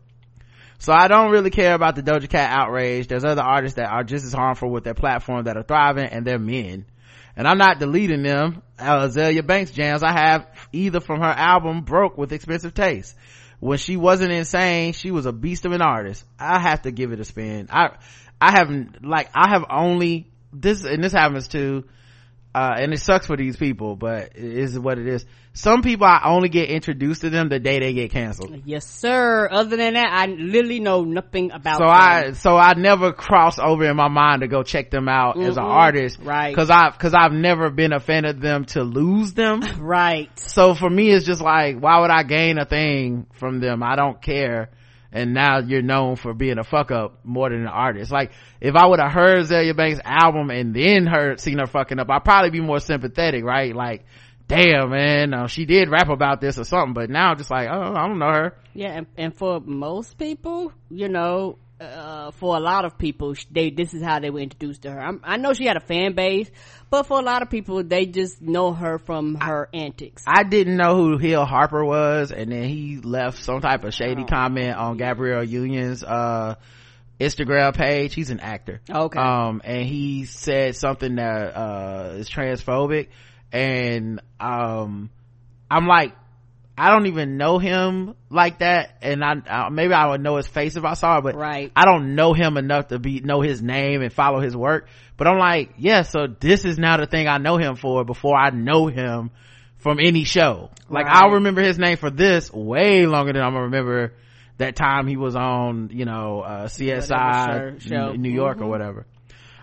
[0.78, 3.06] So I don't really care about the Doja Cat outrage.
[3.08, 6.26] There's other artists that are just as harmful with their platform that are thriving and
[6.26, 6.86] they're men.
[7.36, 8.62] And I'm not deleting them.
[8.80, 13.14] Azealia Banks jams I have either from her album Broke with Expensive Taste.
[13.60, 16.24] When she wasn't insane, she was a beast of an artist.
[16.38, 17.68] I have to give it a spin.
[17.70, 17.90] I,
[18.40, 21.84] I haven't, like, I have only, this, and this happens too,
[22.54, 25.24] uh, and it sucks for these people, but it is what it is.
[25.52, 28.62] Some people I only get introduced to them the day they get canceled.
[28.64, 29.48] Yes, sir.
[29.50, 31.78] Other than that, I literally know nothing about.
[31.78, 31.92] so them.
[31.92, 35.56] I so I never cross over in my mind to go check them out as
[35.56, 36.50] an artist, Right.
[36.50, 39.60] Because I've because I've never been a fan of them to lose them.
[39.80, 40.30] right.
[40.38, 43.82] so for me, it's just like, why would I gain a thing from them?
[43.82, 44.70] I don't care.
[45.12, 48.12] And now you're known for being a fuck up more than an artist.
[48.12, 51.98] Like if I would have heard Zelia Banks' album and then heard seen her fucking
[51.98, 53.74] up, I'd probably be more sympathetic, right?
[53.74, 54.04] Like,
[54.46, 56.94] damn man, uh, she did rap about this or something.
[56.94, 58.56] But now I'm just like, oh, I don't know her.
[58.74, 63.70] Yeah, and, and for most people, you know, uh, for a lot of people, they
[63.70, 65.00] this is how they were introduced to her.
[65.00, 66.50] I'm, I know she had a fan base,
[66.90, 70.24] but for a lot of people, they just know her from her antics.
[70.26, 73.90] I didn't know who Hill Harper was, and then he left some type of Oh.
[73.90, 76.56] shady comment on Gabrielle Union's uh
[77.20, 78.14] Instagram page.
[78.14, 78.80] He's an actor.
[78.90, 79.18] Okay.
[79.18, 83.08] Um, and he said something that uh is transphobic,
[83.52, 85.10] and um,
[85.70, 86.14] I'm like,
[86.80, 90.46] I don't even know him like that, and I, I maybe I would know his
[90.46, 91.70] face if I saw it, but Right.
[91.76, 94.88] I don't know him enough to be know his name and follow his work.
[95.18, 98.36] But I'm like, yeah, so this is now the thing I know him for before
[98.38, 99.30] I know him
[99.76, 100.70] from any show.
[100.88, 101.16] Like Right.
[101.16, 104.14] I'll remember his name for this way longer than I'm gonna remember
[104.56, 108.12] that time he was on, you know, uh, CSI show-.
[108.12, 108.68] New York or Mhm.
[108.68, 109.06] whatever.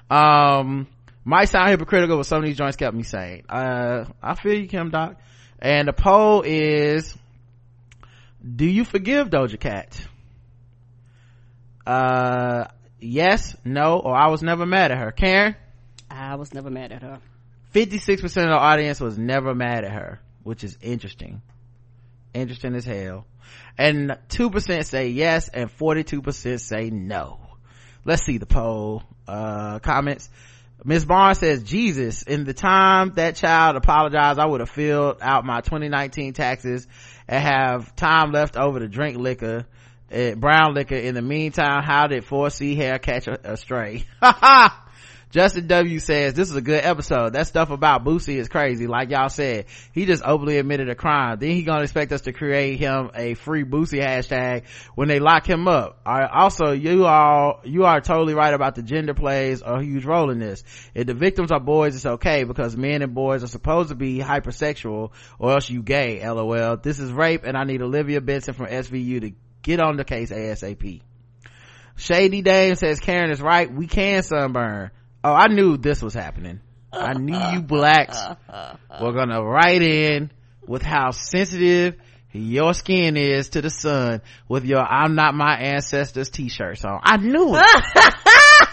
[0.09, 0.87] Um,
[1.25, 3.43] might sound hypocritical, but some of these joints kept me sane.
[3.49, 5.15] Uh, I feel you, Kim Doc.
[5.59, 7.15] And the poll is,
[8.43, 9.99] do you forgive Doja Cat?
[11.85, 12.65] Uh,
[12.99, 15.11] yes, no, or I was never mad at her.
[15.11, 15.55] Karen?
[16.09, 17.19] I was never mad at her.
[17.73, 21.41] 56% of the audience was never mad at her, which is interesting.
[22.33, 23.25] Interesting as hell.
[23.77, 27.39] And 2% say yes and 42% say no.
[28.05, 30.29] Let's see the poll, uh, comments.
[30.83, 35.43] Miss Barnes says, Jesus, in the time that child apologized, I would have filled out
[35.43, 36.87] my 2019 taxes
[37.27, 39.65] and have time left over to drink liquor,
[40.13, 40.95] uh, brown liquor.
[40.95, 44.05] In the meantime, how did 4C hair catch a, a stray?
[45.29, 47.33] Justin W says, this is a good episode.
[47.33, 48.87] That stuff about Boosie is crazy.
[48.87, 51.37] Like y'all said, he just openly admitted a crime.
[51.39, 54.63] Then he gonna expect us to create him a free Boosie hashtag
[54.95, 55.99] when they lock him up.
[56.05, 60.39] Also, you all, you are totally right about the gender plays a huge role in
[60.39, 60.63] this.
[60.95, 64.19] If the victims are boys, it's okay because men and boys are supposed to be
[64.19, 66.77] hypersexual or else you gay, lol.
[66.77, 69.31] This is rape and I need Olivia Benson from SVU to
[69.61, 71.01] get on the case ASAP.
[71.97, 73.69] Shady Dame says Karen is right.
[73.69, 74.91] We can sunburn.
[75.23, 76.61] Oh, I knew this was happening.
[76.93, 78.21] I knew you blacks
[79.01, 80.31] were gonna write in
[80.65, 81.95] with how sensitive
[82.31, 86.99] your skin is to the sun with your I'm not my ancestors t-shirts on.
[87.03, 87.63] I knew it.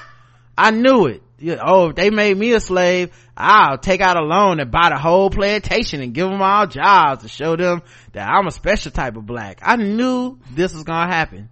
[0.59, 1.23] I knew it.
[1.61, 4.99] Oh, if they made me a slave, I'll take out a loan and buy the
[4.99, 9.17] whole plantation and give them all jobs to show them that I'm a special type
[9.17, 9.59] of black.
[9.63, 11.51] I knew this was gonna happen.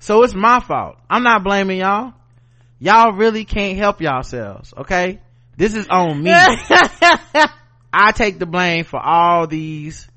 [0.00, 0.96] So it's my fault.
[1.08, 2.14] I'm not blaming y'all.
[2.82, 5.20] Y'all really can't help yourselves, okay?
[5.56, 6.32] This is on me.
[7.92, 10.08] I take the blame for all these.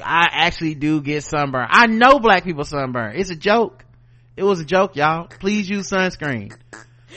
[0.00, 1.66] I actually do get sunburn.
[1.68, 3.16] I know black people sunburn.
[3.16, 3.84] It's a joke.
[4.36, 5.26] It was a joke, y'all.
[5.26, 6.56] Please use sunscreen.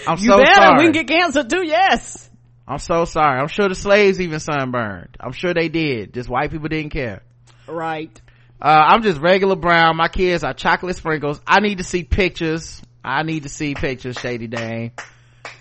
[0.08, 0.54] I'm You so better.
[0.56, 0.78] sorry.
[0.80, 1.64] We can get cancer too.
[1.64, 2.28] Yes.
[2.68, 3.40] I'm so sorry.
[3.40, 5.16] I'm sure the slaves even sunburned.
[5.20, 6.16] I'm sure they did.
[6.16, 7.22] Just white people didn't care.
[7.68, 8.20] Right.
[8.60, 9.96] Uh, I'm just regular brown.
[9.96, 11.40] My kids are chocolate sprinkles.
[11.46, 12.82] I need to see pictures.
[13.08, 14.92] I need to see pictures, Shady Dane.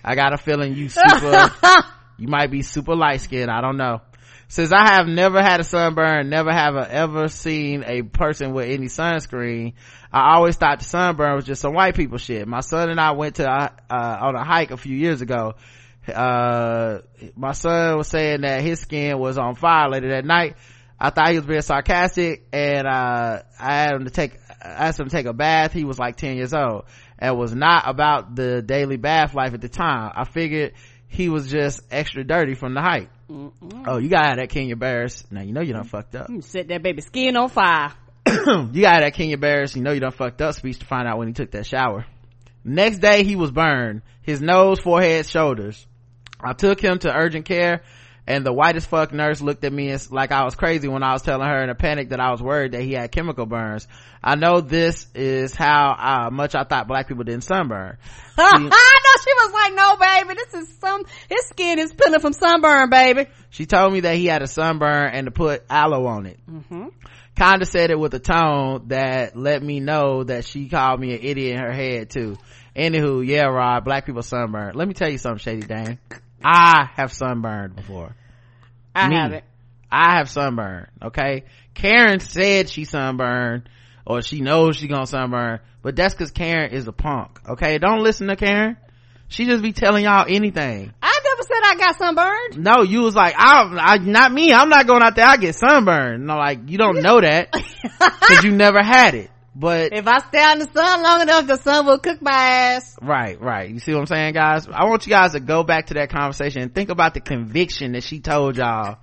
[0.04, 1.50] I got a feeling you super,
[2.18, 3.50] you might be super light skinned.
[3.50, 4.00] I don't know.
[4.48, 8.68] Since I have never had a sunburn, never have I ever seen a person with
[8.68, 9.74] any sunscreen,
[10.12, 12.48] I always thought the sunburn was just some white people shit.
[12.48, 15.54] My son and I went to, uh, on a hike a few years ago.
[16.12, 16.98] Uh,
[17.36, 20.56] my son was saying that his skin was on fire later that night.
[20.98, 24.98] I thought he was being sarcastic and, uh, I had him to take, I asked
[24.98, 25.72] him to take a bath.
[25.72, 26.86] He was like 10 years old
[27.18, 30.12] and was not about the daily bath life at the time.
[30.14, 30.72] I figured
[31.08, 33.10] he was just extra dirty from the hike.
[33.28, 35.24] Oh, you got that Kenya Barris.
[35.30, 36.28] Now you know you done fucked up.
[36.28, 37.92] You set that baby skin on fire.
[38.26, 39.74] you got that Kenya Barris.
[39.74, 42.06] You know you done fucked up speech to find out when he took that shower.
[42.64, 44.02] Next day he was burned.
[44.22, 45.86] His nose, forehead, shoulders.
[46.40, 47.82] I took him to urgent care
[48.26, 51.02] and the white as fuck nurse looked at me as, like I was crazy when
[51.02, 53.46] I was telling her in a panic that I was worried that he had chemical
[53.46, 53.86] burns.
[54.22, 57.96] I know this is how uh, much I thought black people didn't sunburn.
[58.38, 62.32] I know she was like, no, baby, this is some, his skin is peeling from
[62.32, 63.26] sunburn, baby.
[63.50, 66.38] She told me that he had a sunburn and to put aloe on it.
[66.50, 66.88] Mm-hmm.
[67.36, 71.20] Kinda said it with a tone that let me know that she called me an
[71.22, 72.38] idiot in her head too.
[72.74, 74.74] Anywho, yeah, Rod, black people sunburn.
[74.74, 75.98] Let me tell you something, Shady Dane.
[76.44, 78.14] I have sunburned before.
[78.94, 79.16] I Me.
[79.16, 79.44] haven't.
[79.90, 81.44] I have sunburn, okay?
[81.74, 83.68] Karen said she sunburned
[84.04, 87.78] or she knows she gonna sunburn, but that's cause Karen is a punk, okay?
[87.78, 88.76] Don't listen to Karen.
[89.28, 90.92] She just be telling y'all anything.
[91.02, 92.64] I never said I got sunburned.
[92.64, 94.52] No, you was like, I, I, not me.
[94.52, 95.26] I'm not going out there.
[95.26, 96.26] I get sunburned.
[96.26, 97.50] No, like, you don't know that
[97.98, 99.30] cause you never had it.
[99.58, 102.30] But, If I stay out in the sun long enough, the sun will cook my
[102.30, 102.94] ass.
[103.00, 103.70] right, right.
[103.70, 104.68] You see what I'm saying, guys?
[104.68, 107.92] I want you guys to go back to that conversation and think about the conviction
[107.92, 108.98] that she told y'all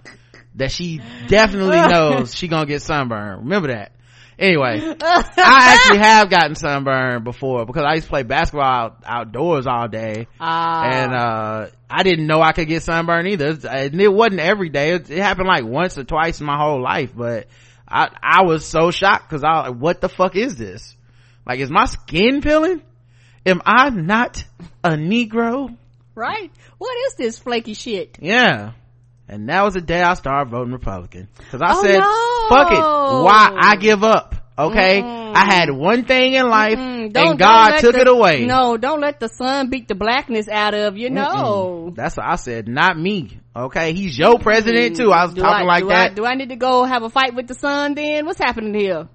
[0.56, 3.46] that she definitely knows she gonna get sunburned.
[3.46, 3.94] Remember that.
[4.38, 9.66] Anyway, I actually have gotten sunburned before because I used to play basketball out, outdoors
[9.68, 10.28] all day.
[10.40, 10.84] Ah.
[10.86, 14.94] and uh i didn't know i could get sunburned either and it wasn't every day
[14.96, 17.48] it, it happened like once or twice in my whole life but
[17.94, 20.95] i i was so shocked because i like what the fuck is this?
[21.48, 22.82] Like is my skin peeling?
[23.45, 24.44] Am i not
[24.84, 25.76] a negro?
[26.15, 26.52] Right?
[26.78, 28.18] What is this flaky shit?
[28.20, 28.74] yeah.
[29.30, 31.28] And that was the day i started voting republican.
[31.38, 32.49] Because i Oh, said no.
[32.49, 32.78] fuck it.
[32.80, 33.57] Why?
[33.57, 35.02] I give up okay?
[35.02, 38.46] I had one thing in life Mm, and god took the- it away.
[38.46, 41.10] No, don't let the sun beat the blackness out of you.
[41.10, 41.92] No.
[41.96, 43.94] that's what i said not me okay?
[43.94, 45.12] He's your president too.
[45.12, 46.12] I was Do talking I- like do that.
[46.12, 48.26] I, do I need to go have a fight with the sun then?
[48.26, 49.08] What's happening here?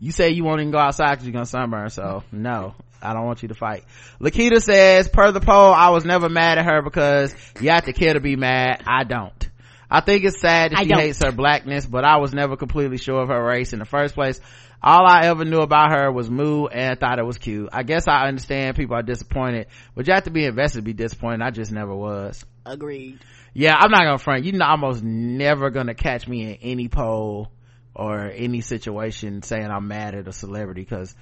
[0.00, 2.74] you say you won't even go outside because you're gonna sunburn so no.
[3.00, 3.84] I don't want you to fight.
[4.20, 7.92] Lakita says per the poll i was never mad at her because you have to
[7.92, 8.82] care to be mad.
[8.86, 9.48] I don't.
[9.90, 10.98] I think it's sad that I she don't.
[11.00, 14.14] hates her blackness but i was never completely sure of her race in the first
[14.14, 14.40] place
[14.82, 17.68] all i ever knew about her was moo and thought it was cute.
[17.72, 20.92] I guess i understand people are disappointed but you have to be invested to be
[20.92, 21.42] disappointed.
[21.42, 22.44] I just never was.
[22.64, 23.18] Agreed.
[23.54, 24.44] yeah i'm not gonna front.
[24.44, 27.50] You're almost never gonna catch me in any poll
[27.94, 31.14] or any situation saying i'm mad at a celebrity because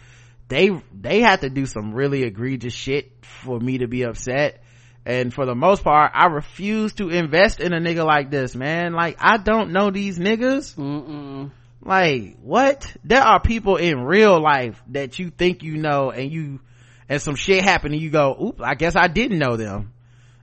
[0.49, 3.13] they they have to do some really egregious shit
[3.43, 4.63] for me to be upset.
[5.05, 8.93] And for the most part i refuse to invest in a nigga like this man.
[8.93, 10.75] Like i don't know these niggas.
[10.77, 11.51] Mm-mm.
[11.87, 16.61] Like what there are people in real life that you think you know and you
[17.09, 19.93] and some shit happened and you go oop i guess i didn't know them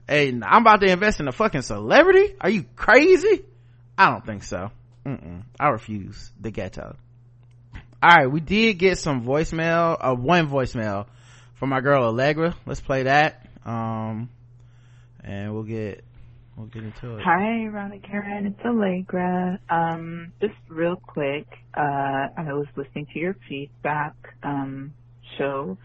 [0.08, 2.34] and I'm about to invest in a fucking celebrity?
[2.40, 3.44] Are you crazy?
[3.96, 4.70] I don't think so.
[5.06, 5.42] Mm-mm.
[5.58, 6.96] I refuse the ghetto.
[8.02, 11.06] All right, we did get some voicemail, uh, one voicemail
[11.54, 12.54] from my girl Allegra.
[12.66, 13.46] Let's play that.
[13.64, 14.28] Um,
[15.22, 16.04] and we'll get,
[16.56, 17.22] we'll get into it.
[17.24, 18.46] Hi, Ron and Karen.
[18.46, 19.58] It's Allegra.
[19.70, 24.92] Um, just real quick, uh, I was listening to your feedback, um,
[25.38, 25.76] show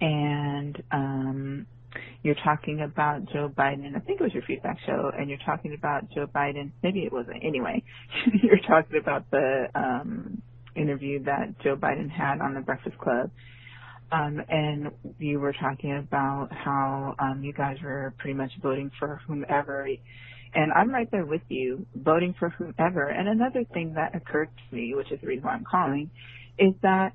[0.00, 1.66] and, um,
[2.22, 3.96] you're talking about Joe Biden.
[3.96, 6.70] I think it was your feedback show, and you're talking about Joe Biden.
[6.82, 7.42] Maybe it wasn't.
[7.42, 7.82] Anyway,
[8.42, 10.42] you're talking about the um,
[10.76, 13.30] interview that Joe Biden had on the Breakfast Club.
[14.12, 19.20] Um, and you were talking about how um, you guys were pretty much voting for
[19.26, 19.88] whomever.
[20.52, 23.06] And I'm right there with you, voting for whomever.
[23.06, 26.10] And another thing that occurred to me, which is the reason why I'm calling,
[26.58, 27.12] is that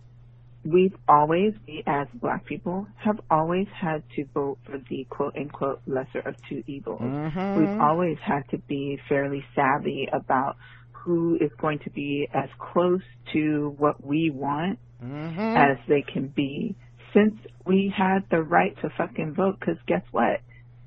[0.64, 5.82] we've always, we as black people, have always had to vote for the quote unquote
[5.86, 7.02] lesser of two evils.
[7.02, 7.60] Mm-hmm.
[7.60, 10.56] We've always had to be fairly savvy about
[10.92, 13.04] who is going to be as close
[13.34, 15.58] to what we want Mm-hmm.
[15.58, 16.74] as they can be
[17.16, 17.34] since
[17.66, 20.42] we had the right to fucking vote because guess what?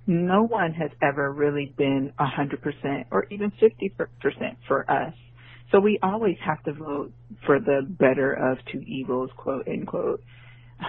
[0.06, 5.14] No one has ever really been a hundred percent or even fifty percent for us.
[5.70, 7.12] So we always have to vote
[7.44, 10.22] for the better of two evils, quote unquote.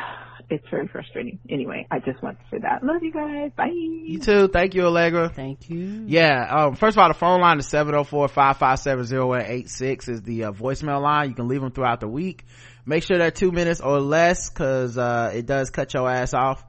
[0.52, 1.38] It's very frustrating.
[1.48, 2.84] Anyway, I just want to say that.
[2.84, 3.52] Love you guys.
[3.56, 3.70] Bye.
[3.72, 4.48] You too.
[4.48, 5.30] Thank you, Allegra.
[5.30, 6.06] Thank you.
[6.08, 6.48] Yeah.
[6.50, 11.30] Um, first of all, the phone line is 704-557-0186 is the uh, voicemail line.
[11.30, 12.46] You can leave them throughout the week.
[12.90, 16.64] Make sure they're two minutes or less cause, uh, it does cut your ass off.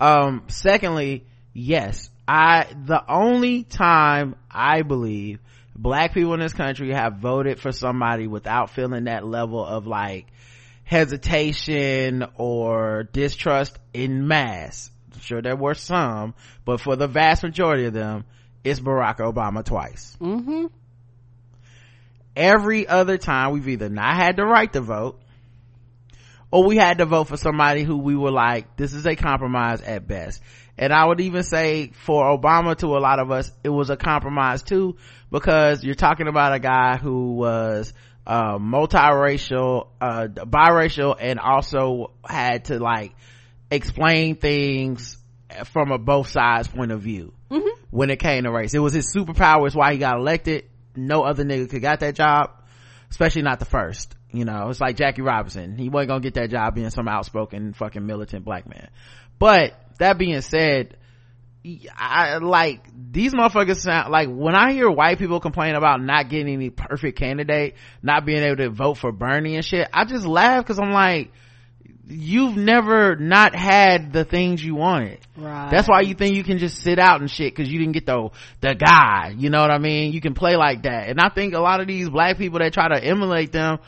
[0.00, 5.38] Um, secondly, yes, I, the only time I believe
[5.74, 10.28] black people in this country have voted for somebody without feeling that level of like
[10.84, 14.90] hesitation or distrust in mass.
[15.12, 16.32] I'm sure there were some,
[16.64, 18.24] but for the vast majority of them,
[18.64, 20.16] it's Barack Obama twice.
[20.22, 20.68] Mm-hmm.
[22.34, 25.20] Every other time we've either not had the right to vote
[26.50, 29.80] or we had to vote for somebody who we were like, this is a compromise
[29.82, 30.42] at best.
[30.78, 33.96] And I would even say for Obama to a lot of us, it was a
[33.96, 34.96] compromise too,
[35.30, 37.92] because you're talking about a guy who was,
[38.26, 43.14] uh, multiracial, uh, biracial and also had to like
[43.70, 45.16] explain things
[45.66, 47.80] from a both sides point of view Mm-hmm.
[47.90, 48.74] when it came to race.
[48.74, 49.66] It was his superpower.
[49.66, 50.64] It's why he got elected.
[50.96, 52.50] No other nigga could got that job,
[53.08, 54.16] especially not the first.
[54.36, 55.78] You know, it's like Jackie Robinson.
[55.78, 58.90] He wasn't gonna get that job being some outspoken fucking militant black man.
[59.38, 60.96] But that being said,
[61.96, 66.52] I like these motherfuckers sound like when I hear white people complain about not getting
[66.52, 70.64] any perfect candidate, not being able to vote for Bernie and shit, I just laugh
[70.64, 71.32] because I'm like,
[72.06, 75.18] you've never not had the things you wanted.
[75.36, 75.70] Right.
[75.70, 78.06] That's why you think you can just sit out and shit because you didn't get
[78.06, 78.30] the
[78.60, 79.34] the guy.
[79.36, 80.12] You know what I mean?
[80.12, 81.08] You can play like that.
[81.08, 83.78] And I think a lot of these black people that try to emulate them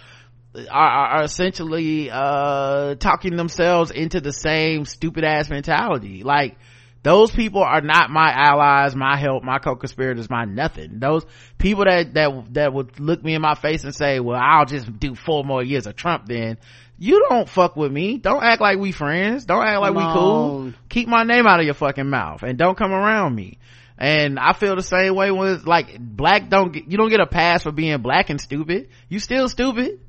[0.71, 6.23] are, are, essentially uh talking themselves into the same stupid ass mentality.
[6.23, 6.57] Like
[7.03, 10.99] those people are not my allies, my help, my co-conspirators, my nothing.
[10.99, 11.25] Those
[11.57, 14.99] people that, that, that would look me in my face and say, well, I'll just
[14.99, 16.59] do four more years of Trump then.
[16.99, 18.19] You don't fuck with me.
[18.19, 19.45] Don't act like we friends.
[19.45, 20.73] Don't act like we cool.
[20.89, 23.59] Keep my name out of your fucking mouth and don't come around me.
[23.97, 27.27] And I feel the same way with like black don't get, you don't get a
[27.27, 28.89] pass for being black and stupid.
[29.09, 30.01] You still stupid.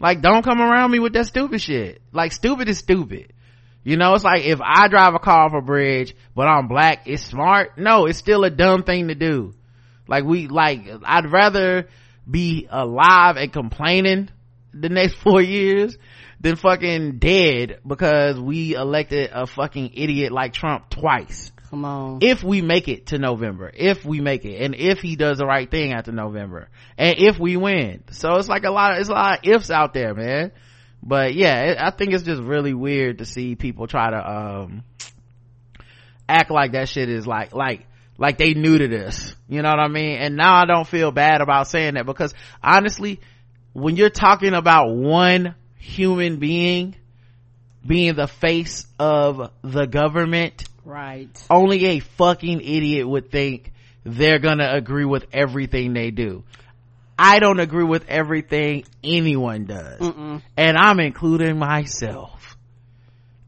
[0.00, 2.00] Like don't come around me with that stupid shit.
[2.12, 3.32] Like stupid is stupid.
[3.84, 7.06] You know, it's like if I drive a car off a bridge, but I'm black,
[7.06, 7.78] it's smart.
[7.78, 9.54] No, it's still a dumb thing to do.
[10.06, 11.88] Like we, like, I'd rather
[12.28, 14.30] be alive and complaining
[14.72, 15.96] the next four years
[16.40, 21.52] than fucking dead because we elected a fucking idiot like Trump twice.
[21.70, 22.18] Come on.
[22.22, 25.46] If we make it to November, if we make it, and if he does the
[25.46, 28.04] right thing after November, and if we win.
[28.10, 30.52] So it's like a lot of, it's a lot of ifs out there, man
[31.02, 34.82] but yeah it, i think it's just really weird to see people try to um
[36.28, 37.86] act like that shit is like like
[38.18, 41.10] like they new to this you know what i mean and now i don't feel
[41.10, 43.20] bad about saying that because honestly
[43.72, 46.96] when you're talking about one human being
[47.86, 51.46] being the face of the government right.
[51.50, 53.72] only a fucking idiot would think
[54.04, 56.44] they're gonna agree with everything they do
[57.18, 59.98] I don't agree with everything anyone does.
[59.98, 60.40] Mm-mm.
[60.56, 62.56] And I'm including myself.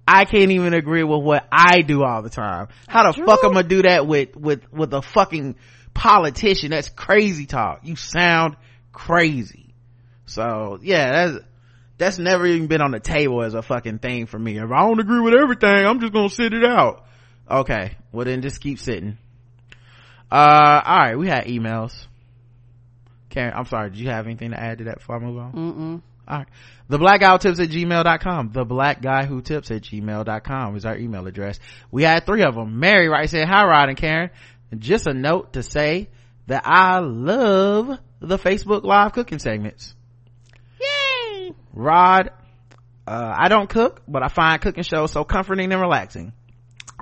[0.08, 2.66] I can't even agree with what I do all the time.
[2.88, 3.26] How the True.
[3.26, 5.54] fuck am I gonna do that with, with, with a fucking
[5.94, 6.72] politician?
[6.72, 7.82] That's crazy talk.
[7.84, 8.56] You sound
[8.92, 9.72] crazy.
[10.26, 11.44] So yeah, that's,
[11.96, 14.58] that's never even been on the table as a fucking thing for me.
[14.58, 17.04] If I don't agree with everything, I'm just gonna sit it out.
[17.50, 17.96] Okay.
[18.12, 19.18] Well then just keep sitting.
[20.30, 22.06] uh all right we had emails.
[23.30, 25.52] Karen i'm sorry did you have anything to add to that before i move on?
[25.52, 26.02] Mm-mm.
[26.26, 26.48] all right
[26.88, 30.96] the black guy tips at gmail.com the black guy who tips at gmail.com is our
[30.96, 31.60] email address.
[31.92, 34.30] We had three of them mary writes in hi rod and karen.
[34.76, 36.08] Just a note to say
[36.48, 39.94] that i love the facebook live cooking segments.
[40.80, 41.52] Yay!
[41.72, 42.30] rod
[43.06, 46.32] uh, i don't cook but i find cooking shows so comforting and relaxing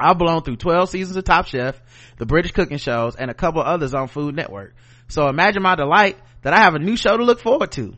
[0.01, 1.81] I've blown through 12 seasons of Top Chef,
[2.19, 4.75] the British cooking shows, and a couple others on Food Network.
[5.09, 7.95] So imagine my delight that I have a new show to look forward to.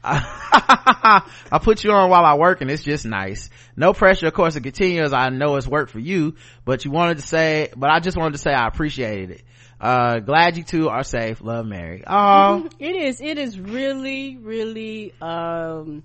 [0.04, 3.50] I put you on while I work and it's just nice.
[3.76, 6.90] No pressure, of course, to continue as I know it's work for you, but you
[6.90, 9.42] wanted to say, but I just wanted to say I appreciated it.
[9.80, 11.40] Uh, glad you two are safe.
[11.40, 12.02] Love Mary.
[12.06, 16.02] Oh, It is, it is really, really, um,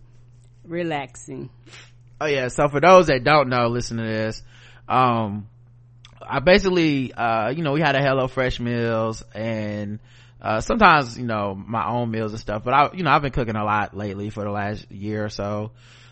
[0.64, 1.50] relaxing.
[2.22, 2.48] oh yeah.
[2.50, 4.44] So for those that don't know, listen to this.
[4.88, 5.48] Um,
[6.22, 10.00] I basically, uh, you know, we had a Hello Fresh meals and,
[10.42, 13.32] uh, sometimes, you know, my own meals and stuff, but I, you know, I've been
[13.32, 15.72] cooking a lot lately for the last year or so.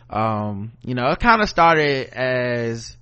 [0.10, 2.96] Um, you know, it kind of started as,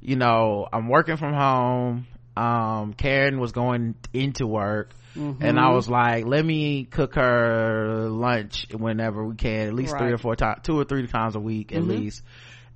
[0.00, 2.06] you know, I'm working from home.
[2.36, 4.92] Um, Karen was going into work
[5.40, 10.12] and I was like, let me cook her lunch whenever we can, at least three
[10.12, 12.22] or four times, two or three times a week at least.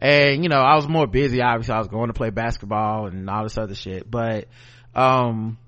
[0.03, 3.31] And, you know, I was more busy, obviously I was going to play basketball and
[3.31, 4.49] all this other shit, but,
[4.97, 5.59] um,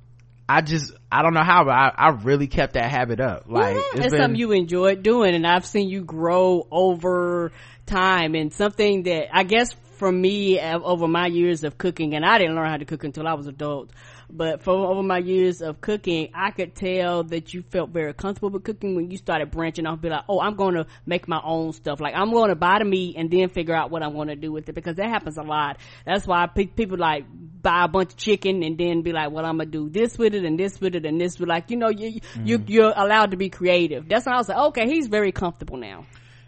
[0.48, 3.44] I just, I don't know how, but I, I really kept that habit up.
[3.46, 3.78] Like, Mhm.
[3.78, 7.52] it's it's been, something you enjoyed doing and i've seen you grow over
[7.86, 12.24] time and something that i guess for me uh, over my years of cooking and
[12.26, 13.90] i didn't learn how to cook until i was adult
[14.34, 18.50] but for over my years of cooking i could tell that you felt very comfortable
[18.50, 21.40] with cooking when you started branching off be like oh i'm going to make my
[21.44, 22.00] own stuff.
[22.00, 24.36] Like i'm going to buy the meat and then figure out what i'm going to
[24.36, 25.78] do with it because that happens a lot.
[26.06, 29.44] That's why pe- people like buy a bunch of chicken and then be like well
[29.44, 31.76] i'm gonna do this with it and this with it and this with like you
[31.76, 32.70] know you, you mm-hmm.
[32.70, 34.06] you're allowed to be creative.
[34.08, 36.04] That's when i was like okay he's very comfortable now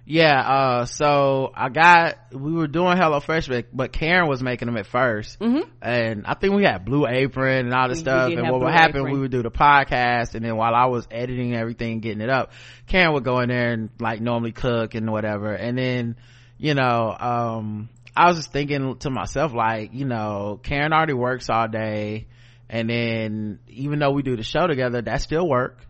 [0.08, 4.66] Yeah, uh, so I got, we were doing Hello Fresh, but, but Karen was making
[4.66, 5.68] them at 1st mm-hmm.
[5.82, 8.28] And I think we had Blue Apron and all this We- we stuff.
[8.30, 9.12] did And what would happen, Apron.
[9.12, 12.52] we would do the podcast, and then while I was editing everything, getting it up,
[12.86, 15.52] Karen would go in there and like normally cook and whatever.
[15.52, 16.16] And then,
[16.56, 21.50] you know, um, I was just thinking to myself, like, you know, Karen already works
[21.50, 22.28] all day.
[22.70, 25.86] And then even though we do the show together, that's still work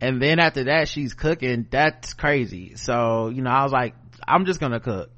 [0.00, 1.66] and then after that she's cooking.
[1.70, 2.76] That's crazy.
[2.76, 3.94] So you know i was like
[4.26, 5.10] i'm just gonna cook.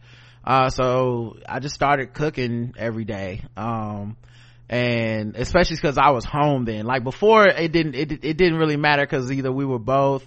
[0.45, 3.43] Uh so i just started cooking every day.
[3.57, 4.17] Um
[4.69, 6.87] and especially because i was home then.
[6.87, 10.27] Like before it didn't it, it didn't really matter because either we were both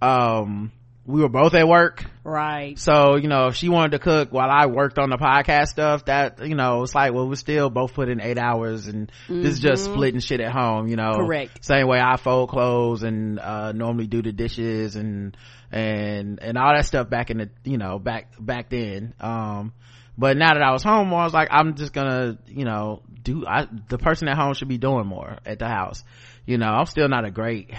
[0.00, 0.72] um
[1.06, 2.04] we were both at work.
[2.22, 2.78] Right.
[2.78, 6.06] So you know if she wanted to cook while i worked on the podcast stuff
[6.06, 9.54] that you know it's like well we're still both put in eight hours and this
[9.54, 11.12] is just splitting shit at home you know.
[11.16, 11.62] Correct.
[11.64, 15.36] same way i fold clothes and uh normally do the dishes and
[15.70, 19.14] and and all that stuff back in the you know back back then.
[19.20, 19.72] Um
[20.16, 23.44] but now that i was home i was like i'm just gonna you know do
[23.46, 26.02] i the person at home should be doing more at the house.
[26.46, 27.70] You know i'm still not a great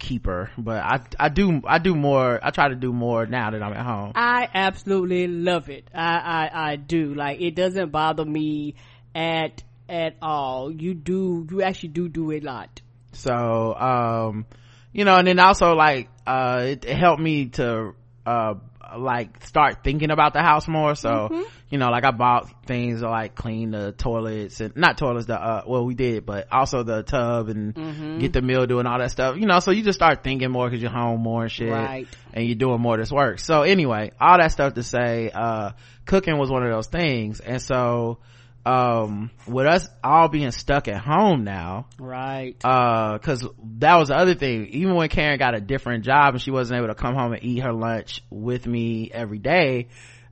[0.00, 3.62] housekeeper but i i do i do more i try to do more now that
[3.62, 5.88] i'm at home I absolutely love it.
[5.94, 7.14] I, I, I do.
[7.14, 8.74] Like, it doesn't bother me
[9.14, 10.70] at, at all.
[10.70, 12.80] You do, you actually do do a lot.
[13.12, 14.46] so um
[14.92, 17.94] you know and then also like uh it, it helped me to
[18.26, 18.54] uh
[18.98, 20.94] like start thinking about the house more.
[20.94, 25.26] So you know like i bought things to like clean the toilets and not toilets
[25.26, 28.98] the uh well we did but also the tub and get the mildew and all
[28.98, 29.36] that stuff.
[29.36, 31.70] You know so you just start thinking more because you're home more and shit.
[31.70, 32.06] Right.
[32.32, 33.40] and you're doing more of this work.
[33.40, 35.72] So anyway all that stuff to say uh
[36.06, 37.40] cooking was one of those things.
[37.40, 38.18] And so
[38.66, 42.56] um with us all being stuck at home now Right.
[42.64, 43.46] uh because
[43.78, 46.78] that was the other thing even when karen got a different job and she wasn't
[46.78, 49.88] able to come home and eat her lunch with me every day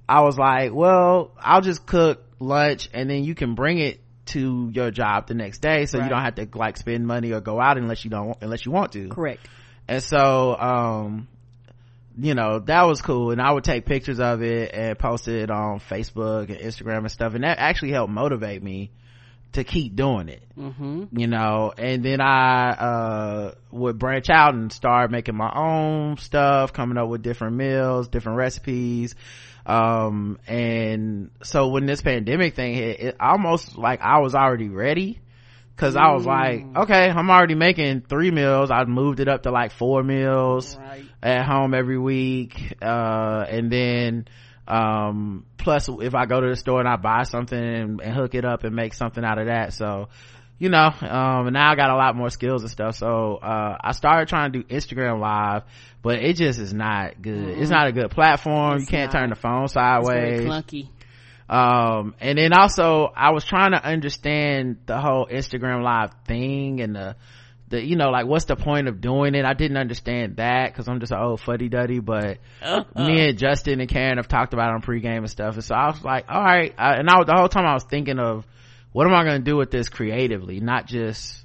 [0.08, 4.70] i was like well i'll just cook lunch and then you can bring it to
[4.72, 7.60] your job the next day so you don't have to like spend money or go
[7.60, 9.46] out unless you don't unless you want to Correct.
[9.88, 11.28] and so um
[12.18, 13.30] you know that was cool.
[13.30, 17.10] And i would take pictures of it and post it on facebook and instagram and
[17.10, 17.34] stuff.
[17.34, 18.90] And that actually helped motivate me
[19.52, 20.42] to keep doing it.
[20.58, 21.18] Mm-hmm.
[21.18, 26.74] you know and then i uh would branch out and start making my own stuff
[26.74, 29.14] coming up with different meals different recipes.
[29.64, 35.20] Um and so when this pandemic thing hit it almost like i was already ready
[35.82, 38.70] because i was like okay i'm already making three meals.
[38.70, 41.04] I moved it up to like four meals Right.
[41.22, 44.26] at home every week uh and then
[44.68, 48.34] um plus if i go to the store and i buy something and, and hook
[48.36, 49.72] it up and make something out of that.
[49.72, 50.08] So
[50.58, 52.94] you know um and now i got a lot more skills and stuff.
[52.94, 55.64] So uh i started trying to do instagram live
[56.00, 57.58] but it just is not good.
[57.58, 58.74] It's not a good platform.
[58.76, 59.20] It's you can't not.
[59.20, 60.40] turn the phone It's sideways.
[60.42, 60.88] clunky.
[61.52, 66.96] Um and then also i was trying to understand the whole instagram live thing and
[66.96, 67.14] the
[67.68, 69.44] the you know like what's the point of doing it?
[69.44, 72.38] I didn't understand that because i'm just an old fuddy-duddy but
[72.96, 75.54] me and justin and karen have talked about it on pregame and stuff.
[75.54, 77.84] And so i was like all right I, and I, the whole time i was
[77.84, 78.46] thinking of
[78.92, 80.60] what am i going to do with this creatively?
[80.60, 81.41] Not just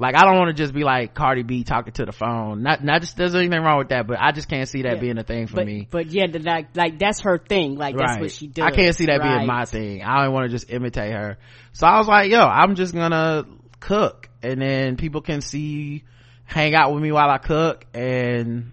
[0.00, 2.82] like i don't want to just be like cardi b talking to the phone not
[2.82, 5.00] not just there's anything wrong with that but i just can't see that Yeah.
[5.00, 7.76] being a thing for but, me But yeah, the, like, like that's her thing.
[7.76, 8.64] Like that's what she does.
[8.64, 9.36] I can't see that Right.
[9.38, 10.02] being my thing.
[10.02, 11.38] I don't want to just imitate her.
[11.72, 13.44] So I was like, yo, I'm just gonna
[13.78, 16.04] cook and then people can see,
[16.44, 18.72] hang out with me while I cook and,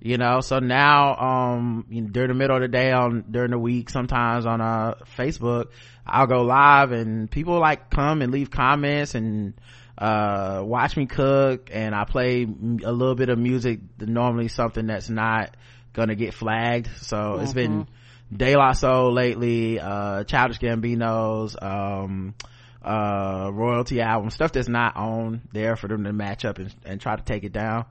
[0.00, 3.52] you know, so now, um, you know, during the middle of the day on, during
[3.52, 5.66] the week, sometimes on, uh, Facebook,
[6.06, 9.54] I'll go live and people like come and leave comments and,
[9.96, 15.08] uh, watch me cook and I play a little bit of music, normally something that's
[15.08, 15.56] not
[15.92, 16.88] gonna get flagged.
[17.02, 17.86] So it's been
[18.34, 22.34] De La Soul lately, uh, Childish Gambino's, um,
[22.82, 27.00] uh, royalty album, stuff that's not on there for them to match up and, and
[27.00, 27.86] try to take it down.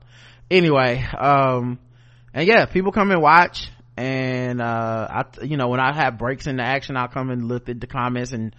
[0.50, 1.78] Anyway, um,
[2.34, 6.46] and yeah, people come and watch and, uh, I, you know, when I have breaks
[6.46, 8.54] in the action, I'll come and look at the comments and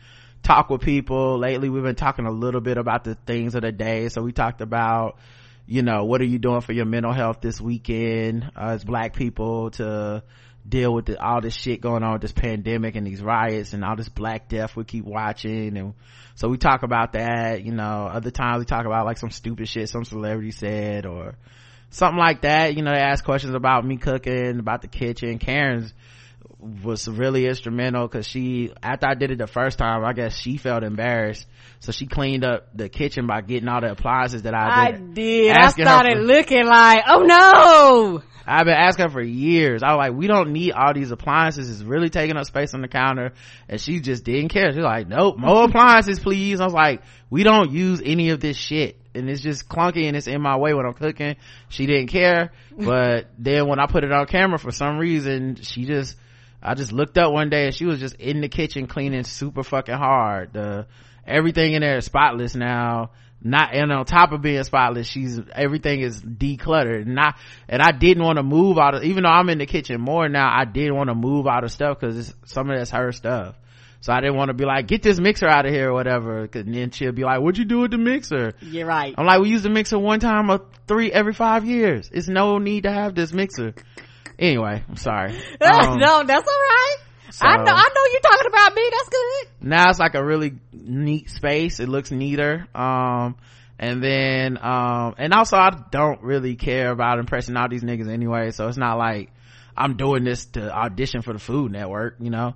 [0.46, 1.40] talk with people.
[1.40, 4.10] Lately, we've been talking a little bit about the things of the day.
[4.10, 5.18] So we talked about,
[5.66, 9.16] you know, what are you doing for your mental health this weekend, uh, as black
[9.16, 10.24] people to
[10.68, 13.84] deal with the, all this shit going on with this pandemic and these riots and
[13.84, 15.78] all this black death we keep watching.
[15.78, 15.94] And
[16.36, 19.68] so we talk about that, you know, other times we talk about like some stupid
[19.68, 21.36] shit some celebrity said or
[21.90, 22.76] something like that.
[22.76, 25.40] You know, they ask questions about me cooking, about the kitchen.
[25.40, 25.94] Karen's
[26.60, 30.58] was really instrumental because she after i did it the first time i guess she
[30.58, 31.46] felt embarrassed.
[31.80, 35.14] So she cleaned up the kitchen by getting all the appliances that i I did
[35.14, 35.52] did.
[35.56, 38.24] I started for- looking like, oh no.
[38.48, 39.84] i've been asking for years.
[39.84, 41.70] I was like we don't need all these appliances.
[41.70, 43.34] It's really taking up space on the counter.
[43.70, 44.72] And she just didn't care.
[44.72, 46.60] She's like nope more appliances please.
[46.60, 49.00] I was like we don't use any of this shit.
[49.14, 51.36] And it's just clunky and it's in my way when i'm cooking.
[51.70, 52.52] She didn't care.
[52.78, 56.18] But then when i put it on camera for some reason she just
[56.62, 59.64] I just looked up one day and she was just in the kitchen cleaning super
[59.64, 60.54] fucking hard.
[60.54, 60.88] The
[61.26, 63.12] everything in there is spotless now.
[63.42, 67.04] Not and on top of being spotless, she's everything is decluttered.
[67.04, 67.36] And I
[67.70, 70.28] and I didn't want to move out of even though I'm in the kitchen more
[70.28, 70.50] now.
[70.52, 73.56] I didn't want to move out of stuff because some of that's her stuff.
[74.02, 76.48] So I didn't want to be like, get this mixer out of here or whatever.
[76.48, 78.54] Cause then she'll be like, what'd you do with the mixer?
[78.62, 79.16] You're right.
[79.18, 82.12] I'm like, we use the mixer one time or three every five years.
[82.14, 83.74] It's no need to have this mixer.
[84.40, 85.32] Anyway, I'm sorry.
[85.62, 86.96] Um, no, that's all right.
[87.42, 88.90] I know, I know you're talking about me.
[88.92, 89.68] That's good.
[89.68, 93.36] now it's like a really neat space it looks neater um
[93.80, 98.52] and then um and also i don't really care about impressing all these niggas anyway
[98.52, 99.32] so it's not like
[99.76, 102.54] i'm doing this to audition for the food network you know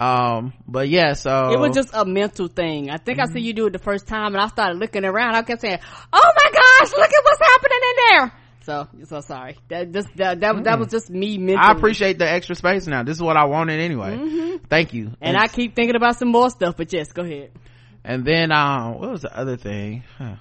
[0.00, 1.54] um but yeah so Mm-hmm.
[1.54, 2.90] It was just a mental thing.
[2.90, 5.34] I think I see you do it the first time, and I started looking around.
[5.34, 5.78] I kept saying,
[6.12, 8.32] "Oh my gosh, look at what's happening in there."
[8.70, 9.56] So, so sorry.
[9.68, 11.56] That just that that, that was just me mentally.
[11.68, 15.14] i appreciate the extra space now this is what i wanted anyway thank you Mm-hmm.
[15.22, 17.50] And I keep thinking about some more stuff, but yes, go ahead.
[18.04, 20.36] and then um what was the other thing huh.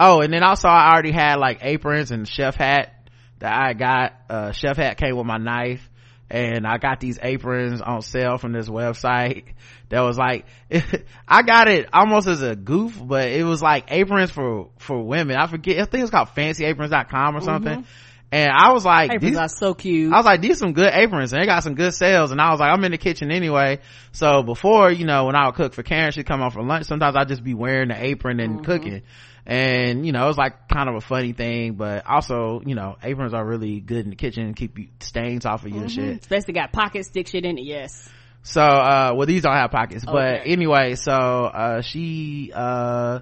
[0.00, 2.94] oh and then also i already had like aprons and chef hat
[3.40, 5.88] that i got uh chef hat came with my knife
[6.30, 9.44] and i got these aprons on sale from this website
[9.88, 10.46] that was like
[11.28, 15.36] i got it almost as a goof but it was like aprons for for women
[15.36, 17.90] i forget i think it's called fancyaprons.com or something mm-hmm.
[18.30, 20.12] and i was like Aprons these- are so cute.
[20.12, 22.30] I was like, these some good aprons and they got some good sales.
[22.30, 23.80] And I was like, I'm in the kitchen anyway.
[24.12, 26.86] So before, you know, when I would cook for Karen, she'd come home for lunch.
[26.86, 28.64] Sometimes I'd just be wearing the apron and mm-hmm.
[28.64, 29.02] cooking.
[29.48, 32.98] And, you know, it was like kind of a funny thing, but also, you know,
[33.02, 35.90] aprons are really good in the kitchen and keep you, stains off of you and
[35.90, 36.20] shit.
[36.20, 37.64] Especially got pockets, stick shit in it.
[37.64, 38.10] Yes.
[38.42, 43.20] So, uh, well, these don't have pockets, but anyway, so, uh, she, uh,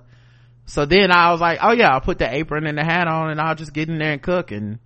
[0.64, 3.30] so then I was like, oh yeah, I'll put the apron and the hat on
[3.30, 4.80] and I'll just get in there and cook and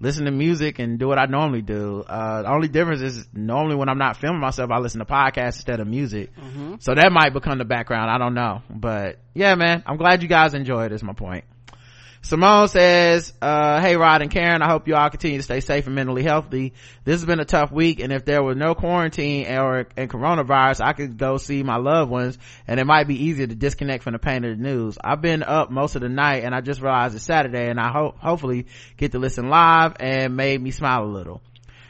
[0.00, 2.04] listen to music and do what I normally do.
[2.06, 5.56] Uh, the only difference is normally when I'm not filming myself, I listen to podcasts
[5.56, 6.30] instead of music.
[6.80, 8.10] So that might become the background.
[8.10, 10.92] I don't know, but yeah, man, I'm glad you guys enjoyed.
[10.92, 11.44] it is my point.
[12.26, 15.86] Simone says, uh, hey Rod and Karen, I hope you all continue to stay safe
[15.86, 16.72] and mentally healthy.
[17.04, 20.84] This has been a tough week and if there was no quarantine or and coronavirus,
[20.84, 22.36] I could go see my loved ones
[22.66, 24.98] and it might be easier to disconnect from the pain of the news.
[25.04, 27.92] I've been up most of the night and I just realized it's Saturday and I
[27.92, 28.66] hope hopefully
[28.96, 31.42] get to listen live and made me smile a little.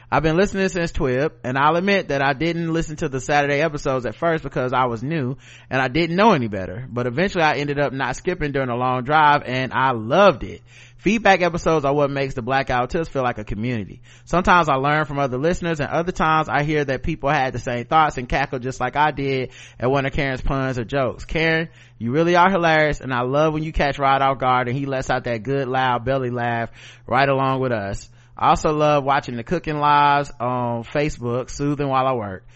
[0.09, 3.61] I've been listening since TWIP, and I'll admit that I didn't listen to the Saturday
[3.61, 5.37] episodes at first because I was new
[5.69, 6.87] and I didn't know any better.
[6.89, 10.62] But eventually I ended up not skipping during a long drive and I loved it.
[10.99, 14.01] Feedback episodes are what makes the Black Guy Who Tips feel like a community.
[14.24, 17.59] Sometimes I learn from other listeners and other times I hear that people had the
[17.59, 21.24] same thoughts and cackle just like I did at one of Karen's puns or jokes.
[21.24, 21.69] Karen,
[21.99, 24.87] you really are hilarious and I love when you catch Rod off guard and he
[24.87, 26.70] lets out that good loud belly laugh
[27.07, 28.09] right along with us.
[28.36, 32.46] I also love watching the cooking lives on Facebook, soothing while I work.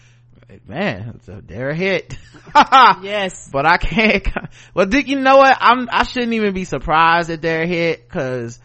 [0.67, 2.17] Man, so they're a hit.
[3.01, 3.49] yes.
[3.51, 4.27] But I can't,
[4.73, 5.57] well, did you know what?
[5.59, 8.59] I'm, I shouldn't even be surprised that they're hit cause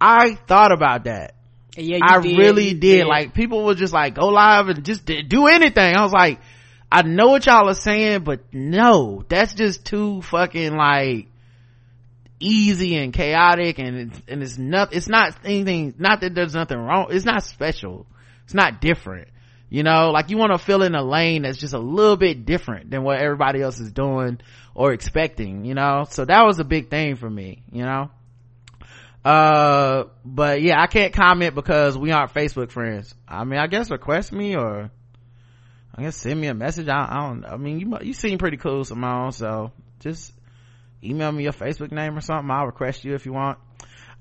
[0.00, 1.34] I thought about that.
[1.76, 3.06] Yeah, you I did, really you did.
[3.06, 5.96] Like people were just like, go live and just do anything.
[5.96, 6.40] I was like,
[6.92, 11.28] I know what y'all are saying, but no, that's just too fucking like
[12.40, 16.78] easy and chaotic and it's, and it's not, it's not anything, not that there's nothing
[16.78, 17.08] wrong.
[17.10, 18.06] It's not special.
[18.44, 19.28] It's not different.
[19.68, 22.44] You know, like you want to fill in a lane that's just a little bit
[22.44, 24.40] different than what everybody else is doing
[24.74, 26.06] or expecting, you know?
[26.10, 28.10] So that was a big thing for me, you know?
[29.24, 33.14] Uh, but yeah, I can't comment because we aren't Facebook friends.
[33.28, 34.90] I mean, I guess request me or
[35.94, 36.88] I guess send me a message.
[36.88, 40.32] I, I don't, I mean, you, you seem pretty cool, Simone, so just
[41.02, 42.50] email me your Facebook name or something.
[42.50, 43.58] I'll request you if you want.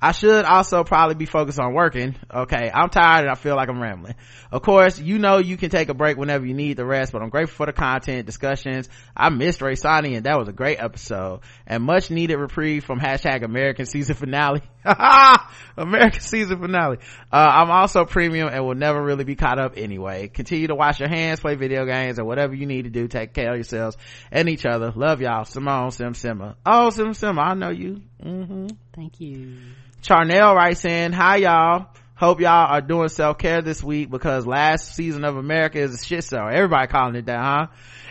[0.01, 2.15] I should also probably be focused on working.
[2.33, 2.71] Okay.
[2.73, 4.15] I'm tired and I feel like I'm rambling.
[4.51, 7.21] Of course, you know you can take a break whenever you need the rest, but
[7.21, 8.87] I'm grateful for the content, discussions.
[9.15, 12.99] I missed Ray Sani and that was a great episode and much needed reprieve from
[12.99, 14.61] hashtag American season finale.
[15.77, 16.97] American season finale.
[17.31, 20.29] Uh, I'm also premium and will never really be caught up anyway.
[20.29, 23.07] Continue to wash your hands, play video games, or whatever you need to do.
[23.07, 23.97] Take care of yourselves
[24.31, 24.91] and each other.
[24.95, 25.43] Love y'all.
[25.43, 26.55] Simone Sim Simma.
[26.65, 28.01] Oh, Sim Simma, I know you.
[28.23, 28.67] Mm-hmm.
[28.95, 29.57] Thank you.
[30.01, 31.87] Charnel writes in, hi y'all.
[32.15, 36.23] Hope y'all are doing self-care this week because last season of America is a shit
[36.23, 36.47] show.
[36.47, 37.67] Everybody calling it that, huh?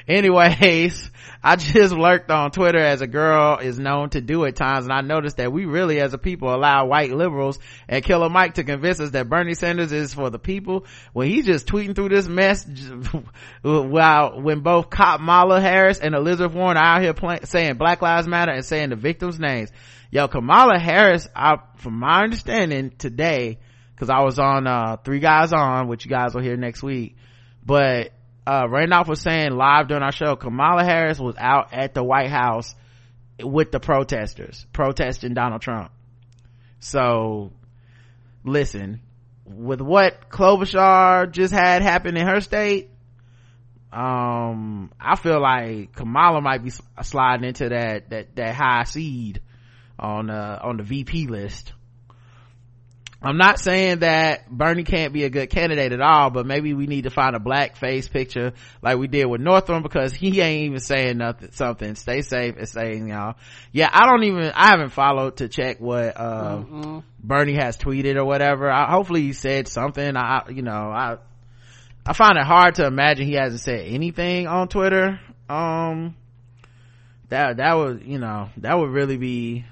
[0.06, 1.10] Anyways,
[1.43, 4.93] I just lurked on Twitter as a girl is known to do at times and
[4.93, 7.59] I noticed that we really as a people allow white liberals
[7.89, 11.47] and Killer Mike to convince us that Bernie Sanders is for the people when he's
[11.47, 12.66] just tweeting through this mess
[13.62, 18.27] while when both cop Kamala Harris and Elizabeth Warren are out here saying Black Lives
[18.27, 19.70] Matter and saying the victims' names.
[20.11, 23.59] Yo, Kamala Harris, I, from my understanding today,
[23.97, 27.17] cause I was on, uh, Three Guys On, which you guys will hear next week,
[27.65, 28.13] but,
[28.47, 32.31] uh, Randolph was saying live during our show, Kamala Harris was out at the White
[32.31, 32.75] House
[33.39, 35.91] with the protesters, protesting Donald Trump.
[36.81, 37.53] So,
[38.45, 39.03] listen,
[39.45, 42.89] with what Klobuchar just had happen in her state,
[43.93, 46.71] um, I feel like Kamala might be
[47.03, 49.43] sliding into that, that, that high seed
[49.99, 51.73] on uh on the VP list.
[53.20, 56.87] I'm not saying that Bernie can't be a good candidate at all, but maybe we
[56.87, 60.66] need to find a black face picture like we did with Northam because he ain't
[60.66, 61.97] even saying nothing, something.
[61.97, 63.35] Stay safe and saying y'all.
[63.73, 68.15] Yeah, I don't even, I haven't followed to check what, uh, mm Bernie has tweeted
[68.15, 68.70] or whatever.
[68.70, 70.16] I, hopefully he said something.
[70.16, 71.16] I, you know, I,
[72.07, 75.19] I find it hard to imagine he hasn't said anything on Twitter.
[75.51, 76.15] Um,
[77.29, 79.65] that, that would, you know, that would really be,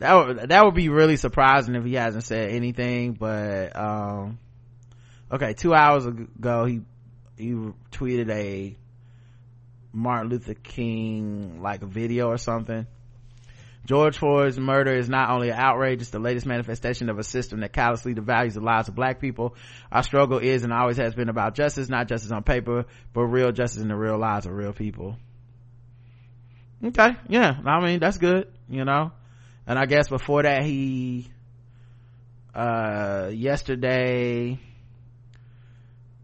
[0.00, 4.38] that would that would be really surprising if he hasn't said anything but um
[5.30, 6.80] okay two hours ago he
[7.36, 7.52] he
[7.90, 8.76] tweeted a
[9.92, 12.86] martin luther king like video or something.
[13.86, 17.60] George floyd's murder is not only an outrage it's the latest manifestation of a system
[17.60, 19.54] that callously devalues the lives of black people.
[19.90, 23.52] Our struggle is and always has been about justice not justice on paper but real
[23.52, 25.16] justice in the real lives of real people.
[26.84, 29.12] Okay yeah i mean that's good you know
[29.70, 31.30] and i guess before that he
[32.56, 34.58] uh yesterday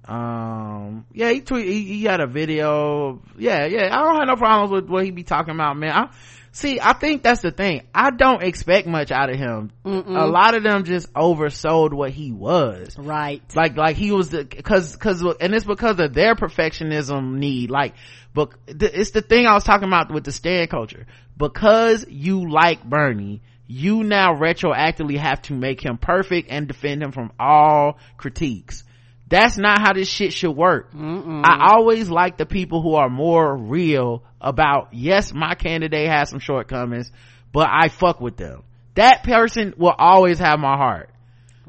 [0.04, 3.22] um yeah he tweet he, he, had a video.
[3.38, 5.92] Yeah yeah i don't have no problems with what he be talking about man.
[5.92, 6.08] I,
[6.56, 7.82] see i think that's the thing.
[7.94, 9.70] I don't expect much out of him.
[9.84, 10.06] Mm-mm.
[10.06, 12.96] a lot of them just oversold what he was.
[12.98, 13.42] Right.
[13.54, 17.70] Like like he was the because because and it's because of their perfectionism need.
[17.70, 17.94] Like
[18.34, 21.06] but it's the thing i was talking about with the stan culture.
[21.36, 27.12] Because you like bernie you now retroactively have to make him perfect and defend him
[27.12, 28.84] from all critiques
[29.28, 30.92] that's not how this shit should work.
[30.92, 31.42] Mm-mm.
[31.44, 36.38] i always like the people who are more real about yes my candidate has some
[36.38, 37.10] shortcomings
[37.52, 38.62] but i fuck with them.
[38.96, 41.10] That person will always have my heart.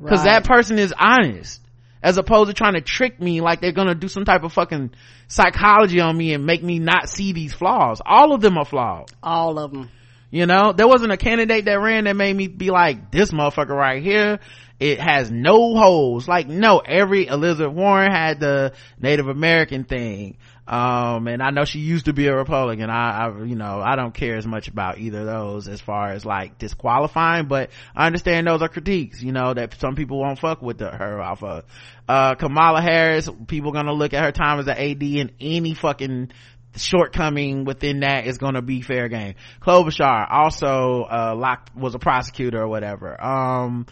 [0.02, 1.62] Because that person is honest
[2.04, 4.92] as opposed to trying to trick me like they're gonna do some type of fucking
[5.28, 8.02] psychology on me and make me not see these flaws.
[8.06, 9.12] All of them are flawed.
[9.24, 9.90] All of them
[10.30, 13.70] You know, there wasn't a candidate that ran that made me be like, this motherfucker
[13.70, 14.40] right here,
[14.80, 16.28] it has no holes.
[16.28, 20.38] Like, no, every Elizabeth Warren had the Native American thing.
[20.68, 22.90] Um, and I know she used to be a Republican.
[22.90, 26.10] I, I, you know, I don't care as much about either of those as far
[26.10, 30.40] as like disqualifying, but I understand those are critiques, you know, that some people won't
[30.40, 31.64] fuck with the, her off of.
[32.08, 36.32] Uh, Kamala Harris, people gonna look at her time as an AD in any fucking
[36.76, 39.36] shortcoming within that is gonna be fair game.
[39.62, 43.20] Klobuchar also, uh, locked, was a prosecutor or whatever.
[43.24, 43.86] Um,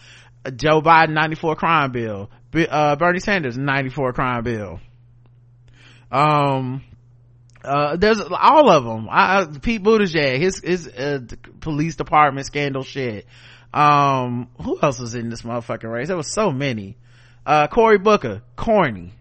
[0.54, 2.30] Joe Biden 94 crime bill.
[2.54, 4.80] Uh, Bernie Sanders 94 crime bill.
[6.10, 6.82] Um,
[7.64, 9.08] uh, there's all of them.
[9.10, 11.20] I, Pete Buttigieg, his, his, uh,
[11.60, 13.26] police department scandal shit.
[13.74, 16.08] Um, who else was in this motherfucking race?
[16.08, 16.96] There was so many.
[17.44, 19.12] Uh, Cory Booker, corny.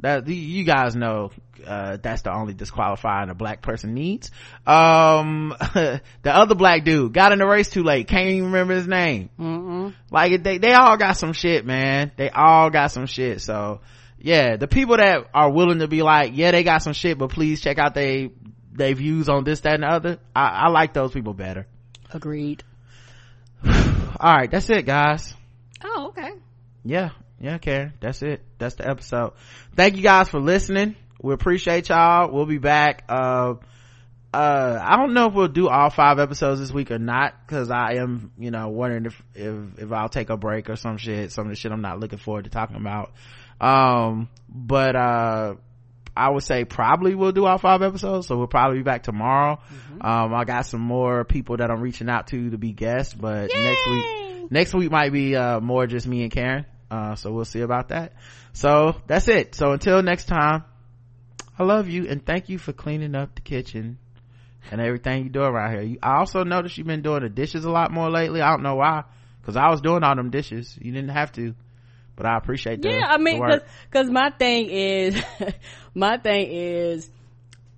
[0.00, 1.30] That, you guys know,
[1.66, 4.30] uh, that's the only disqualifying a black person needs.
[4.66, 8.08] Um, the other black dude got in the race too late.
[8.08, 9.30] Can't even remember his name.
[9.38, 9.94] Mm-mm.
[10.10, 12.12] Like, they, they all got some shit, man.
[12.16, 13.40] They all got some shit.
[13.40, 13.80] So,
[14.18, 17.30] yeah, the people that are willing to be like, yeah, they got some shit, but
[17.30, 18.30] please check out they,
[18.72, 20.18] they views on this, that, and the other.
[20.34, 21.66] I, I like those people better.
[22.12, 22.62] Agreed.
[23.66, 25.34] All right, that's it, guys.
[25.82, 26.30] Oh, okay.
[26.84, 27.10] Yeah,
[27.40, 27.92] yeah, Karen.
[28.00, 28.42] That's it.
[28.58, 29.32] That's the episode.
[29.74, 30.96] Thank you guys for listening.
[31.24, 32.30] We appreciate y'all.
[32.30, 33.04] We'll be back.
[33.08, 33.54] Uh,
[34.34, 37.70] uh, I don't know if we'll do all five episodes this week or not, cause
[37.70, 41.32] I am, you know, wondering if, if, if I'll take a break or some shit,
[41.32, 43.14] some of the shit I'm not looking forward to talking about.
[43.58, 45.54] Um, but, uh,
[46.14, 49.56] I would say probably we'll do all five episodes, so we'll probably be back tomorrow.
[49.56, 50.06] Mm-hmm.
[50.06, 53.50] Um, I got some more people that I'm reaching out to to be guests, but
[53.50, 53.62] Yay!
[53.62, 56.66] next week, next week might be, uh, more just me and Karen.
[56.90, 58.12] Uh, so we'll see about that.
[58.52, 59.54] So that's it.
[59.54, 60.64] So until next time,
[61.58, 63.98] I love you and thank you for cleaning up the kitchen
[64.70, 65.82] and everything you do around here.
[65.82, 68.40] You, I also noticed you've been doing the dishes a lot more lately.
[68.40, 69.04] I don't know why,
[69.42, 70.76] cause I was doing all them dishes.
[70.80, 71.54] You didn't have to,
[72.16, 72.90] but I appreciate that.
[72.90, 73.60] Yeah, I mean, cause,
[73.90, 75.22] cause my thing is,
[75.94, 77.10] my thing is,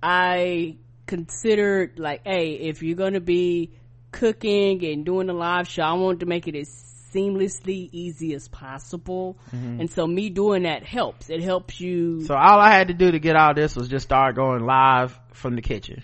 [0.01, 3.71] I considered like, hey, if you're gonna be
[4.11, 8.47] cooking and doing a live show, I want to make it as seamlessly easy as
[8.47, 9.37] possible.
[9.55, 9.81] Mm-hmm.
[9.81, 11.29] And so me doing that helps.
[11.29, 12.23] It helps you.
[12.25, 15.17] So all I had to do to get all this was just start going live
[15.33, 16.03] from the kitchen.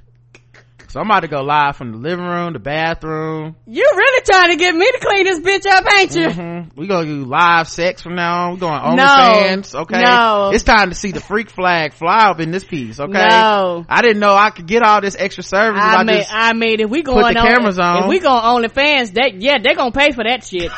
[0.94, 3.56] So I'm about to go live from the living room, the bathroom.
[3.65, 6.28] You really trying to get me to clean this bitch up, ain't you?
[6.28, 6.80] Mm-hmm.
[6.80, 8.53] We gonna do live sex from now on.
[8.53, 10.03] We going OnlyFans, no, okay?
[10.03, 10.52] No.
[10.53, 13.28] It's time to see the freak flag fly up in this piece, okay?
[13.28, 13.84] No.
[13.90, 15.82] I didn't know I could get all this extra service.
[15.84, 18.20] I, I mean, I mean, if we going put the on, cameras on, if we
[18.20, 20.72] go on OnlyFans, that yeah, they gonna pay for that shit.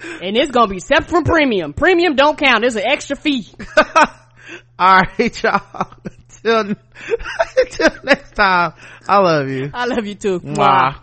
[0.22, 1.74] and it's gonna be separate from premium.
[1.74, 2.64] Premium don't count.
[2.64, 3.48] It's an extra fee.
[4.78, 5.90] all right, y'all.
[6.44, 6.76] Until,
[7.56, 8.72] until next time,
[9.08, 9.70] I love you.
[9.72, 10.40] I love you too.
[10.40, 10.98] Mwah.